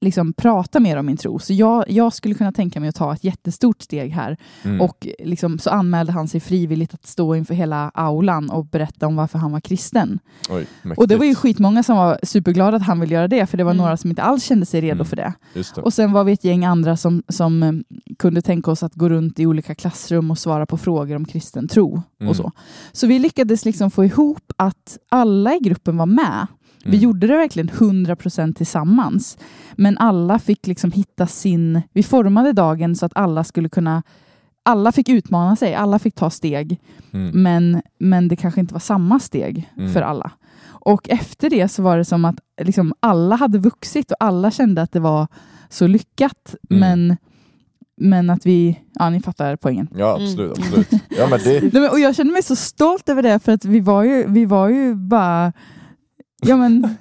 liksom 0.00 0.32
prata 0.32 0.80
mer 0.80 0.96
om 0.96 1.06
min 1.06 1.16
tro. 1.16 1.38
Så 1.38 1.52
jag, 1.52 1.84
jag 1.88 2.12
skulle 2.12 2.34
kunna 2.34 2.52
tänka 2.52 2.80
mig 2.80 2.88
att 2.88 2.94
ta 2.94 3.14
ett 3.14 3.24
jättestort 3.24 3.82
steg 3.82 4.10
här. 4.12 4.36
Mm. 4.62 4.80
Och 4.80 5.06
liksom, 5.18 5.58
så 5.58 5.70
anmälde 5.70 6.12
han 6.12 6.28
sig 6.28 6.40
frivilligt 6.40 6.94
att 6.94 7.06
stå 7.06 7.34
inför 7.34 7.54
hela 7.54 7.90
aulan 7.94 8.50
och 8.50 8.66
berätta 8.66 9.06
om 9.06 9.16
varför 9.16 9.38
han 9.38 9.52
var 9.52 9.60
kristen. 9.60 10.18
Oj, 10.50 10.66
Och 10.96 11.08
det 11.08 11.16
var 11.16 11.24
ju 11.24 11.34
skitmånga 11.34 11.82
som 11.82 11.96
var 11.96 12.18
superglada 12.22 12.76
att 12.76 12.82
han 12.82 13.00
ville 13.00 13.14
göra 13.14 13.28
det, 13.28 13.46
för 13.46 13.56
det 13.56 13.64
var 13.64 13.70
Mm. 13.70 13.82
några 13.82 13.96
som 13.96 14.10
inte 14.10 14.22
alls 14.22 14.44
kände 14.44 14.66
sig 14.66 14.80
redo 14.80 14.94
Mm. 14.94 15.06
för 15.06 15.16
det. 15.16 15.32
Just 15.54 15.74
det. 15.74 15.82
Och 15.82 15.92
sen 15.94 16.12
var 16.12 16.24
vi 16.24 16.32
ett 16.32 16.44
gäng 16.44 16.64
andra 16.64 16.96
som, 16.96 17.22
som 17.28 17.62
eh, 17.62 17.72
kunde 18.18 18.42
tänka 18.42 18.70
oss 18.70 18.82
att 18.82 18.94
gå 18.94 19.08
runt 19.08 19.38
i 19.38 19.46
olika 19.46 19.74
klassrum 19.74 20.30
och 20.30 20.38
svara 20.38 20.66
på 20.66 20.76
frågor 20.76 21.16
om 21.16 21.24
kristen 21.24 21.68
tro. 21.68 22.02
Mm. 22.20 22.30
och 22.30 22.36
så. 22.36 22.52
Så 22.92 23.06
vi 23.06 23.18
lyckades 23.18 23.64
liksom 23.64 23.90
få 23.90 24.04
ihop 24.04 24.52
att 24.56 24.98
alla 25.08 25.54
i 25.54 25.58
gruppen 25.58 25.96
var 25.96 26.06
med. 26.06 26.46
Vi 26.84 26.88
Mm. 26.88 27.00
gjorde 27.00 27.26
det 27.26 27.36
verkligen 27.36 27.68
100% 27.68 28.54
tillsammans. 28.56 29.38
Men 29.72 29.98
alla 29.98 30.38
fick 30.38 30.66
liksom 30.66 30.92
hitta 30.92 31.26
sin... 31.26 31.82
Vi 31.92 32.02
formade 32.02 32.52
dagen 32.52 32.96
så 32.96 33.06
att 33.06 33.12
alla 33.14 33.44
skulle 33.44 33.68
kunna... 33.68 34.02
Alla 34.62 34.92
fick 34.92 35.08
utmana 35.08 35.56
sig, 35.56 35.74
alla 35.74 35.98
fick 35.98 36.14
ta 36.14 36.30
steg. 36.30 36.80
Mm. 37.12 37.42
Men, 37.42 37.82
men 37.98 38.28
det 38.28 38.36
kanske 38.36 38.60
inte 38.60 38.74
var 38.74 38.80
samma 38.80 39.18
steg 39.20 39.70
Mm. 39.76 39.92
för 39.92 40.02
alla. 40.02 40.30
Och 40.68 41.08
efter 41.08 41.50
det 41.50 41.68
så 41.68 41.82
var 41.82 41.96
det 41.98 42.04
som 42.04 42.24
att 42.24 42.36
liksom 42.62 42.92
alla 43.00 43.36
hade 43.36 43.58
vuxit 43.58 44.10
och 44.10 44.16
alla 44.20 44.50
kände 44.50 44.82
att 44.82 44.92
det 44.92 45.00
var 45.00 45.26
så 45.68 45.86
lyckat. 45.86 46.54
Mm. 46.70 46.80
Men, 46.80 47.16
men 47.96 48.30
att 48.30 48.46
vi... 48.46 48.80
Ja, 48.94 49.10
ni 49.10 49.20
fattar 49.20 49.56
poängen. 49.56 49.88
Ja, 49.96 50.12
absolut. 50.22 50.58
Mm. 50.58 50.68
absolut. 50.68 51.02
Ja, 51.18 51.26
men 51.30 51.38
det, 51.44 51.60
Nej, 51.72 51.82
men, 51.82 51.90
och 51.90 52.00
jag 52.00 52.16
känner 52.16 52.32
mig 52.32 52.42
så 52.42 52.56
stolt 52.56 53.08
över 53.08 53.22
det 53.22 53.38
för 53.38 53.52
att 53.52 53.64
vi 53.64 53.80
var 53.80 54.02
ju, 54.02 54.24
vi 54.28 54.44
var 54.44 54.68
ju 54.68 54.94
bara... 54.94 55.52
Ja, 56.40 56.56
men, 56.56 56.96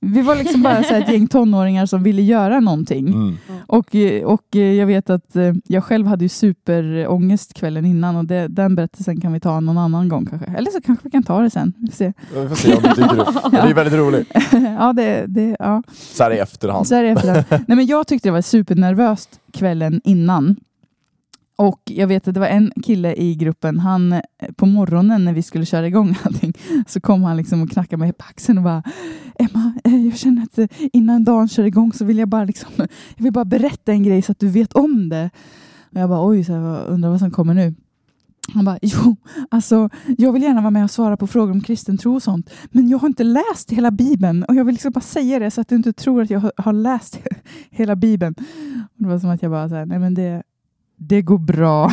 vi 0.00 0.22
var 0.22 0.36
liksom 0.36 0.62
bara 0.62 0.82
så 0.82 0.94
här 0.94 1.02
ett 1.02 1.12
gäng 1.12 1.28
tonåringar 1.28 1.86
som 1.86 2.02
ville 2.02 2.22
göra 2.22 2.60
någonting. 2.60 3.08
mm. 3.08 3.36
Och, 3.66 3.94
och 4.24 4.56
jag 4.56 4.86
vet 4.86 5.10
att 5.10 5.36
eh, 5.36 5.52
jag 5.66 5.84
själv 5.84 6.06
hade 6.06 6.24
ju 6.24 6.28
superångest 6.28 7.54
kvällen 7.54 7.84
innan 7.84 8.16
och 8.16 8.24
det, 8.24 8.48
den 8.48 8.74
berättelsen 8.74 9.20
kan 9.20 9.32
vi 9.32 9.40
ta 9.40 9.60
någon 9.60 9.78
annan 9.78 10.08
gång 10.08 10.26
kanske. 10.26 10.46
Eller 10.58 10.70
så 10.70 10.80
kanske 10.80 11.04
vi 11.04 11.10
kan 11.10 11.22
ta 11.22 11.40
det 11.40 11.50
sen. 11.50 11.72
Vi 11.76 11.86
får 11.86 11.96
se. 11.96 12.12
Vi 12.34 12.48
får 12.48 12.56
se 12.56 12.74
om 12.76 12.82
det. 12.82 13.24
Men 13.42 13.50
Det 13.50 13.70
är 13.70 13.74
väldigt 13.74 13.98
roligt. 13.98 14.28
ja, 14.78 14.92
det, 14.92 15.24
det, 15.26 15.56
ja. 15.58 15.82
Så 15.92 16.22
här 16.22 16.30
i 16.30 16.38
efterhand. 16.38 16.86
Så 16.86 16.94
är 16.94 17.02
det 17.02 17.08
efterhand. 17.08 17.44
Nej, 17.50 17.76
men 17.76 17.86
jag 17.86 18.06
tyckte 18.06 18.28
det 18.28 18.32
var 18.32 18.42
supernervöst 18.42 19.40
kvällen 19.52 20.00
innan. 20.04 20.56
Och 21.58 21.82
jag 21.84 22.06
vet 22.06 22.28
att 22.28 22.34
det 22.34 22.40
var 22.40 22.46
en 22.46 22.72
kille 22.82 23.14
i 23.14 23.34
gruppen, 23.34 23.78
han 23.78 24.12
eh, 24.12 24.20
på 24.56 24.66
morgonen 24.66 25.24
när 25.24 25.32
vi 25.32 25.42
skulle 25.42 25.66
köra 25.66 25.86
igång 25.86 26.16
allting, 26.22 26.52
så 26.86 27.00
kom 27.00 27.22
han 27.22 27.36
liksom 27.36 27.62
och 27.62 27.70
knackade 27.70 27.96
mig 28.00 28.12
på 28.12 28.24
axeln 28.28 28.58
och 28.58 28.64
bara 28.64 28.82
Emma, 29.38 29.72
eh, 29.84 29.96
jag 30.06 30.18
känner 30.18 30.42
att 30.42 30.58
eh, 30.58 30.66
innan 30.92 31.24
dagen 31.24 31.48
kör 31.48 31.64
igång 31.64 31.92
så 31.92 32.04
vill 32.04 32.18
jag 32.18 32.28
bara 32.28 32.44
liksom, 32.44 32.70
jag 33.16 33.22
vill 33.24 33.32
bara 33.32 33.44
berätta 33.44 33.92
en 33.92 34.02
grej 34.02 34.22
så 34.22 34.32
att 34.32 34.38
du 34.38 34.48
vet 34.48 34.72
om 34.72 35.08
det. 35.08 35.30
Och 35.92 36.00
jag 36.00 36.08
bara 36.08 36.26
oj, 36.28 36.44
så 36.44 36.52
jag 36.52 36.86
undrar 36.88 37.10
vad 37.10 37.18
som 37.18 37.30
kommer 37.30 37.54
nu. 37.54 37.74
Han 38.54 38.64
bara, 38.64 38.78
jo, 38.82 39.16
alltså 39.50 39.88
jag 40.18 40.32
vill 40.32 40.42
gärna 40.42 40.60
vara 40.60 40.70
med 40.70 40.84
och 40.84 40.90
svara 40.90 41.16
på 41.16 41.26
frågor 41.26 41.50
om 41.52 41.60
kristen 41.60 41.98
tro 41.98 42.14
och 42.14 42.22
sånt, 42.22 42.50
men 42.70 42.88
jag 42.88 42.98
har 42.98 43.08
inte 43.08 43.24
läst 43.24 43.70
hela 43.72 43.90
Bibeln 43.90 44.44
och 44.44 44.54
jag 44.54 44.64
vill 44.64 44.72
liksom 44.74 44.92
bara 44.92 45.00
säga 45.00 45.38
det 45.38 45.50
så 45.50 45.60
att 45.60 45.68
du 45.68 45.76
inte 45.76 45.92
tror 45.92 46.22
att 46.22 46.30
jag 46.30 46.40
har- 46.40 46.52
har 46.56 46.72
läst 46.72 47.18
hela 47.70 47.96
Bibeln. 47.96 48.34
Och 48.82 49.02
det 49.02 49.08
var 49.08 49.18
som 49.18 49.30
att 49.30 49.42
jag 49.42 49.50
bara, 49.50 49.68
så 49.68 49.74
här, 49.74 49.86
nej 49.86 49.98
men 49.98 50.14
det, 50.14 50.42
det 50.96 51.22
går 51.22 51.38
bra. 51.38 51.92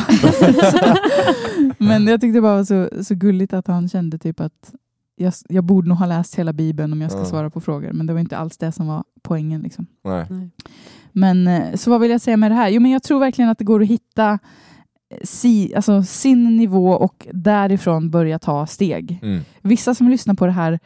men 1.78 2.06
jag 2.06 2.20
tyckte 2.20 2.38
det 2.38 2.42
bara 2.42 2.56
var 2.56 2.64
så, 2.64 3.04
så 3.04 3.14
gulligt 3.14 3.52
att 3.52 3.66
han 3.66 3.88
kände 3.88 4.18
typ 4.18 4.40
att 4.40 4.74
jag, 5.16 5.32
jag 5.48 5.64
borde 5.64 5.88
nog 5.88 5.98
ha 5.98 6.06
läst 6.06 6.34
hela 6.34 6.52
Bibeln 6.52 6.92
om 6.92 7.02
jag 7.02 7.12
ska 7.12 7.24
svara 7.24 7.50
på 7.50 7.60
frågor, 7.60 7.92
men 7.92 8.06
det 8.06 8.12
var 8.12 8.20
inte 8.20 8.36
alls 8.36 8.58
det 8.58 8.72
som 8.72 8.86
var 8.86 9.04
poängen. 9.22 9.62
Liksom. 9.62 9.86
Nej. 10.04 10.50
Men 11.12 11.48
eh, 11.48 11.74
så 11.74 11.90
vad 11.90 12.00
vill 12.00 12.10
jag 12.10 12.20
säga 12.20 12.36
med 12.36 12.50
det 12.50 12.54
här? 12.54 12.68
Jo, 12.68 12.80
men 12.80 12.90
jag 12.90 13.02
tror 13.02 13.20
verkligen 13.20 13.50
att 13.50 13.58
det 13.58 13.64
går 13.64 13.82
att 13.82 13.88
hitta 13.88 14.38
eh, 15.10 15.18
si, 15.22 15.74
alltså, 15.74 16.02
sin 16.02 16.56
nivå 16.56 16.90
och 16.90 17.26
därifrån 17.32 18.10
börja 18.10 18.38
ta 18.38 18.66
steg. 18.66 19.18
Mm. 19.22 19.42
Vissa 19.62 19.94
som 19.94 20.08
lyssnar 20.08 20.34
på 20.34 20.46
det 20.46 20.52
här 20.52 20.78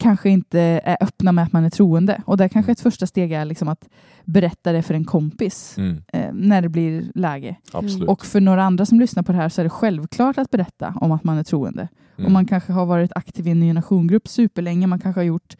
kanske 0.00 0.30
inte 0.30 0.60
är 0.60 0.96
öppna 1.00 1.32
med 1.32 1.44
att 1.44 1.52
man 1.52 1.64
är 1.64 1.70
troende 1.70 2.22
och 2.26 2.36
där 2.36 2.48
kanske 2.48 2.72
ett 2.72 2.80
första 2.80 3.06
steg 3.06 3.32
är 3.32 3.44
liksom 3.44 3.68
att 3.68 3.88
berätta 4.24 4.72
det 4.72 4.82
för 4.82 4.94
en 4.94 5.04
kompis 5.04 5.74
Mm. 5.78 6.02
eh, 6.12 6.32
när 6.32 6.62
det 6.62 6.68
blir 6.68 7.04
läge. 7.14 7.56
Absolut. 7.72 8.08
Och 8.08 8.26
för 8.26 8.40
några 8.40 8.64
andra 8.64 8.86
som 8.86 9.00
lyssnar 9.00 9.22
på 9.22 9.32
det 9.32 9.38
här 9.38 9.48
så 9.48 9.60
är 9.60 9.64
det 9.64 9.70
självklart 9.70 10.38
att 10.38 10.50
berätta 10.50 10.94
om 11.00 11.12
att 11.12 11.24
man 11.24 11.38
är 11.38 11.42
troende. 11.44 11.88
Mm. 12.16 12.26
Och 12.26 12.32
man 12.32 12.46
kanske 12.46 12.72
har 12.72 12.86
varit 12.86 13.12
aktiv 13.14 13.46
i 13.46 13.50
en 13.50 13.60
generationgrupp 13.60 14.28
superlänge. 14.28 14.86
Man 14.86 14.98
kanske 15.00 15.18
har 15.20 15.24
gjort 15.24 15.56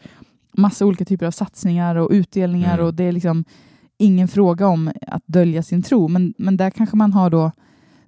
massa 0.56 0.86
olika 0.86 1.04
typer 1.04 1.26
av 1.26 1.30
satsningar 1.30 1.96
och 1.96 2.08
utdelningar 2.10 2.74
Mm. 2.74 2.86
och 2.86 2.94
det 2.94 3.04
är 3.04 3.12
liksom 3.12 3.44
ingen 3.98 4.28
fråga 4.28 4.66
om 4.66 4.92
att 5.06 5.22
dölja 5.26 5.62
sin 5.62 5.82
tro. 5.82 6.08
Men, 6.08 6.34
men 6.38 6.56
där 6.56 6.70
kanske 6.70 6.96
man 6.96 7.12
har 7.12 7.30
då 7.30 7.52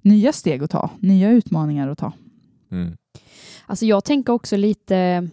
nya 0.01 0.33
steg 0.33 0.63
att 0.63 0.69
ta, 0.71 0.89
nya 0.99 1.29
utmaningar 1.31 1.87
att 1.87 1.97
ta. 1.97 2.11
Mm. 2.71 2.97
Alltså 3.65 3.85
jag 3.85 4.03
tänker 4.03 4.33
också 4.33 4.57
lite 4.57 5.29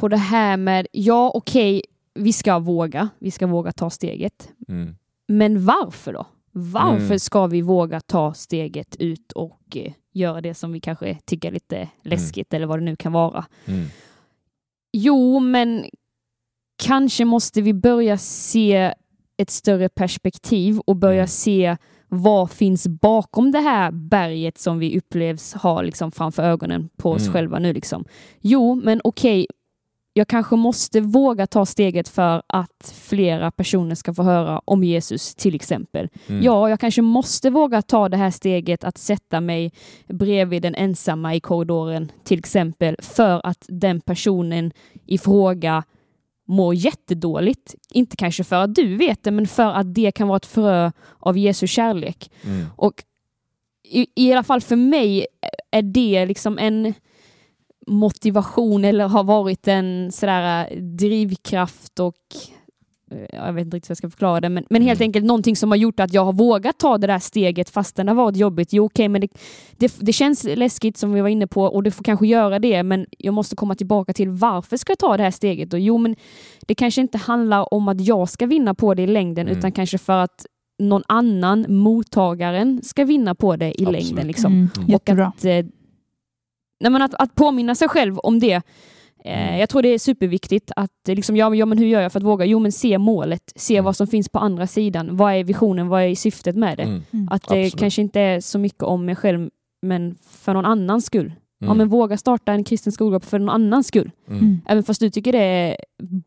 på 0.00 0.08
det 0.08 0.16
här 0.16 0.56
med, 0.56 0.86
ja 0.92 1.30
okej, 1.34 1.82
vi 2.14 2.32
ska 2.32 2.58
våga, 2.58 3.08
vi 3.18 3.30
ska 3.30 3.46
våga 3.46 3.72
ta 3.72 3.90
steget. 3.90 4.48
Mm. 4.68 4.96
Men 5.28 5.64
varför 5.64 6.12
då? 6.12 6.26
Varför 6.52 7.04
Mm. 7.06 7.18
ska 7.18 7.46
vi 7.46 7.62
våga 7.62 8.00
ta 8.00 8.34
steget 8.34 8.96
ut 8.96 9.32
och 9.32 9.76
eh, 9.76 9.92
göra 10.12 10.40
det 10.40 10.54
som 10.54 10.72
vi 10.72 10.80
kanske 10.80 11.18
tycker 11.24 11.48
är 11.48 11.52
lite 11.52 11.88
läskigt 12.02 12.54
eller 12.54 12.66
vad 12.66 12.78
det 12.78 12.84
nu 12.84 12.96
kan 12.96 13.12
vara? 13.12 13.44
Mm. 13.66 13.86
Jo, 14.92 15.38
men 15.40 15.84
kanske 16.82 17.24
måste 17.24 17.62
vi 17.62 17.74
börja 17.74 18.18
se 18.18 18.94
ett 19.36 19.50
större 19.50 19.88
perspektiv 19.88 20.78
och 20.78 20.96
börja 20.96 21.14
Mm. 21.16 21.28
se 21.28 21.76
vad 22.08 22.50
finns 22.50 22.88
bakom 22.88 23.50
det 23.52 23.58
här 23.60 23.90
berget 23.90 24.58
som 24.58 24.78
vi 24.78 24.98
upplevs 24.98 25.54
ha 25.54 25.82
liksom 25.82 26.12
framför 26.12 26.42
ögonen 26.42 26.88
på 26.96 27.10
oss 27.10 27.22
Mm. 27.22 27.32
själva 27.32 27.58
nu. 27.58 27.72
Liksom. 27.72 28.04
Jo, 28.40 28.74
men 28.74 29.00
okej, 29.04 29.46
jag 30.20 30.28
kanske 30.28 30.56
måste 30.56 31.00
våga 31.00 31.46
ta 31.46 31.66
steget 31.66 32.08
för 32.08 32.42
att 32.46 32.94
flera 32.94 33.50
personer 33.50 33.94
ska 33.94 34.14
få 34.14 34.22
höra 34.22 34.60
om 34.64 34.84
Jesus 34.84 35.34
till 35.34 35.54
exempel. 35.54 36.08
Mm. 36.26 36.42
Ja, 36.42 36.68
jag 36.68 36.80
kanske 36.80 37.02
måste 37.02 37.50
våga 37.50 37.82
ta 37.82 38.08
det 38.08 38.16
här 38.16 38.30
steget 38.30 38.84
att 38.84 38.98
sätta 38.98 39.40
mig 39.40 39.72
bredvid 40.08 40.62
den 40.62 40.74
ensamma 40.74 41.34
i 41.34 41.40
korridoren 41.40 42.12
till 42.24 42.38
exempel 42.38 42.96
för 43.02 43.46
att 43.46 43.64
den 43.68 44.00
personen 44.00 44.72
i 45.06 45.18
fråga 45.18 45.84
mår 46.46 46.74
jättedåligt. 46.74 47.74
Inte 47.90 48.16
kanske 48.16 48.44
för 48.44 48.56
att 48.56 48.74
du 48.74 48.96
vet 48.96 49.22
det, 49.22 49.30
men 49.30 49.46
för 49.46 49.72
att 49.72 49.94
det 49.94 50.12
kan 50.12 50.28
vara 50.28 50.36
ett 50.36 50.46
frö 50.46 50.90
av 51.18 51.38
Jesu 51.38 51.66
kärlek. 51.66 52.30
Mm. 52.44 52.66
Och 52.76 53.04
i, 53.84 54.06
i 54.14 54.32
alla 54.32 54.42
fall 54.42 54.60
för 54.60 54.76
mig 54.76 55.26
är 55.70 55.82
det 55.82 56.26
liksom 56.26 56.58
en 56.58 56.94
motivation 57.90 58.84
eller 58.84 59.08
har 59.08 59.24
varit 59.24 59.68
en 59.68 60.12
sådär 60.12 60.66
eh, 60.70 60.76
drivkraft 60.82 62.00
och 62.00 62.14
eh, 63.10 63.18
jag 63.46 63.52
vet 63.52 63.64
inte 63.64 63.76
riktigt 63.76 63.90
hur 63.90 63.92
jag 63.92 63.96
ska 63.98 64.10
förklara 64.10 64.40
det, 64.40 64.48
men, 64.48 64.64
men 64.70 64.82
helt 64.82 65.00
Mm. 65.00 65.08
enkelt 65.08 65.24
någonting 65.26 65.56
som 65.56 65.70
har 65.70 65.76
gjort 65.76 66.00
att 66.00 66.12
jag 66.12 66.24
har 66.24 66.32
vågat 66.32 66.78
ta 66.78 66.98
det 66.98 67.06
där 67.06 67.18
steget 67.18 67.70
fastän 67.70 68.06
det 68.06 68.12
har 68.12 68.16
varit 68.16 68.36
jobbigt. 68.36 68.72
Jo, 68.72 68.84
okej, 68.84 69.08
men 69.08 69.20
det, 69.20 69.28
det, 69.76 69.96
det 70.00 70.12
känns 70.12 70.44
läskigt 70.54 70.96
som 70.96 71.12
vi 71.12 71.20
var 71.20 71.28
inne 71.28 71.46
på 71.46 71.62
och 71.62 71.82
det 71.82 71.90
får 71.90 72.04
kanske 72.04 72.26
göra 72.26 72.58
det, 72.58 72.82
men 72.82 73.06
jag 73.18 73.34
måste 73.34 73.56
komma 73.56 73.74
tillbaka 73.74 74.12
till 74.12 74.28
varför 74.28 74.76
ska 74.76 74.90
jag 74.90 74.98
ta 74.98 75.16
det 75.16 75.22
här 75.22 75.30
steget? 75.30 75.72
Och 75.72 75.80
jo, 75.80 75.98
men 75.98 76.16
det 76.66 76.74
kanske 76.74 77.00
inte 77.00 77.18
handlar 77.18 77.74
om 77.74 77.88
att 77.88 78.00
jag 78.00 78.28
ska 78.28 78.46
vinna 78.46 78.74
på 78.74 78.94
det 78.94 79.02
i 79.02 79.06
längden, 79.06 79.46
Mm. 79.46 79.58
utan 79.58 79.72
kanske 79.72 79.98
för 79.98 80.22
att 80.22 80.46
någon 80.78 81.02
annan, 81.08 81.66
mottagaren, 81.68 82.80
ska 82.82 83.04
vinna 83.04 83.34
på 83.34 83.56
det 83.56 83.66
i 83.66 83.70
Absolut. 83.70 83.92
längden. 83.92 84.26
Liksom. 84.26 84.52
Mm, 84.52 84.68
Mm. 84.78 84.88
Jättebra. 84.90 85.26
Att, 85.26 85.44
nej, 86.80 86.90
men 86.92 87.02
att, 87.02 87.14
att 87.14 87.34
påminna 87.34 87.74
sig 87.74 87.88
själv 87.88 88.18
om 88.18 88.38
det. 88.40 88.52
Eh, 88.52 88.62
Mm. 89.24 89.58
Jag 89.58 89.68
tror 89.68 89.82
det 89.82 89.88
är 89.88 89.98
superviktigt 89.98 90.70
att 90.76 91.08
eh, 91.08 91.14
liksom, 91.14 91.36
ja, 91.36 91.54
ja, 91.54 91.66
men 91.66 91.78
hur 91.78 91.86
gör 91.86 92.00
jag 92.00 92.12
för 92.12 92.20
att 92.20 92.24
våga? 92.24 92.44
Jo, 92.44 92.58
men 92.58 92.72
se 92.72 92.98
målet, 92.98 93.52
se 93.56 93.74
Mm. 93.74 93.84
vad 93.84 93.96
som 93.96 94.06
finns 94.06 94.28
på 94.28 94.38
andra 94.38 94.66
sidan. 94.66 95.16
Vad 95.16 95.32
är 95.34 95.44
visionen? 95.44 95.88
Vad 95.88 96.02
är 96.02 96.14
syftet 96.14 96.56
med 96.56 96.76
det? 96.76 96.82
Mm. 96.82 97.02
Mm. 97.10 97.28
Att 97.30 97.42
det 97.48 97.54
Absolut. 97.54 97.76
kanske 97.78 98.02
inte 98.02 98.20
är 98.20 98.40
så 98.40 98.58
mycket 98.58 98.82
om 98.82 99.04
mig 99.04 99.16
själv, 99.16 99.50
men 99.82 100.16
för 100.30 100.54
någon 100.54 100.64
annans 100.64 101.04
skull. 101.06 101.32
Ja, 101.58 101.66
Mm. 101.66 101.78
men 101.78 101.88
våga 101.88 102.16
starta 102.16 102.52
en 102.52 102.64
kristen 102.64 102.92
skolgrupp 102.92 103.24
för 103.24 103.38
någon 103.38 103.48
annans 103.48 103.86
skull. 103.86 104.10
Mm. 104.28 104.40
Mm. 104.40 104.60
Även 104.66 104.82
fast 104.84 105.00
du 105.00 105.10
tycker 105.10 105.32
det 105.32 105.38
är 105.38 105.76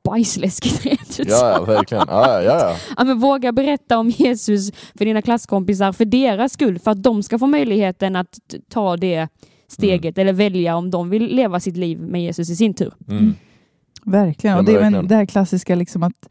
bajsläskigt 0.03 0.85
rent 0.85 1.19
ut 1.19 1.27
Ja, 1.29 1.55
ja, 1.57 1.63
verkligen. 1.65 2.03
Ja, 2.07 2.41
ja, 2.41 2.59
ja. 2.59 2.75
Ja, 2.97 3.03
men 3.03 3.19
våga 3.19 3.51
berätta 3.51 3.97
om 3.97 4.09
Jesus 4.09 4.71
för 4.97 5.05
dina 5.05 5.21
klasskompisar 5.21 5.91
för 5.91 6.05
deras 6.05 6.53
skull, 6.53 6.79
för 6.79 6.91
att 6.91 7.03
de 7.03 7.23
ska 7.23 7.39
få 7.39 7.47
möjligheten 7.47 8.15
att 8.15 8.39
ta 8.69 8.97
det 8.97 9.27
steget 9.73 10.17
eller 10.17 10.33
välja 10.33 10.75
om 10.75 10.91
de 10.91 11.09
vill 11.09 11.35
leva 11.35 11.59
sitt 11.59 11.77
liv 11.77 11.99
med 11.99 12.23
Jesus 12.23 12.49
i 12.49 12.55
sin 12.55 12.73
tur. 12.73 12.93
Mm. 13.09 13.33
Verkligen. 14.05 14.57
Och 14.57 14.65
det 14.65 14.71
är 14.71 14.75
väl 14.75 14.83
verkligen. 14.83 15.07
det 15.07 15.15
här 15.15 15.25
klassiska 15.25 15.75
liksom 15.75 16.03
att 16.03 16.29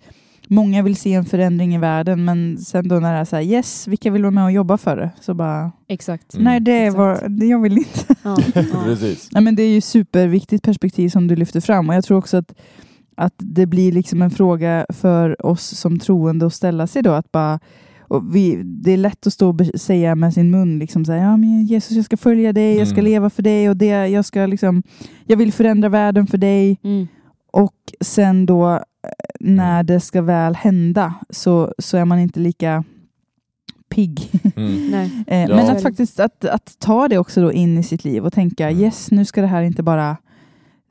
många 0.48 0.82
vill 0.82 0.96
se 0.96 1.14
en 1.14 1.24
förändring 1.24 1.74
i 1.74 1.78
världen 1.78 2.24
men 2.24 2.58
sen 2.58 2.88
då 2.88 2.94
när 2.94 3.14
det 3.14 3.18
är 3.18 3.24
så 3.24 3.36
här 3.36 3.42
yes, 3.42 3.88
vilka 3.88 4.10
vill 4.10 4.22
vara 4.22 4.30
med 4.30 4.44
och 4.44 4.52
jobba 4.52 4.78
för 4.78 4.96
det? 4.96 5.10
Så 5.20 5.34
bara 5.34 5.72
Exakt. 5.88 6.34
Mm. 6.34 6.44
nej 6.44 6.60
det 6.60 6.90
var, 6.90 7.28
det 7.28 7.46
jag 7.46 7.62
vill 7.62 7.78
inte. 7.78 8.14
Ja, 8.22 8.36
ja. 8.54 8.62
Precis. 8.84 9.28
Nej, 9.32 9.42
men 9.42 9.54
det 9.54 9.62
är 9.62 9.70
ju 9.70 9.80
superviktigt 9.80 10.64
perspektiv 10.64 11.08
som 11.08 11.28
du 11.28 11.36
lyfter 11.36 11.60
fram 11.60 11.88
och 11.88 11.94
jag 11.94 12.04
tror 12.04 12.18
också 12.18 12.36
att, 12.36 12.54
att 13.14 13.34
det 13.36 13.66
blir 13.66 13.92
liksom 13.92 14.22
en 14.22 14.30
fråga 14.30 14.86
för 14.88 15.46
oss 15.46 15.78
som 15.78 15.98
troende 15.98 16.46
att 16.46 16.54
ställa 16.54 16.86
sig 16.86 17.02
då 17.02 17.12
att 17.12 17.32
bara 17.32 17.60
och 18.12 18.36
vi, 18.36 18.62
det 18.64 18.92
är 18.92 18.96
lätt 18.96 19.26
att 19.26 19.32
stå 19.32 19.48
och 19.48 19.60
säga 19.80 20.14
med 20.14 20.34
sin 20.34 20.50
mun 20.50 20.78
liksom 20.78 21.04
så 21.04 21.12
här, 21.12 21.18
ja, 21.18 21.36
men 21.36 21.64
Jesus 21.66 21.96
jag 21.96 22.04
ska 22.04 22.16
följa 22.16 22.52
dig, 22.52 22.76
jag 22.78 22.88
ska 22.88 22.98
Mm. 23.00 23.10
leva 23.10 23.30
för 23.30 23.42
dig 23.42 23.68
och 23.70 23.76
det, 23.76 23.86
jag 24.08 24.24
ska 24.24 24.46
liksom 24.46 24.82
jag 25.26 25.36
vill 25.36 25.52
förändra 25.52 25.88
världen 25.88 26.26
för 26.26 26.38
dig 26.38 26.78
Mm. 26.82 27.06
och 27.52 27.74
sen 28.00 28.46
då 28.46 28.70
eh, 28.72 28.80
när 29.40 29.82
det 29.82 30.00
ska 30.00 30.22
väl 30.22 30.54
hända 30.54 31.14
så, 31.30 31.74
så 31.78 31.96
är 31.96 32.04
man 32.04 32.18
inte 32.18 32.40
lika 32.40 32.84
pigg. 33.94 34.30
Mm. 34.56 34.86
Nej. 34.90 35.10
Eh, 35.26 35.40
Ja. 35.50 35.56
Men 35.56 35.70
att 35.76 35.82
faktiskt 35.82 36.20
att, 36.20 36.44
att 36.44 36.76
ta 36.78 37.08
det 37.08 37.18
också 37.18 37.40
då 37.42 37.52
in 37.52 37.78
i 37.78 37.82
sitt 37.82 38.04
liv 38.04 38.24
och 38.24 38.32
tänka 38.32 38.70
Mm. 38.70 38.82
yes, 38.84 39.10
nu 39.10 39.24
ska 39.24 39.40
det 39.40 39.46
här 39.46 39.62
inte 39.62 39.82
bara 39.82 40.16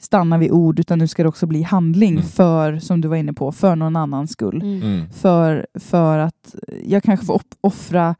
stanna 0.01 0.37
vid 0.37 0.51
ord 0.51 0.79
utan 0.79 0.99
nu 0.99 1.07
ska 1.07 1.23
det 1.23 1.29
också 1.29 1.47
bli 1.47 1.61
handling 1.61 2.11
Mm. 2.11 2.23
för, 2.23 2.79
som 2.79 3.01
du 3.01 3.07
var 3.07 3.15
inne 3.15 3.33
på, 3.33 3.51
för 3.51 3.75
någon 3.75 3.95
annans 3.95 4.31
skull. 4.31 4.61
Mm. 4.61 4.81
Mm. 4.83 5.09
För, 5.11 5.67
för 5.79 6.17
att 6.19 6.55
jag 6.85 7.03
kanske 7.03 7.25
får 7.25 7.41
offra 7.61 8.15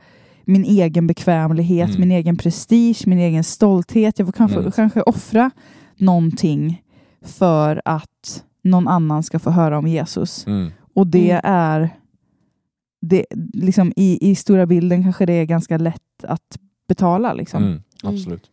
min 0.46 0.64
egen 0.66 1.08
bekvämlighet, 1.08 1.90
Mm. 1.90 2.00
min 2.02 2.12
egen 2.12 2.38
prestige, 2.38 3.04
min 3.08 3.20
egen 3.20 3.44
stolthet. 3.44 4.20
Jag 4.20 4.28
får 4.28 4.32
kanske, 4.34 4.60
Mm. 4.60 4.72
kanske 4.72 5.02
offra 5.02 5.52
någonting 5.98 6.82
för 7.26 7.82
att 7.86 8.44
någon 8.64 8.88
annan 8.88 9.24
ska 9.24 9.40
få 9.40 9.50
höra 9.50 9.78
om 9.78 9.88
Jesus. 9.88 10.48
Mm. 10.48 10.72
Och 10.94 11.08
det 11.08 11.32
Mm. 11.32 11.42
är 11.44 11.90
det, 13.02 13.26
liksom 13.54 13.94
i, 13.96 14.30
i 14.32 14.36
stora 14.36 14.66
bilden 14.66 15.04
kanske 15.04 15.26
det 15.26 15.34
är 15.34 15.46
ganska 15.46 15.78
lätt 15.78 16.24
att 16.24 16.58
betala. 16.88 17.34
Liksom. 17.34 17.64
Mm. 17.64 17.84
Absolut. 18.04 18.50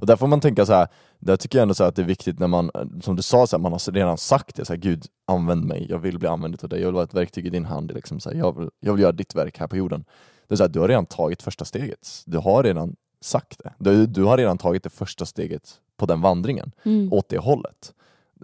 Och 0.00 0.06
där 0.06 0.16
får 0.16 0.26
man 0.26 0.40
tänka 0.40 0.66
så 0.66 0.72
här, 0.72 0.88
där 1.18 1.36
tycker 1.36 1.58
jag 1.58 1.62
ändå 1.62 1.74
så 1.74 1.84
att 1.84 1.96
det 1.96 2.02
är 2.02 2.06
viktigt 2.06 2.38
när 2.38 2.46
man, 2.46 2.70
som 3.02 3.16
du 3.16 3.22
sa, 3.22 3.46
så 3.46 3.56
här, 3.56 3.62
man 3.62 3.72
har 3.72 3.92
redan 3.92 4.18
sagt 4.18 4.56
det, 4.56 4.64
så 4.64 4.72
här, 4.72 4.80
Gud 4.80 5.06
använd 5.26 5.64
mig, 5.64 5.86
jag 5.90 5.98
vill 5.98 6.18
bli 6.18 6.28
använd 6.28 6.58
av 6.62 6.68
dig, 6.68 6.80
jag 6.80 6.86
vill 6.86 6.94
vara 6.94 7.04
ett 7.04 7.14
verktyg 7.14 7.46
i 7.46 7.50
din 7.50 7.64
hand, 7.64 7.92
liksom, 7.94 8.20
så 8.20 8.30
här, 8.30 8.36
jag, 8.36 8.58
vill, 8.58 8.70
jag 8.80 8.92
vill 8.92 9.02
göra 9.02 9.12
ditt 9.12 9.34
verk 9.34 9.58
här 9.58 9.66
på 9.66 9.76
jorden. 9.76 10.04
Det 10.48 10.54
är 10.54 10.56
så 10.56 10.62
här, 10.62 10.68
du 10.70 10.80
har 10.80 10.88
redan 10.88 11.06
tagit 11.06 11.42
första 11.42 11.64
steget, 11.64 12.22
du 12.26 12.38
har 12.38 12.62
redan 12.62 12.96
sagt 13.20 13.58
det, 13.64 13.72
du, 13.78 14.06
du 14.06 14.24
har 14.24 14.36
redan 14.36 14.58
tagit 14.58 14.82
det 14.82 14.90
första 14.90 15.26
steget 15.26 15.74
på 15.96 16.06
den 16.06 16.20
vandringen, 16.20 16.72
Mm. 16.84 17.12
åt 17.12 17.28
det 17.28 17.38
hållet. 17.38 17.94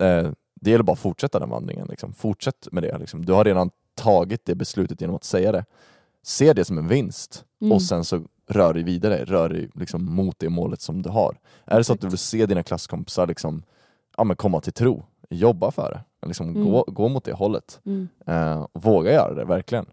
Eh, 0.01 0.31
det 0.61 0.71
gäller 0.71 0.85
bara 0.85 0.93
att 0.93 0.99
fortsätta 0.99 1.39
den 1.39 1.51
vandringen, 1.51 1.87
liksom. 1.91 2.13
fortsätt 2.15 2.69
med 2.73 2.83
det. 2.83 2.99
Liksom. 2.99 3.25
Du 3.25 3.33
har 3.33 3.45
redan 3.45 3.71
tagit 3.95 4.45
det 4.45 4.55
beslutet 4.55 5.01
genom 5.01 5.17
att 5.17 5.25
säga 5.25 5.53
det. 5.53 5.65
Se 6.23 6.53
det 6.53 6.65
som 6.65 6.79
en 6.79 6.89
vinst 6.89 7.45
Mm. 7.61 7.73
och 7.73 7.83
sen 7.83 8.05
så 8.05 8.23
rör 8.47 8.75
dig 8.75 8.83
vidare, 8.83 9.25
rör 9.25 9.49
dig 9.49 9.71
liksom 9.75 10.05
mot 10.15 10.39
det 10.39 10.49
målet 10.49 10.81
som 10.81 11.03
du 11.03 11.09
har. 11.11 11.39
Är 11.65 11.79
det 11.79 11.85
så 11.85 11.93
att 11.93 12.01
du 12.01 12.09
vill 12.09 12.19
se 12.19 12.47
dina 12.47 12.63
klasskompisar 12.63 13.27
liksom, 13.27 13.63
ja, 14.17 14.25
men 14.25 14.37
komma 14.37 14.61
till 14.61 14.73
tro, 14.73 15.05
jobba 15.31 15.71
för 15.71 15.91
det, 16.21 16.27
liksom 16.27 16.49
Mm. 16.49 16.65
gå, 16.65 16.85
gå 16.87 17.09
mot 17.09 17.25
det 17.25 17.33
hållet. 17.33 17.81
Mm. 17.87 18.09
Eh, 18.27 18.67
våga 18.73 19.13
göra 19.13 19.35
det, 19.35 19.45
verkligen. 19.45 19.87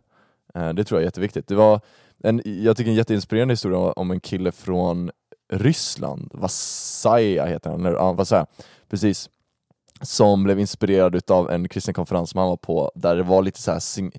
Eh, 0.53 0.69
det 0.73 0.83
tror 0.83 0.99
jag 0.99 1.03
är 1.03 1.07
jätteviktigt. 1.07 1.47
Det 1.47 1.55
var 1.55 1.79
en, 2.23 2.41
jag 2.45 2.77
tycker 2.77 2.91
en 2.91 2.97
jätteinspirerande 2.97 3.51
historia 3.51 3.77
om 3.77 4.11
en 4.11 4.19
kille 4.19 4.51
från 4.51 5.11
Ryssland, 5.53 6.29
Vasaja 6.33 7.45
heter 7.45 7.69
han, 7.69 7.85
eller, 7.85 7.97
ja, 7.97 8.13
Vasaja, 8.13 8.45
precis, 8.89 9.29
som 10.01 10.43
blev 10.43 10.59
inspirerad 10.59 11.15
utav 11.15 11.51
en 11.51 11.69
kristen 11.69 11.93
konferens 11.93 12.29
som 12.29 12.37
han 12.37 12.49
var 12.49 12.57
på, 12.57 12.91
där 12.95 13.15
det 13.15 13.23
var 13.23 13.41
lite 13.41 13.61
så 13.61 13.71
här, 13.71 13.79
sing, 13.79 14.11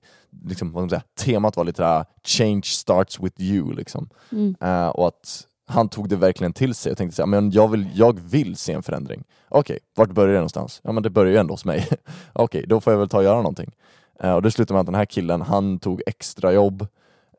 liksom, 0.44 0.72
vad 0.72 0.82
man 0.82 0.90
säga, 0.90 1.02
temat 1.18 1.56
var 1.56 1.64
lite 1.64 1.82
där 1.82 2.04
change 2.24 2.62
starts 2.64 3.20
with 3.20 3.40
you, 3.40 3.74
liksom. 3.74 4.08
Mm. 4.32 4.54
Eh, 4.60 4.88
och 4.88 5.08
att 5.08 5.46
han 5.66 5.88
tog 5.88 6.08
det 6.08 6.16
verkligen 6.16 6.52
till 6.52 6.74
sig 6.74 6.92
och 6.92 6.98
tänkte 6.98 7.16
så 7.16 7.22
här, 7.22 7.26
men 7.26 7.50
jag 7.50 7.68
vill, 7.68 7.88
jag 7.94 8.20
vill 8.20 8.56
se 8.56 8.72
en 8.72 8.82
förändring. 8.82 9.24
Okej, 9.48 9.78
vart 9.94 10.10
börjar 10.10 10.28
det 10.28 10.38
någonstans? 10.38 10.80
Ja 10.84 10.92
men 10.92 11.02
det 11.02 11.10
börjar 11.10 11.32
ju 11.32 11.38
ändå 11.38 11.54
hos 11.54 11.64
mig. 11.64 11.88
Okej, 12.32 12.64
då 12.68 12.80
får 12.80 12.92
jag 12.92 13.00
väl 13.00 13.08
ta 13.08 13.16
och 13.16 13.24
göra 13.24 13.36
någonting. 13.36 13.70
Eh, 14.20 14.34
och 14.34 14.42
det 14.42 14.50
slutade 14.50 14.74
med 14.74 14.80
att 14.80 14.86
den 14.86 14.94
här 14.94 15.04
killen, 15.04 15.42
han 15.42 15.78
tog 15.78 16.02
extra 16.06 16.52
jobb 16.52 16.86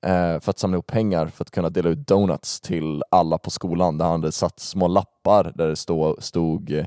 eh, 0.02 0.40
för 0.40 0.50
att 0.50 0.60
samla 0.60 0.76
ihop 0.76 0.88
pengar 0.88 1.28
för 1.28 1.44
att 1.44 1.52
kunna 1.52 1.70
dela 1.70 1.90
ut 1.90 2.08
donuts 2.08 2.62
till 2.62 3.04
alla 3.12 3.38
på 3.38 3.50
skolan 3.50 3.98
där 3.98 4.06
han 4.06 4.22
hade 4.22 4.32
satt 4.32 4.60
små 4.60 4.88
lappar 4.88 5.52
där 5.56 5.68
det 5.68 5.76
stod, 5.76 6.24
stod 6.24 6.86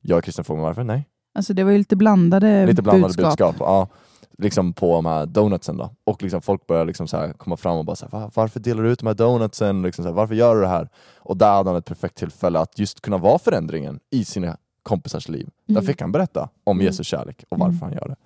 jag 0.00 0.16
är 0.18 0.22
kristen, 0.22 0.44
frågar 0.44 0.62
varför? 0.62 0.84
Nej. 0.84 1.06
Alltså 1.34 1.54
det 1.54 1.64
var 1.64 1.70
ju 1.70 1.78
lite 1.78 1.96
blandade, 1.96 2.66
Lite 2.66 2.82
blandade 2.82 3.02
budskap. 3.06 3.26
budskap. 3.38 3.56
ja, 3.58 3.88
liksom 4.38 4.72
på 4.72 4.94
de 4.94 5.06
här 5.06 5.26
donutsen 5.26 5.76
då. 5.76 5.90
Och 6.04 6.22
liksom 6.22 6.42
folk 6.42 6.66
börjar 6.66 6.84
liksom 6.84 7.08
så 7.08 7.16
här 7.16 7.32
komma 7.32 7.56
fram 7.56 7.76
och 7.78 7.84
bara 7.84 7.96
så 7.96 8.06
här, 8.12 8.18
"Va- 8.20 8.30
varför 8.34 8.60
delar 8.60 8.82
du 8.82 8.90
ut 8.90 8.98
de 8.98 9.06
här 9.06 9.14
donutsen? 9.14 9.82
Liksom 9.82 10.02
så 10.04 10.08
här, 10.08 10.14
varför 10.14 10.34
gör 10.34 10.54
du 10.54 10.60
det 10.60 10.68
här? 10.68 10.88
Och 11.18 11.36
där 11.36 11.52
hade 11.52 11.70
han 11.70 11.76
ett 11.78 11.84
perfekt 11.84 12.14
tillfälle 12.14 12.58
att 12.58 12.78
just 12.78 13.00
kunna 13.00 13.18
vara 13.18 13.38
förändringen 13.38 14.00
i 14.10 14.24
sina 14.24 14.56
kompisars 14.82 15.28
liv. 15.28 15.48
Där 15.66 15.74
Mm. 15.74 15.86
fick 15.86 16.00
han 16.00 16.12
berätta 16.12 16.48
om 16.64 16.76
Mm. 16.76 16.86
Jesu 16.86 17.04
kärlek 17.04 17.44
och 17.48 17.58
varför 17.58 17.72
Mm. 17.76 17.80
han 17.82 17.92
gör 17.92 18.08
det. 18.08 18.16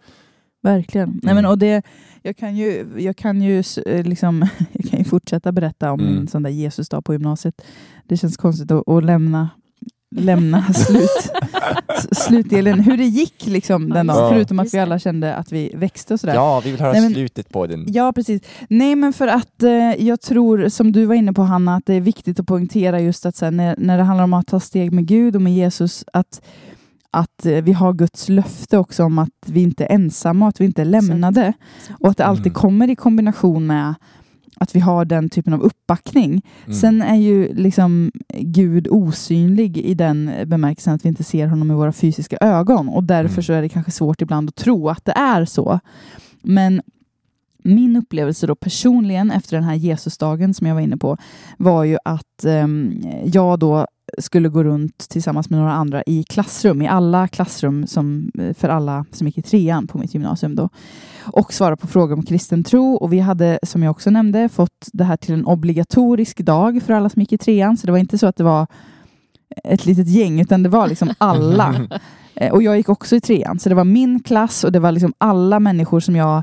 Verkligen. 0.62 1.08
Nej, 1.22 1.32
Mm. 1.32 1.42
men, 1.42 1.50
och 1.50 1.58
det, 1.58 1.82
jag, 2.22 2.36
kan 2.36 2.56
ju, 2.56 2.86
jag, 2.98 3.16
kan 3.16 3.42
ju, 3.42 3.62
eh, 3.86 4.04
liksom, 4.06 4.48
jag 4.72 4.90
kan 4.90 4.98
ju 4.98 5.04
fortsätta 5.04 5.52
berätta 5.52 5.92
om 5.92 6.00
Mm. 6.00 6.18
en 6.18 6.28
sån 6.28 6.42
där 6.42 6.50
Jesusdag 6.50 7.02
på 7.04 7.12
gymnasiet. 7.12 7.62
Det 8.04 8.16
känns 8.16 8.36
konstigt 8.36 8.70
att, 8.70 8.88
att 8.88 9.04
lämna, 9.04 9.48
lämna 10.16 10.72
slut, 10.74 11.30
slutdelen, 12.12 12.80
hur 12.80 12.96
det 12.96 13.04
gick 13.04 13.46
liksom 13.46 13.88
den 13.90 14.06
Ja, 14.06 14.14
dagen. 14.14 14.28
det. 14.28 14.34
Förutom 14.34 14.58
att 14.58 14.74
vi 14.74 14.78
alla 14.78 14.98
kände 14.98 15.34
att 15.34 15.52
vi 15.52 15.72
växte 15.76 16.14
och 16.14 16.20
sådär. 16.20 16.34
Ja, 16.34 16.60
vi 16.64 16.70
vill 16.70 16.80
höra 16.80 16.92
Nej, 16.92 17.00
men- 17.00 17.12
slutet 17.14 17.48
på 17.48 17.66
den. 17.66 17.84
Ja, 17.88 18.12
precis. 18.12 18.42
Nej, 18.68 18.94
men 18.96 19.12
för 19.12 19.28
att 19.28 19.62
eh, 19.62 19.70
jag 20.06 20.20
tror, 20.20 20.68
som 20.68 20.92
du 20.92 21.04
var 21.06 21.14
inne 21.14 21.32
på 21.32 21.42
Hanna, 21.42 21.76
att 21.76 21.86
det 21.86 21.94
är 21.94 22.00
viktigt 22.00 22.40
att 22.40 22.46
poängtera 22.46 23.00
just 23.00 23.26
att 23.26 23.36
så 23.36 23.44
här, 23.44 23.52
när, 23.52 23.74
när 23.78 23.98
det 23.98 24.04
handlar 24.04 24.24
om 24.24 24.32
att 24.34 24.46
ta 24.46 24.60
steg 24.60 24.92
med 24.92 25.06
Gud 25.06 25.36
och 25.36 25.42
med 25.42 25.54
Jesus, 25.54 26.04
att, 26.12 26.40
att 27.10 27.46
eh, 27.46 27.52
vi 27.52 27.72
har 27.72 27.92
Guds 27.92 28.28
löfte 28.28 28.78
också 28.78 29.04
om 29.04 29.18
att 29.18 29.28
vi 29.46 29.62
inte 29.62 29.84
är 29.84 29.94
ensamma 29.94 30.44
och 30.44 30.48
att 30.48 30.60
vi 30.60 30.64
inte 30.64 30.82
är 30.82 30.86
lämnade. 30.86 31.52
Och 32.00 32.08
att 32.08 32.16
det 32.16 32.24
alltid 32.24 32.46
Mm. 32.46 32.54
kommer 32.54 32.90
i 32.90 32.96
kombination 32.96 33.66
med 33.66 33.94
att 34.56 34.76
vi 34.76 34.80
har 34.80 35.04
den 35.04 35.28
typen 35.30 35.52
av 35.52 35.62
uppbackning. 35.62 36.42
Mm. 36.64 36.74
Sen 36.74 37.02
är 37.02 37.16
ju 37.16 37.54
liksom 37.54 38.12
Gud 38.40 38.88
osynlig 38.90 39.78
i 39.78 39.94
den 39.94 40.30
bemärkelsen 40.46 40.94
att 40.94 41.04
vi 41.04 41.08
inte 41.08 41.24
ser 41.24 41.46
honom 41.46 41.68
med 41.68 41.76
våra 41.76 41.92
fysiska 41.92 42.36
ögon 42.40 42.88
och 42.88 43.04
därför 43.04 43.34
Mm. 43.34 43.42
så 43.42 43.52
är 43.52 43.62
det 43.62 43.68
kanske 43.68 43.92
svårt 43.92 44.22
ibland 44.22 44.48
att 44.48 44.56
tro 44.56 44.88
att 44.88 45.04
det 45.04 45.12
är 45.12 45.44
så. 45.44 45.80
Men 46.42 46.82
min 47.64 47.96
upplevelse 47.96 48.46
då 48.46 48.54
personligen 48.54 49.30
efter 49.30 49.56
den 49.56 49.64
här 49.64 49.74
Jesusdagen 49.74 50.54
som 50.54 50.66
jag 50.66 50.74
var 50.74 50.82
inne 50.82 50.96
på 50.96 51.16
var 51.56 51.84
ju 51.84 51.98
att 52.04 52.44
ehm, 52.44 53.02
jag 53.24 53.58
då 53.58 53.86
skulle 54.18 54.48
gå 54.48 54.64
runt 54.64 54.98
tillsammans 55.08 55.50
med 55.50 55.58
några 55.58 55.72
andra 55.72 56.02
i 56.06 56.24
klassrum, 56.24 56.82
i 56.82 56.88
alla 56.88 57.28
klassrum 57.28 57.86
som, 57.86 58.30
eh, 58.38 58.54
för 58.54 58.68
alla 58.68 59.04
som 59.12 59.26
gick 59.26 59.38
i 59.38 59.42
trean 59.42 59.86
på 59.86 59.98
mitt 59.98 60.14
gymnasium 60.14 60.54
då 60.54 60.68
och 61.24 61.52
svara 61.52 61.76
på 61.76 61.86
frågor 61.86 62.14
om 62.16 62.22
kristen 62.22 62.64
tro. 62.64 62.94
Och 62.94 63.12
vi 63.12 63.18
hade, 63.20 63.58
som 63.62 63.82
jag 63.82 63.90
också 63.90 64.10
nämnde, 64.10 64.48
fått 64.48 64.88
det 64.92 65.04
här 65.04 65.16
till 65.16 65.34
en 65.34 65.44
obligatorisk 65.46 66.38
dag 66.40 66.82
för 66.82 66.92
alla 66.94 67.08
som 67.08 67.20
gick 67.22 67.32
i 67.32 67.38
trean. 67.38 67.76
Så 67.76 67.86
det 67.86 67.92
var 67.92 67.98
inte 67.98 68.18
så 68.18 68.26
att 68.26 68.36
det 68.36 68.44
var 68.44 68.66
ett 69.64 69.86
litet 69.86 70.08
gäng, 70.08 70.40
utan 70.40 70.62
det 70.62 70.68
var 70.68 70.88
liksom 70.88 71.10
alla. 71.18 71.74
Eh, 72.36 72.52
Och 72.52 72.62
jag 72.62 72.76
gick 72.76 72.88
också 72.88 73.16
i 73.16 73.20
trean, 73.20 73.58
så 73.58 73.68
det 73.68 73.74
var 73.74 73.84
min 73.84 74.20
klass 74.20 74.64
och 74.64 74.72
det 74.72 74.78
var 74.80 74.92
liksom 74.92 75.12
alla 75.18 75.60
människor 75.60 76.00
som 76.00 76.16
jag 76.16 76.42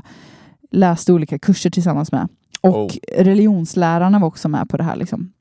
läste 0.70 1.12
olika 1.12 1.38
kurser 1.38 1.70
tillsammans 1.70 2.12
med. 2.12 2.28
Och 2.60 2.76
Oh. 2.76 2.90
religionslärarna 3.18 4.18
var 4.18 4.28
också 4.28 4.48
med 4.48 4.68
på 4.68 4.76
det 4.76 4.82
här. 4.84 4.96
Liksom. 4.96 5.32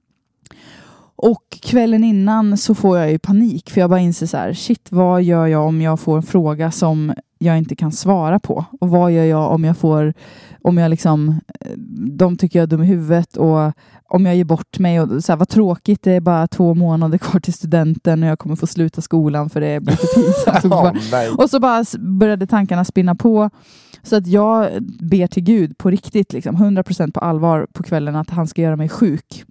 Och 1.21 1.59
kvällen 1.61 2.03
innan 2.03 2.57
så 2.57 2.75
får 2.75 2.97
jag 2.97 3.11
ju 3.11 3.19
panik 3.19 3.69
för 3.69 3.81
jag 3.81 3.89
bara 3.89 3.99
inser 3.99 4.25
så 4.25 4.37
här, 4.37 4.53
shit 4.53 4.87
vad 4.91 5.23
gör 5.23 5.47
jag 5.47 5.67
om 5.67 5.81
jag 5.81 5.99
får 5.99 6.17
en 6.17 6.23
fråga 6.23 6.71
som 6.71 7.13
jag 7.39 7.57
inte 7.57 7.75
kan 7.75 7.91
svara 7.91 8.39
på? 8.39 8.65
Och 8.81 8.89
vad 8.89 9.11
gör 9.11 9.23
jag 9.23 9.51
om 9.51 9.63
jag 9.63 9.77
får, 9.77 10.13
om 10.61 10.77
jag 10.77 10.89
liksom, 10.89 11.29
eh, 11.59 11.71
de 12.17 12.37
tycker 12.37 12.59
jag 12.59 12.63
är 12.63 12.67
dum 12.67 12.83
i 12.83 12.85
huvudet 12.85 13.37
och 13.37 13.71
om 14.09 14.25
jag 14.25 14.35
ger 14.35 14.43
bort 14.43 14.79
mig 14.79 15.01
och 15.01 15.23
så 15.23 15.31
här, 15.31 15.37
vad 15.37 15.49
tråkigt, 15.49 16.03
det 16.03 16.11
är 16.11 16.21
bara 16.21 16.47
två 16.47 16.73
månader 16.73 17.17
kvar 17.17 17.39
till 17.39 17.53
studenten 17.53 18.23
och 18.23 18.29
jag 18.29 18.39
kommer 18.39 18.55
få 18.55 18.67
sluta 18.67 19.01
skolan 19.01 19.49
för 19.49 19.61
det 19.61 19.79
blir 19.79 19.95
för 19.95 20.21
pinsamt. 20.21 20.97
Nej. 21.11 21.29
och 21.29 21.49
så 21.49 21.59
bara 21.59 21.85
började 21.99 22.47
tankarna 22.47 22.85
spinna 22.85 23.15
på. 23.15 23.49
Så 24.03 24.15
att 24.15 24.27
jag 24.27 24.69
ber 24.99 25.27
till 25.27 25.43
Gud 25.43 25.77
på 25.77 25.89
riktigt, 25.89 26.33
liksom, 26.33 26.55
100% 26.55 27.11
på 27.11 27.19
allvar 27.19 27.67
på 27.73 27.83
kvällen 27.83 28.15
att 28.15 28.29
han 28.29 28.47
ska 28.47 28.61
göra 28.61 28.75
mig 28.75 28.89
sjuk. 28.89 29.45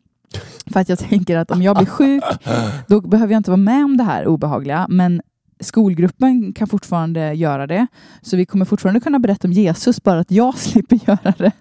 För 0.66 0.80
att 0.80 0.88
jag 0.88 0.98
tänker 0.98 1.36
att 1.36 1.50
om 1.50 1.62
jag 1.62 1.76
blir 1.76 1.86
sjuk, 1.86 2.24
då 2.86 3.00
behöver 3.00 3.32
jag 3.32 3.38
inte 3.38 3.50
vara 3.50 3.56
med 3.56 3.84
om 3.84 3.96
det 3.96 4.04
här 4.04 4.26
obehagliga. 4.26 4.86
Men 4.88 5.22
skolgruppen 5.60 6.52
kan 6.52 6.68
fortfarande 6.68 7.32
göra 7.32 7.66
det. 7.66 7.86
Så 8.22 8.36
vi 8.36 8.46
kommer 8.46 8.64
fortfarande 8.64 9.00
kunna 9.00 9.18
berätta 9.18 9.48
om 9.48 9.52
Jesus, 9.52 10.02
bara 10.02 10.20
att 10.20 10.30
jag 10.30 10.54
slipper 10.58 10.98
göra 11.06 11.34
det. 11.38 11.52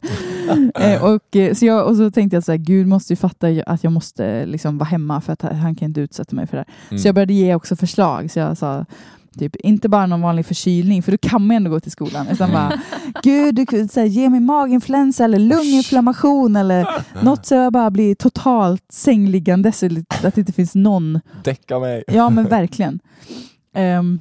eh, 0.93 1.03
och, 1.03 1.35
eh, 1.35 1.53
så 1.53 1.65
jag, 1.65 1.87
och 1.87 1.95
så 1.95 2.11
tänkte 2.11 2.35
jag 2.35 2.43
så 2.43 2.51
här, 2.51 2.57
Gud 2.57 2.87
måste 2.87 3.13
ju 3.13 3.17
fatta 3.17 3.47
att 3.65 3.83
jag 3.83 3.93
måste 3.93 4.45
liksom 4.45 4.77
vara 4.77 4.89
hemma 4.89 5.21
för 5.21 5.33
att 5.33 5.41
han 5.41 5.75
kan 5.75 5.87
inte 5.87 6.01
utsätta 6.01 6.35
mig 6.35 6.47
för 6.47 6.57
det 6.57 6.65
här. 6.67 6.75
Mm. 6.89 6.99
Så 6.99 7.07
jag 7.07 7.15
började 7.15 7.33
ge 7.33 7.55
också 7.55 7.75
förslag. 7.75 8.31
Så 8.31 8.39
jag 8.39 8.57
sa, 8.57 8.85
Typ, 9.37 9.55
inte 9.55 9.89
bara 9.89 10.05
någon 10.05 10.21
vanlig 10.21 10.45
förkylning, 10.45 11.03
för 11.03 11.11
då 11.11 11.17
kan 11.17 11.47
man 11.47 11.57
ändå 11.57 11.69
gå 11.69 11.79
till 11.79 11.91
skolan. 11.91 12.27
Utan 12.27 12.51
bara, 12.51 12.79
Gud, 13.23 13.55
du, 13.55 13.65
kan 13.65 13.87
säga, 13.87 14.05
ge 14.05 14.29
mig 14.29 14.39
maginfluensa 14.39 15.23
eller 15.23 15.39
lunginflammation 15.39 16.55
eller 16.55 16.87
något 17.23 17.45
så 17.45 17.55
jag 17.55 17.73
bara 17.73 17.91
blir 17.91 18.15
totalt 18.15 18.83
sängliggande 18.89 19.71
så 19.71 19.85
att 19.85 20.35
det 20.35 20.37
inte 20.37 20.53
finns 20.53 20.75
någon. 20.75 21.19
Däcka 21.43 21.79
mig. 21.79 22.03
Ja, 22.07 22.29
men 22.29 22.45
verkligen. 22.47 22.99
Um, 23.99 24.19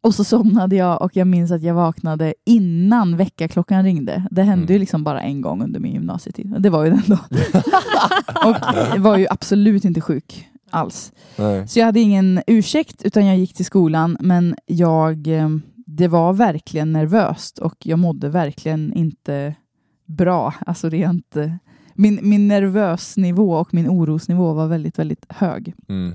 och 0.00 0.14
så 0.14 0.24
somnade 0.24 0.76
jag 0.76 1.02
och 1.02 1.16
jag 1.16 1.26
minns 1.26 1.50
att 1.50 1.62
jag 1.62 1.74
vaknade 1.74 2.34
innan 2.46 3.16
väckarklockan 3.16 3.84
ringde. 3.84 4.26
Det 4.30 4.42
hände 4.42 4.62
Mm. 4.62 4.72
ju 4.72 4.78
liksom 4.78 5.04
bara 5.04 5.20
en 5.20 5.40
gång 5.40 5.62
under 5.62 5.80
min 5.80 5.92
gymnasietid. 5.92 6.54
Det 6.58 6.70
var 6.70 6.84
ju 6.84 6.90
den 6.90 7.02
då. 7.06 7.14
och 8.48 8.56
jag 8.94 8.98
var 8.98 9.16
ju 9.16 9.26
absolut 9.30 9.84
inte 9.84 10.00
sjuk 10.00 10.48
alls. 10.76 11.12
Nej. 11.38 11.68
Så 11.68 11.78
jag 11.78 11.86
hade 11.86 12.00
ingen 12.00 12.42
ursäkt 12.46 13.02
utan 13.02 13.26
jag 13.26 13.36
gick 13.36 13.54
till 13.54 13.64
skolan 13.64 14.16
men 14.20 14.56
jag, 14.66 15.26
eh, 15.26 15.48
det 15.86 16.08
var 16.08 16.32
verkligen 16.32 16.92
nervöst 16.92 17.58
och 17.58 17.74
jag 17.86 17.98
mådde 17.98 18.28
verkligen 18.28 18.92
inte 18.92 19.54
bra. 20.06 20.54
Alltså 20.66 20.88
rent, 20.88 21.36
eh, 21.36 21.52
min, 21.94 22.18
min 22.22 22.48
nervösnivå 22.48 23.52
och 23.54 23.74
min 23.74 23.88
orosnivå 23.88 24.52
var 24.52 24.66
väldigt, 24.66 24.98
väldigt 24.98 25.26
hög. 25.28 25.74
Mm. 25.88 26.12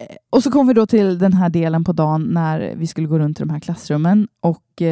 Eh, 0.00 0.16
Och 0.30 0.42
så 0.42 0.50
kom 0.50 0.66
vi 0.66 0.74
då 0.74 0.86
till 0.86 1.18
den 1.18 1.32
här 1.32 1.48
delen 1.48 1.84
på 1.84 1.92
dagen 1.92 2.22
när 2.22 2.74
vi 2.76 2.86
skulle 2.86 3.06
gå 3.08 3.18
runt 3.18 3.40
i 3.40 3.42
de 3.42 3.50
här 3.50 3.60
klassrummen 3.60 4.28
och 4.40 4.82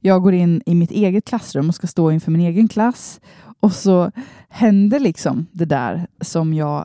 jag 0.00 0.22
går 0.22 0.34
in 0.34 0.62
i 0.66 0.74
mitt 0.74 0.90
eget 0.90 1.24
klassrum 1.24 1.68
och 1.68 1.74
ska 1.74 1.86
stå 1.86 2.10
inför 2.10 2.30
min 2.30 2.40
egen 2.40 2.68
klass 2.68 3.20
och 3.60 3.72
så 3.72 4.10
hände 4.48 4.98
liksom 4.98 5.46
det 5.52 5.64
där 5.64 6.06
som 6.20 6.54
jag 6.54 6.84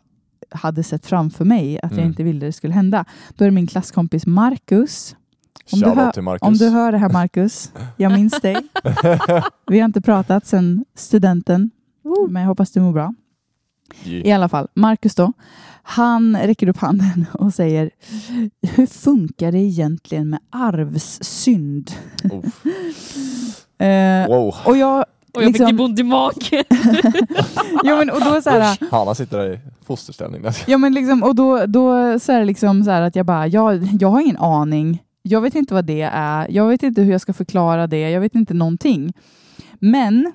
hade 0.49 0.83
sett 0.83 1.05
framför 1.05 1.45
mig 1.45 1.75
att 1.83 1.91
jag 1.91 1.97
Mm. 1.99 2.09
inte 2.09 2.23
ville 2.23 2.45
det 2.45 2.51
skulle 2.51 2.73
hända. 2.73 3.05
Då 3.35 3.45
är 3.45 3.49
det 3.49 3.55
min 3.55 3.67
klasskompis 3.67 4.25
Marcus. 4.25 5.15
Om 5.71 5.79
du, 5.79 5.85
hör, 5.89 6.21
Marcus. 6.21 6.47
om 6.47 6.53
du 6.53 6.69
hör 6.69 6.91
det 6.91 6.97
här 6.97 7.09
Marcus, 7.09 7.71
jag 7.97 8.11
minns 8.11 8.41
dig. 8.41 8.57
Vi 9.67 9.79
har 9.79 9.85
inte 9.85 10.01
pratat 10.01 10.45
sedan 10.47 10.85
studenten, 10.95 11.71
men 12.29 12.41
jag 12.41 12.47
hoppas 12.49 12.71
du 12.71 12.79
mår 12.81 12.93
bra. 12.93 13.13
I 14.03 14.31
alla 14.31 14.49
fall, 14.49 14.67
Marcus 14.73 15.15
då, 15.15 15.33
han 15.83 16.37
räcker 16.37 16.67
upp 16.69 16.77
handen 16.77 17.25
och 17.33 17.53
säger 17.53 17.89
Hur 18.61 18.85
funkar 18.85 19.51
det 19.51 19.57
egentligen 19.59 20.29
med 20.29 20.39
arvssynd? 20.49 21.91
Oh. 22.23 22.45
Eh, 23.79 24.27
Wow. 24.27 24.55
och 24.65 24.77
jag, 24.77 25.05
Och 25.33 25.43
jag 25.43 25.47
liksom, 25.47 25.67
fick 25.67 25.79
ont 25.79 25.99
i 25.99 26.03
magen. 26.03 26.63
ja, 27.83 27.95
men, 27.95 28.09
och 28.09 28.21
då 28.21 28.41
så 28.41 28.49
här, 28.49 28.91
Hanna 28.91 29.15
sitter 29.15 29.37
där 29.37 29.53
i 29.53 29.59
fosterställning. 29.87 30.43
ja, 30.67 30.77
men 30.77 30.93
liksom, 30.93 31.23
och 31.23 31.35
då, 31.35 31.65
då 31.65 32.19
så 32.19 32.31
är 32.31 32.39
det 32.39 32.45
liksom 32.45 32.83
så 32.83 32.91
att 32.91 33.15
jag 33.15 33.25
bara, 33.25 33.47
jag, 33.47 33.83
jag 33.99 34.09
har 34.09 34.21
ingen 34.21 34.37
aning. 34.37 35.03
Jag 35.21 35.41
vet 35.41 35.55
inte 35.55 35.73
vad 35.73 35.85
det 35.85 36.01
är. 36.13 36.47
Jag 36.51 36.67
vet 36.67 36.83
inte 36.83 37.01
hur 37.01 37.11
jag 37.11 37.21
ska 37.21 37.33
förklara 37.33 37.87
det. 37.87 38.09
Jag 38.09 38.21
vet 38.21 38.35
inte 38.35 38.53
någonting. 38.53 39.13
Men 39.79 40.33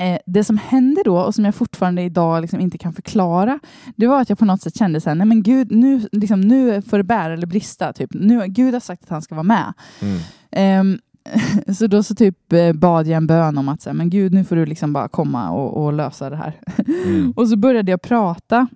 eh, 0.00 0.18
det 0.26 0.44
som 0.44 0.58
hände 0.58 1.02
då 1.04 1.18
och 1.18 1.34
som 1.34 1.44
jag 1.44 1.54
fortfarande 1.54 2.02
idag 2.02 2.40
liksom 2.40 2.60
inte 2.60 2.78
kan 2.78 2.92
förklara, 2.92 3.58
det 3.96 4.06
var 4.06 4.20
att 4.20 4.28
jag 4.28 4.38
på 4.38 4.44
något 4.44 4.62
sätt 4.62 4.78
kände 4.78 5.00
så 5.00 5.10
här, 5.10 5.14
nej 5.14 5.26
men 5.26 5.42
gud, 5.42 5.70
nu, 5.70 6.08
liksom, 6.12 6.40
nu 6.40 6.82
får 6.82 6.96
det 6.96 7.04
bära 7.04 7.32
eller 7.32 7.46
brista. 7.46 7.92
Typ. 7.92 8.10
Nu, 8.14 8.46
Gud 8.46 8.74
har 8.74 8.80
sagt 8.80 9.02
att 9.02 9.10
han 9.10 9.22
ska 9.22 9.34
vara 9.34 9.42
med. 9.42 9.72
Mm. 10.00 10.18
Ehm, 10.50 10.98
så 11.78 11.86
då 11.86 12.02
så 12.02 12.14
typ 12.14 12.52
eh, 12.52 12.72
bad 12.72 13.06
jag 13.06 13.16
en 13.16 13.26
bön 13.26 13.58
om 13.58 13.68
att 13.68 13.82
så 13.82 13.90
här, 13.90 13.94
men 13.94 14.10
gud, 14.10 14.32
nu 14.34 14.44
får 14.44 14.56
du 14.56 14.66
liksom 14.66 14.92
bara 14.92 15.08
komma 15.08 15.50
och, 15.50 15.84
och 15.84 15.92
lösa 15.92 16.30
det 16.30 16.36
här. 16.36 16.60
Mm. 17.04 17.30
Och 17.36 17.48
så 17.48 17.56
började 17.56 17.90
jag 17.90 18.02
prata. 18.02 18.66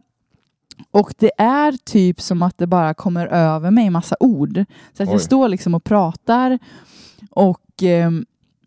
Och 0.90 1.14
det 1.18 1.30
är 1.38 1.72
typ 1.84 2.20
som 2.20 2.42
att 2.42 2.58
det 2.58 2.66
bara 2.66 2.94
kommer 2.94 3.26
över 3.26 3.70
mig 3.70 3.90
massa 3.90 4.16
ord. 4.20 4.64
Så 4.96 5.02
att 5.02 5.08
Oj. 5.08 5.14
jag 5.14 5.20
står 5.20 5.48
liksom 5.48 5.74
och 5.74 5.84
pratar 5.84 6.58
och 7.30 7.82
ehm, 7.82 8.24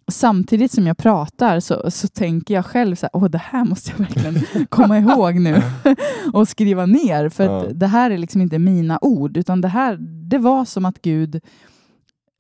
samtidigt 0.08 0.72
som 0.72 0.88
jag 0.88 0.98
pratar 0.98 1.60
så, 1.60 1.92
så 1.92 2.08
tänker 2.08 2.54
jag 2.54 2.66
själv 2.66 2.96
så 2.96 3.06
här, 3.06 3.10
åh 3.14 3.26
det 3.30 3.38
här 3.38 3.66
måste 3.66 3.92
jag 3.92 3.98
verkligen 3.98 4.66
komma 4.70 4.98
ihåg 4.98 5.36
nu 5.36 5.62
och 6.34 6.48
skriva 6.48 6.86
ner. 6.86 7.30
För 7.30 7.44
Ja. 7.44 7.62
att 7.62 7.80
det 7.80 7.88
här 7.88 8.12
är 8.12 8.18
liksom 8.18 8.42
inte 8.42 8.60
mina 8.60 9.00
ord 9.02 9.38
utan 9.38 9.62
det 9.62 9.68
här, 9.68 9.98
det 10.30 10.38
var 10.38 10.66
som 10.66 10.86
att 10.86 11.02
Gud 11.02 11.40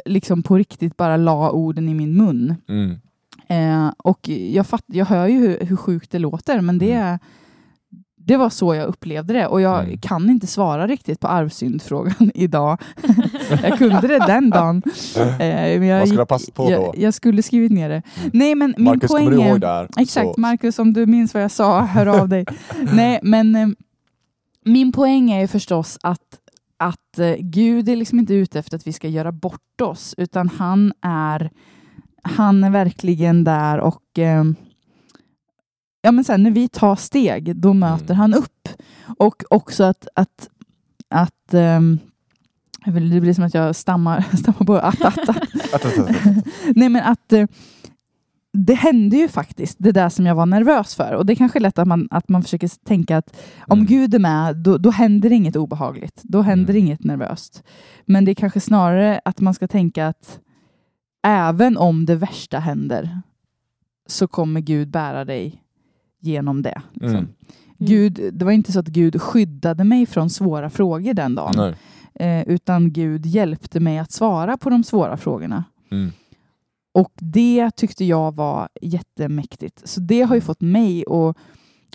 liksom 0.06 0.44
på 0.44 0.58
riktigt 0.58 0.98
bara 0.98 1.18
la 1.18 1.52
orden 1.52 1.90
i 1.90 1.94
min 1.94 2.18
mun. 2.18 2.56
Mm. 2.70 2.96
Eh, 3.48 3.92
och 3.98 4.30
jag, 4.30 4.68
fatt, 4.68 4.84
jag 4.86 5.06
hör 5.06 5.28
ju 5.28 5.40
hur, 5.40 5.60
hur 5.66 5.76
sjukt 5.76 6.12
det 6.12 6.20
låter, 6.20 6.62
men 6.62 6.78
det, 6.78 7.20
det 8.18 8.38
var 8.38 8.50
så 8.50 8.76
jag 8.76 8.86
upplevde 8.88 9.34
det. 9.34 9.48
Och 9.48 9.62
jag 9.62 9.84
Mm. 9.84 9.98
kan 9.98 10.30
inte 10.30 10.48
svara 10.48 10.88
riktigt 10.88 11.20
på 11.20 11.28
arvsyndfrågan 11.28 12.32
idag. 12.36 12.82
jag 13.64 13.78
kunde 13.78 14.08
det 14.08 14.20
den 14.28 14.50
dagen. 14.50 14.82
Eh, 15.16 15.30
men 15.40 15.84
jag, 15.84 16.00
Vad 16.00 16.08
skulle 16.08 16.22
ha 16.22 16.26
passat 16.26 16.54
på 16.56 16.64
då? 16.66 16.72
jag, 16.72 16.98
jag 16.98 17.14
skulle 17.14 17.44
skrivit 17.44 17.72
ner 17.72 17.90
det. 17.90 18.02
Mm. 18.20 18.30
Nej, 18.34 18.56
men 18.56 18.74
min 18.78 18.86
Marcus, 18.86 19.12
poäng 19.12 19.42
är... 19.42 19.88
Exakt, 20.02 20.28
Så- 20.36 20.42
Marcus, 20.42 20.80
om 20.80 20.94
du 20.94 21.06
minns 21.06 21.34
vad 21.34 21.44
jag 21.44 21.52
sa, 21.52 21.82
hör 21.82 22.06
av 22.06 22.30
dig. 22.30 22.46
Nej, 22.94 23.20
men 23.24 23.56
eh, 23.56 23.68
min 24.66 24.92
poäng 24.92 25.32
är 25.32 25.42
ju 25.42 25.48
förstås 25.48 25.98
att, 26.04 26.20
att 26.78 27.20
eh, 27.20 27.36
Gud 27.40 27.90
är 27.90 27.96
liksom 27.96 28.20
inte 28.20 28.34
ute 28.34 28.60
efter 28.60 28.76
att 28.78 28.88
vi 28.88 28.94
ska 28.94 29.08
göra 29.08 29.32
bort 29.32 29.82
oss, 29.82 30.16
utan 30.18 30.50
han 30.50 30.94
är, 31.02 31.52
han 32.24 32.64
är 32.64 32.70
verkligen 32.70 33.44
där 33.44 33.80
och 33.80 34.20
eh, 34.20 34.44
ja, 36.02 36.12
men 36.12 36.24
sen 36.24 36.44
när 36.44 36.52
vi 36.52 36.70
tar 36.70 36.96
steg, 36.96 37.56
då 37.56 37.74
möter 37.74 38.06
Mm. 38.14 38.18
han 38.18 38.34
upp. 38.34 38.70
Och 39.18 39.44
också 39.50 39.84
att, 39.84 40.08
att, 40.16 40.50
att 41.10 41.54
ehm, 41.54 42.00
det 42.86 42.92
blir 43.22 43.34
som 43.34 43.44
att 43.44 43.54
jag 43.54 43.76
stammar, 43.76 44.26
stammar 44.38 44.66
på 44.66 44.76
att, 44.76 45.02
att, 45.02 45.30
att. 45.30 45.30
Att, 45.30 45.74
att, 45.74 45.86
att, 45.86 46.00
att. 46.00 46.46
Nej 46.76 46.90
men 46.90 47.04
att 47.04 47.34
eh, 47.34 47.48
det 48.56 48.74
hände 48.74 49.18
ju 49.18 49.28
faktiskt, 49.28 49.76
det 49.80 49.92
där 49.92 50.10
som 50.10 50.26
jag 50.26 50.36
var 50.36 50.46
nervös 50.46 50.96
för. 50.96 51.14
Och 51.14 51.26
det 51.26 51.34
är 51.34 51.36
kanske 51.36 51.60
är 51.60 51.62
lätt 51.62 51.80
att 51.80 51.88
man, 51.88 52.08
att 52.12 52.30
man 52.30 52.44
försöker 52.44 52.70
tänka 52.86 53.18
att 53.18 53.38
om 53.68 53.78
Mm. 53.80 53.86
Gud 53.86 54.14
är 54.16 54.20
med, 54.20 54.56
då, 54.58 54.78
då 54.78 54.90
händer 54.90 55.32
inget 55.32 55.56
obehagligt. 55.56 56.22
Då 56.24 56.42
händer 56.42 56.74
Mm. 56.74 56.86
inget 56.86 57.04
nervöst. 57.04 57.64
Men 58.06 58.26
det 58.26 58.32
är 58.32 58.36
kanske 58.36 58.60
snarare 58.60 59.22
att 59.26 59.40
man 59.42 59.54
ska 59.54 59.68
tänka 59.68 60.08
att 60.08 60.40
även 61.28 61.78
om 61.78 62.06
det 62.06 62.16
värsta 62.16 62.60
händer 62.60 63.22
så 64.08 64.28
kommer 64.28 64.62
Gud 64.62 64.90
bära 64.90 65.26
dig 65.26 65.62
genom 66.20 66.62
det. 66.62 66.82
Liksom. 66.94 67.18
Mm. 67.18 67.28
Gud, 67.78 68.30
det 68.34 68.46
var 68.46 68.52
inte 68.52 68.72
så 68.72 68.80
att 68.80 68.88
Gud 68.88 69.22
skyddade 69.22 69.84
mig 69.84 70.06
från 70.06 70.30
svåra 70.30 70.70
frågor 70.70 71.14
den 71.14 71.36
dagen, 71.36 71.54
Nej. 71.58 72.40
eh, 72.40 72.48
utan 72.48 72.92
Gud 72.94 73.26
hjälpte 73.26 73.80
mig 73.80 73.98
att 74.00 74.12
svara 74.12 74.58
på 74.58 74.70
de 74.70 74.84
svåra 74.84 75.18
frågorna. 75.18 75.64
Mm. 76.96 77.06
Och 77.06 77.12
det 77.16 77.72
tyckte 77.72 78.06
jag 78.06 78.36
var 78.36 78.70
jättemäktigt. 78.82 79.88
Så 79.88 80.00
det 80.00 80.22
har 80.22 80.36
ju 80.36 80.42
fått 80.42 80.62
mig 80.62 81.04
att 81.08 81.38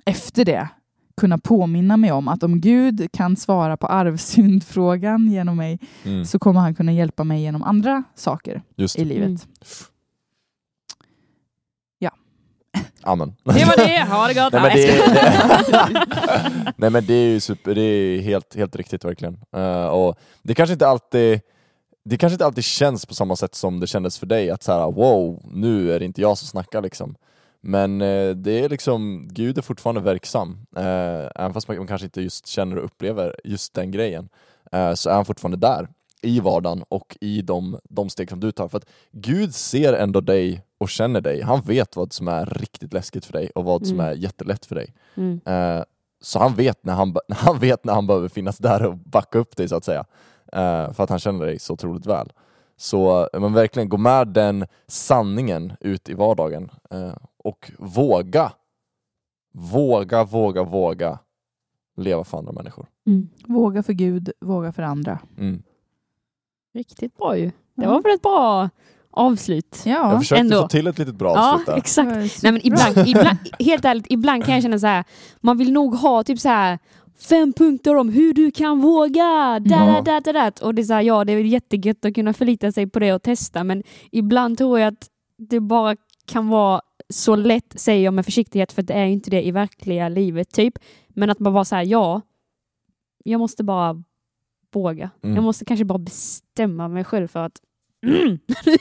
efter 0.04 0.44
det 0.44 0.68
kunna 1.16 1.38
påminna 1.38 1.96
mig 1.96 2.12
om 2.12 2.28
att 2.28 2.42
om 2.42 2.60
Gud 2.60 3.08
kan 3.12 3.36
svara 3.36 3.76
på 3.76 3.86
arvsyndfrågan 3.86 5.32
genom 5.32 5.56
mig 5.56 5.78
Mm. 6.04 6.24
så 6.24 6.38
kommer 6.38 6.60
han 6.60 6.74
kunna 6.74 6.92
hjälpa 6.92 7.24
mig 7.24 7.42
genom 7.42 7.62
andra 7.62 8.02
saker 8.14 8.62
Just 8.76 8.98
i 8.98 9.04
livet. 9.04 9.28
Mm. 9.28 9.38
Amen. 13.02 13.34
Det 13.44 13.64
var 13.64 13.76
det, 13.76 14.04
ha 14.10 14.28
det 14.28 14.34
gott. 14.34 14.52
Nej 14.52 14.62
men 14.62 14.76
det, 14.76 14.86
det, 14.86 16.72
nej, 16.76 16.90
men 16.90 17.06
det 17.06 17.14
är 17.14 17.28
ju 17.28 17.40
super, 17.40 17.74
det 17.74 17.80
är 17.80 18.20
helt, 18.20 18.56
helt 18.56 18.76
riktigt 18.76 19.04
verkligen. 19.04 19.38
Eh, 19.56 19.86
och 19.86 20.18
det 20.42 20.54
kanske 20.54 20.72
inte 20.72 20.88
alltid 20.88 21.40
det 22.04 22.16
kanske 22.16 22.34
inte 22.34 22.46
alltid 22.46 22.64
känns 22.64 23.06
på 23.06 23.14
samma 23.14 23.36
sätt 23.36 23.54
som 23.54 23.80
det 23.80 23.86
kändes 23.86 24.18
för 24.18 24.26
dig, 24.26 24.50
att 24.50 24.62
så 24.62 24.72
här, 24.72 24.90
wow, 24.92 25.42
nu 25.52 25.92
är 25.92 25.98
det 25.98 26.04
inte 26.04 26.20
jag 26.20 26.38
som 26.38 26.46
snackar 26.48 26.82
liksom. 26.82 27.14
Men 27.60 28.00
eh, 28.00 28.30
det 28.30 28.60
är 28.60 28.68
liksom, 28.68 29.28
Gud 29.32 29.58
är 29.58 29.62
fortfarande 29.62 30.00
verksam. 30.00 30.66
Eh, 30.76 31.30
även 31.34 31.52
fast 31.52 31.68
man 31.68 31.86
kanske 31.86 32.04
inte 32.04 32.22
just 32.22 32.46
känner 32.46 32.76
och 32.78 32.84
upplever 32.84 33.36
just 33.44 33.74
den 33.74 33.90
grejen, 33.90 34.28
eh, 34.72 34.94
så 34.94 35.10
är 35.10 35.14
han 35.14 35.24
fortfarande 35.24 35.56
där 35.58 35.88
i 36.22 36.40
vardagen 36.40 36.84
och 36.88 37.16
i 37.20 37.42
de, 37.42 37.78
de 37.84 38.10
steg 38.10 38.30
som 38.30 38.40
du 38.40 38.52
tar. 38.52 38.68
För 38.68 38.78
att 38.78 38.88
Gud 39.12 39.54
ser 39.54 39.92
ändå 39.92 40.20
dig 40.20 40.62
och 40.78 40.88
känner 40.88 41.20
dig. 41.20 41.42
Han 41.42 41.60
vet 41.60 41.96
vad 41.96 42.12
som 42.12 42.28
är 42.28 42.46
riktigt 42.46 42.92
läskigt 42.92 43.24
för 43.24 43.32
dig 43.32 43.50
och 43.54 43.64
vad 43.64 43.86
som 43.86 44.00
Mm. 44.00 44.12
är 44.12 44.14
jättelätt 44.14 44.66
för 44.66 44.74
dig. 44.74 44.94
Mm. 45.14 45.40
Eh, 45.46 45.84
så 46.22 46.38
han 46.38 46.54
vet, 46.54 46.84
när 46.84 46.94
han, 46.94 47.16
han 47.28 47.58
vet 47.58 47.84
när 47.84 47.92
han 47.92 48.06
behöver 48.06 48.28
finnas 48.28 48.58
där 48.58 48.86
och 48.86 48.96
backa 48.96 49.38
upp 49.38 49.56
dig 49.56 49.68
så 49.68 49.76
att 49.76 49.84
säga. 49.84 50.04
Eh, 50.52 50.92
för 50.92 51.02
att 51.04 51.10
han 51.10 51.18
känner 51.18 51.46
dig 51.46 51.58
så 51.58 51.72
otroligt 51.72 52.06
väl. 52.06 52.32
Så 52.76 53.28
men 53.32 53.52
verkligen 53.52 53.88
gå 53.88 53.96
med 53.96 54.28
den 54.28 54.66
sanningen 54.86 55.72
ut 55.80 56.08
i 56.08 56.14
vardagen 56.14 56.70
eh, 56.90 57.12
och 57.44 57.70
våga, 57.78 58.52
våga, 59.52 60.24
våga, 60.24 60.62
våga 60.62 61.18
leva 61.96 62.24
för 62.24 62.38
andra 62.38 62.52
människor. 62.52 62.86
Mm. 63.06 63.28
Våga 63.46 63.82
för 63.82 63.92
Gud, 63.92 64.30
våga 64.40 64.72
för 64.72 64.82
andra. 64.82 65.18
Mm. 65.38 65.62
Riktigt 66.74 67.16
bra 67.16 67.36
ju. 67.38 67.50
Det 67.76 67.86
var 67.86 68.02
väl 68.02 68.14
ett 68.14 68.22
bra 68.22 68.68
avslut. 69.10 69.82
Jag 69.84 70.12
Ja. 70.12 70.18
försökte 70.18 70.40
ändå. 70.40 70.62
få 70.62 70.68
till 70.68 70.86
ett 70.86 70.98
litet 70.98 71.14
bra 71.14 71.34
Ja, 71.34 71.52
avslut 71.54 71.66
där. 71.66 71.76
exakt. 71.76 72.42
Nej 72.42 72.52
men 72.52 72.66
ibland, 72.66 73.08
ibland, 73.08 73.38
helt 73.58 73.84
ärligt, 73.84 74.06
ibland 74.08 74.44
kan 74.44 74.54
jag 74.54 74.62
känna 74.62 74.78
så 74.78 74.86
här. 74.86 75.04
man 75.40 75.58
vill 75.58 75.72
nog 75.72 75.94
ha 75.94 76.22
typ 76.24 76.38
så 76.40 76.48
här 76.48 76.78
fem 77.28 77.52
punkter 77.52 77.96
om 77.96 78.08
hur 78.08 78.34
du 78.34 78.50
kan 78.50 78.80
våga. 78.80 79.60
Da, 79.60 80.00
da, 80.00 80.20
da, 80.20 80.32
da. 80.32 80.52
Och 80.66 80.74
det 80.74 80.82
är 80.82 80.84
så 80.84 80.94
här, 80.94 81.02
ja 81.02 81.24
det 81.24 81.32
är 81.32 81.38
jättegött 81.38 82.04
att 82.04 82.14
kunna 82.14 82.32
förlita 82.32 82.72
sig 82.72 82.86
på 82.86 82.98
det 82.98 83.12
och 83.12 83.22
testa 83.22 83.64
men 83.64 83.82
ibland 84.12 84.58
tror 84.58 84.78
jag 84.78 84.92
att 84.92 85.08
det 85.38 85.60
bara 85.60 85.96
kan 86.26 86.48
vara 86.48 86.80
så 87.08 87.36
lätt, 87.36 87.80
säger 87.80 88.04
jag 88.04 88.14
med 88.14 88.24
försiktighet 88.24 88.72
för 88.72 88.82
det 88.82 88.94
är 88.94 89.06
inte 89.06 89.30
det 89.30 89.42
i 89.42 89.50
verkliga 89.50 90.08
livet 90.08 90.52
typ. 90.52 90.74
Men 91.08 91.30
att 91.30 91.38
man 91.38 91.52
bara 91.52 91.64
säga 91.64 91.84
ja, 91.84 92.20
jag 93.24 93.38
måste 93.38 93.64
bara 93.64 94.02
våga. 94.72 95.10
Mm. 95.22 95.36
Jag 95.36 95.44
måste 95.44 95.64
kanske 95.64 95.84
bara 95.84 95.98
bestämma 95.98 96.88
mig 96.88 97.04
själv 97.04 97.28
för 97.28 97.40
att 97.40 97.60
mm, 98.06 98.38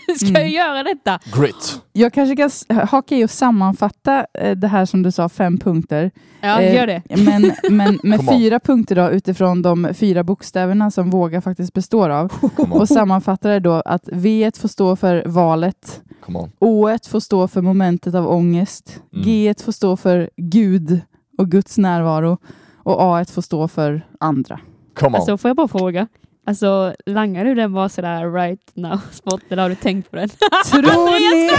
nu 0.07 0.15
ska 0.15 0.25
jag 0.27 0.37
Mm. 0.39 0.51
göra 0.51 0.83
detta. 0.83 1.19
Grit. 1.39 1.81
Jag 1.93 2.13
kanske 2.13 2.35
kan 2.35 2.77
haka 2.87 3.15
i 3.17 3.25
och 3.25 3.29
sammanfatta 3.29 4.25
eh, 4.33 4.51
det 4.57 4.67
här 4.67 4.85
som 4.85 5.03
du 5.03 5.11
sa, 5.11 5.29
fem 5.29 5.57
punkter. 5.57 6.11
Ja, 6.41 6.61
Eh, 6.61 6.75
gör 6.75 6.87
det. 6.87 7.01
Men, 7.25 7.51
men 7.69 7.99
med 8.03 8.27
fyra 8.29 8.59
punkter 8.59 8.95
då, 8.95 9.09
utifrån 9.09 9.61
de 9.61 9.89
fyra 9.93 10.23
bokstäverna 10.23 10.91
som 10.91 11.09
våga 11.09 11.41
faktiskt 11.41 11.73
består 11.73 12.09
av. 12.09 12.33
Och 12.71 12.87
sammanfattar 12.87 13.49
det 13.49 13.59
då 13.59 13.73
att 13.85 14.09
V 14.11 14.51
får 14.59 14.67
stå 14.67 14.95
för 14.95 15.23
valet. 15.25 16.01
O 16.59 16.89
får 17.09 17.19
stå 17.19 17.47
för 17.47 17.61
momentet 17.61 18.15
av 18.15 18.27
ångest, 18.27 19.01
Mm. 19.13 19.25
G 19.25 19.53
får 19.63 19.71
stå 19.71 19.97
för 19.97 20.29
Gud 20.37 21.01
och 21.37 21.51
Guds 21.51 21.77
närvaro 21.77 22.37
och 22.83 22.95
A 23.01 23.25
får 23.31 23.41
stå 23.41 23.67
för 23.67 24.07
andra. 24.19 24.59
Alltså 25.01 25.37
får 25.37 25.49
jag 25.49 25.55
bara 25.57 25.67
fråga? 25.67 26.07
Alltså 26.49 26.93
langar 27.05 27.45
du 27.45 27.55
den 27.55 27.73
bara 27.73 27.89
sådär 27.89 28.31
right 28.31 28.71
now 28.73 28.99
spot 29.11 29.41
eller 29.49 29.63
har 29.63 29.69
du 29.69 29.75
tänkt 29.75 30.11
på 30.11 30.15
den? 30.15 30.29
Tror 30.71 30.81
ni, 30.81 31.49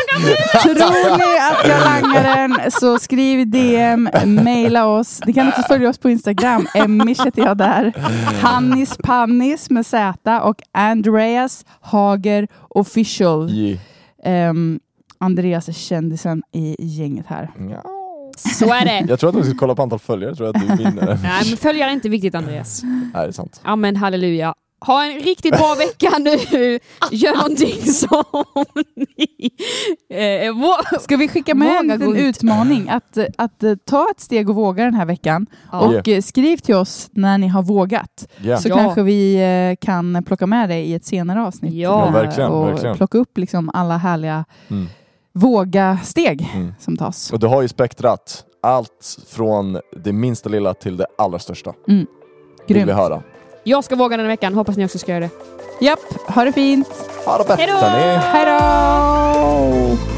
tror 0.62 1.18
ni 1.18 1.38
att 1.51 1.68
jag 1.68 1.84
langar 1.84 2.36
den 2.36 2.70
så 2.70 2.99
skriv 2.99 3.51
DM, 3.51 4.09
mejla 4.24 4.86
oss. 4.86 5.20
Ni 5.26 5.32
kan 5.32 5.49
också 5.49 5.62
följa 5.62 5.88
oss 5.88 5.99
på 5.99 6.11
Instagram. 6.11 6.66
Emmish 6.74 7.24
heter 7.24 7.43
jag 7.43 7.57
där. 7.57 7.93
Hannis 8.43 8.97
Pannis 9.03 9.70
med 9.70 9.86
Z 9.86 10.41
och 10.43 10.62
Andreas 10.72 11.64
Hager 11.80 12.49
official. 12.68 13.51
Yeah. 13.51 13.78
Ehm, 14.24 14.80
Andreas 15.18 15.68
är 15.68 15.72
kändisen 15.72 16.43
i 16.53 16.76
gänget 16.78 17.26
här. 17.26 17.51
Ja. 17.70 17.82
Så 18.36 18.74
är 18.74 18.84
det. 18.84 19.07
Jag 19.09 19.20
tror 19.20 19.30
att 19.30 19.36
om 19.36 19.43
vi 19.43 19.49
ska 19.49 19.59
kolla 19.59 19.74
på 19.74 19.82
antal 19.82 19.99
följare 19.99 20.34
tror 20.34 20.47
jag 20.49 20.57
att 20.57 20.78
du 20.78 20.84
vinner. 20.84 21.18
Nej 21.22 21.43
men 21.49 21.57
följare 21.57 21.91
är 21.91 21.95
inte 21.95 22.09
viktigt 22.09 22.34
Andreas. 22.34 22.82
Nej, 22.82 23.11
det 23.12 23.28
är 23.28 23.32
sant. 23.32 23.61
Ja 23.64 23.76
men 23.76 23.97
halleluja. 23.97 24.55
Ha 24.87 25.05
en 25.05 25.18
riktigt 25.20 25.57
bra 25.59 25.74
vecka 25.78 26.18
nu. 26.18 26.78
Gör 27.11 27.37
någonting 27.37 27.93
som 27.93 28.24
ni... 28.97 29.51
Eh, 30.11 30.53
vå- 30.53 30.99
Ska 31.01 31.16
vi 31.16 31.28
skicka 31.28 31.55
med 31.55 31.68
en 31.68 31.74
Våga 31.89 31.97
liten 31.97 32.16
ut. 32.16 32.37
utmaning? 32.37 32.89
Att, 32.89 33.18
att 33.39 33.62
eh, 33.62 33.74
ta 33.85 34.09
ett 34.11 34.20
steg 34.20 34.49
och 34.51 34.55
våga 34.55 34.85
den 34.85 34.95
här 34.95 35.05
veckan. 35.07 35.47
ja. 35.72 35.81
Och 35.81 36.09
eh, 36.09 36.20
skriv 36.22 36.57
till 36.57 36.74
oss 36.74 37.09
när 37.12 37.39
ni 37.39 37.49
har 37.49 37.62
vågat. 37.62 38.26
Yeah. 38.45 38.61
Så 38.61 38.68
Ja. 38.68 38.76
kanske 38.76 39.03
vi 39.03 39.35
eh, 39.70 39.85
kan 39.87 40.24
plocka 40.24 40.47
med 40.47 40.68
det 40.68 40.78
i 40.78 40.95
ett 40.95 41.05
senare 41.05 41.43
avsnitt. 41.43 41.74
Ja. 41.74 42.01
Eh, 42.01 42.07
Ja, 42.07 42.11
verkligen, 42.22 42.51
och 42.51 42.68
verkligen. 42.68 42.97
plocka 42.97 43.18
upp 43.18 43.39
liksom 43.39 43.70
alla 43.74 43.97
härliga 43.97 44.45
Mm. 44.68 44.87
våga-steg 45.33 46.51
Mm. 46.55 46.74
som 46.81 46.97
tas. 46.97 47.33
Och 47.33 47.39
du 47.39 47.47
har 47.47 47.62
ju 47.62 47.68
spektrat. 47.68 48.45
Allt 48.62 49.18
från 49.28 49.78
det 50.05 50.12
minsta 50.12 50.49
lilla 50.49 50.74
till 50.74 50.97
det 50.97 51.07
allra 51.18 51.39
största. 51.39 51.72
Vill 51.87 52.07
vi 52.68 52.74
Grymt. 52.74 52.91
höra. 52.91 53.22
Jag 53.64 53.84
ska 53.84 53.96
våga 53.96 54.16
den 54.16 54.26
här 54.26 54.32
veckan, 54.32 54.54
hoppas 54.54 54.76
ni 54.76 54.84
också 54.84 54.98
ska 54.98 55.12
göra 55.12 55.20
det. 55.20 55.30
Japp, 55.80 56.00
ha 56.26 56.44
det 56.44 56.52
fint. 56.52 56.88
Ha 57.26 57.38
det 57.38 57.44
ni! 57.44 57.56
Hej 58.22 58.46
då! 58.46 60.09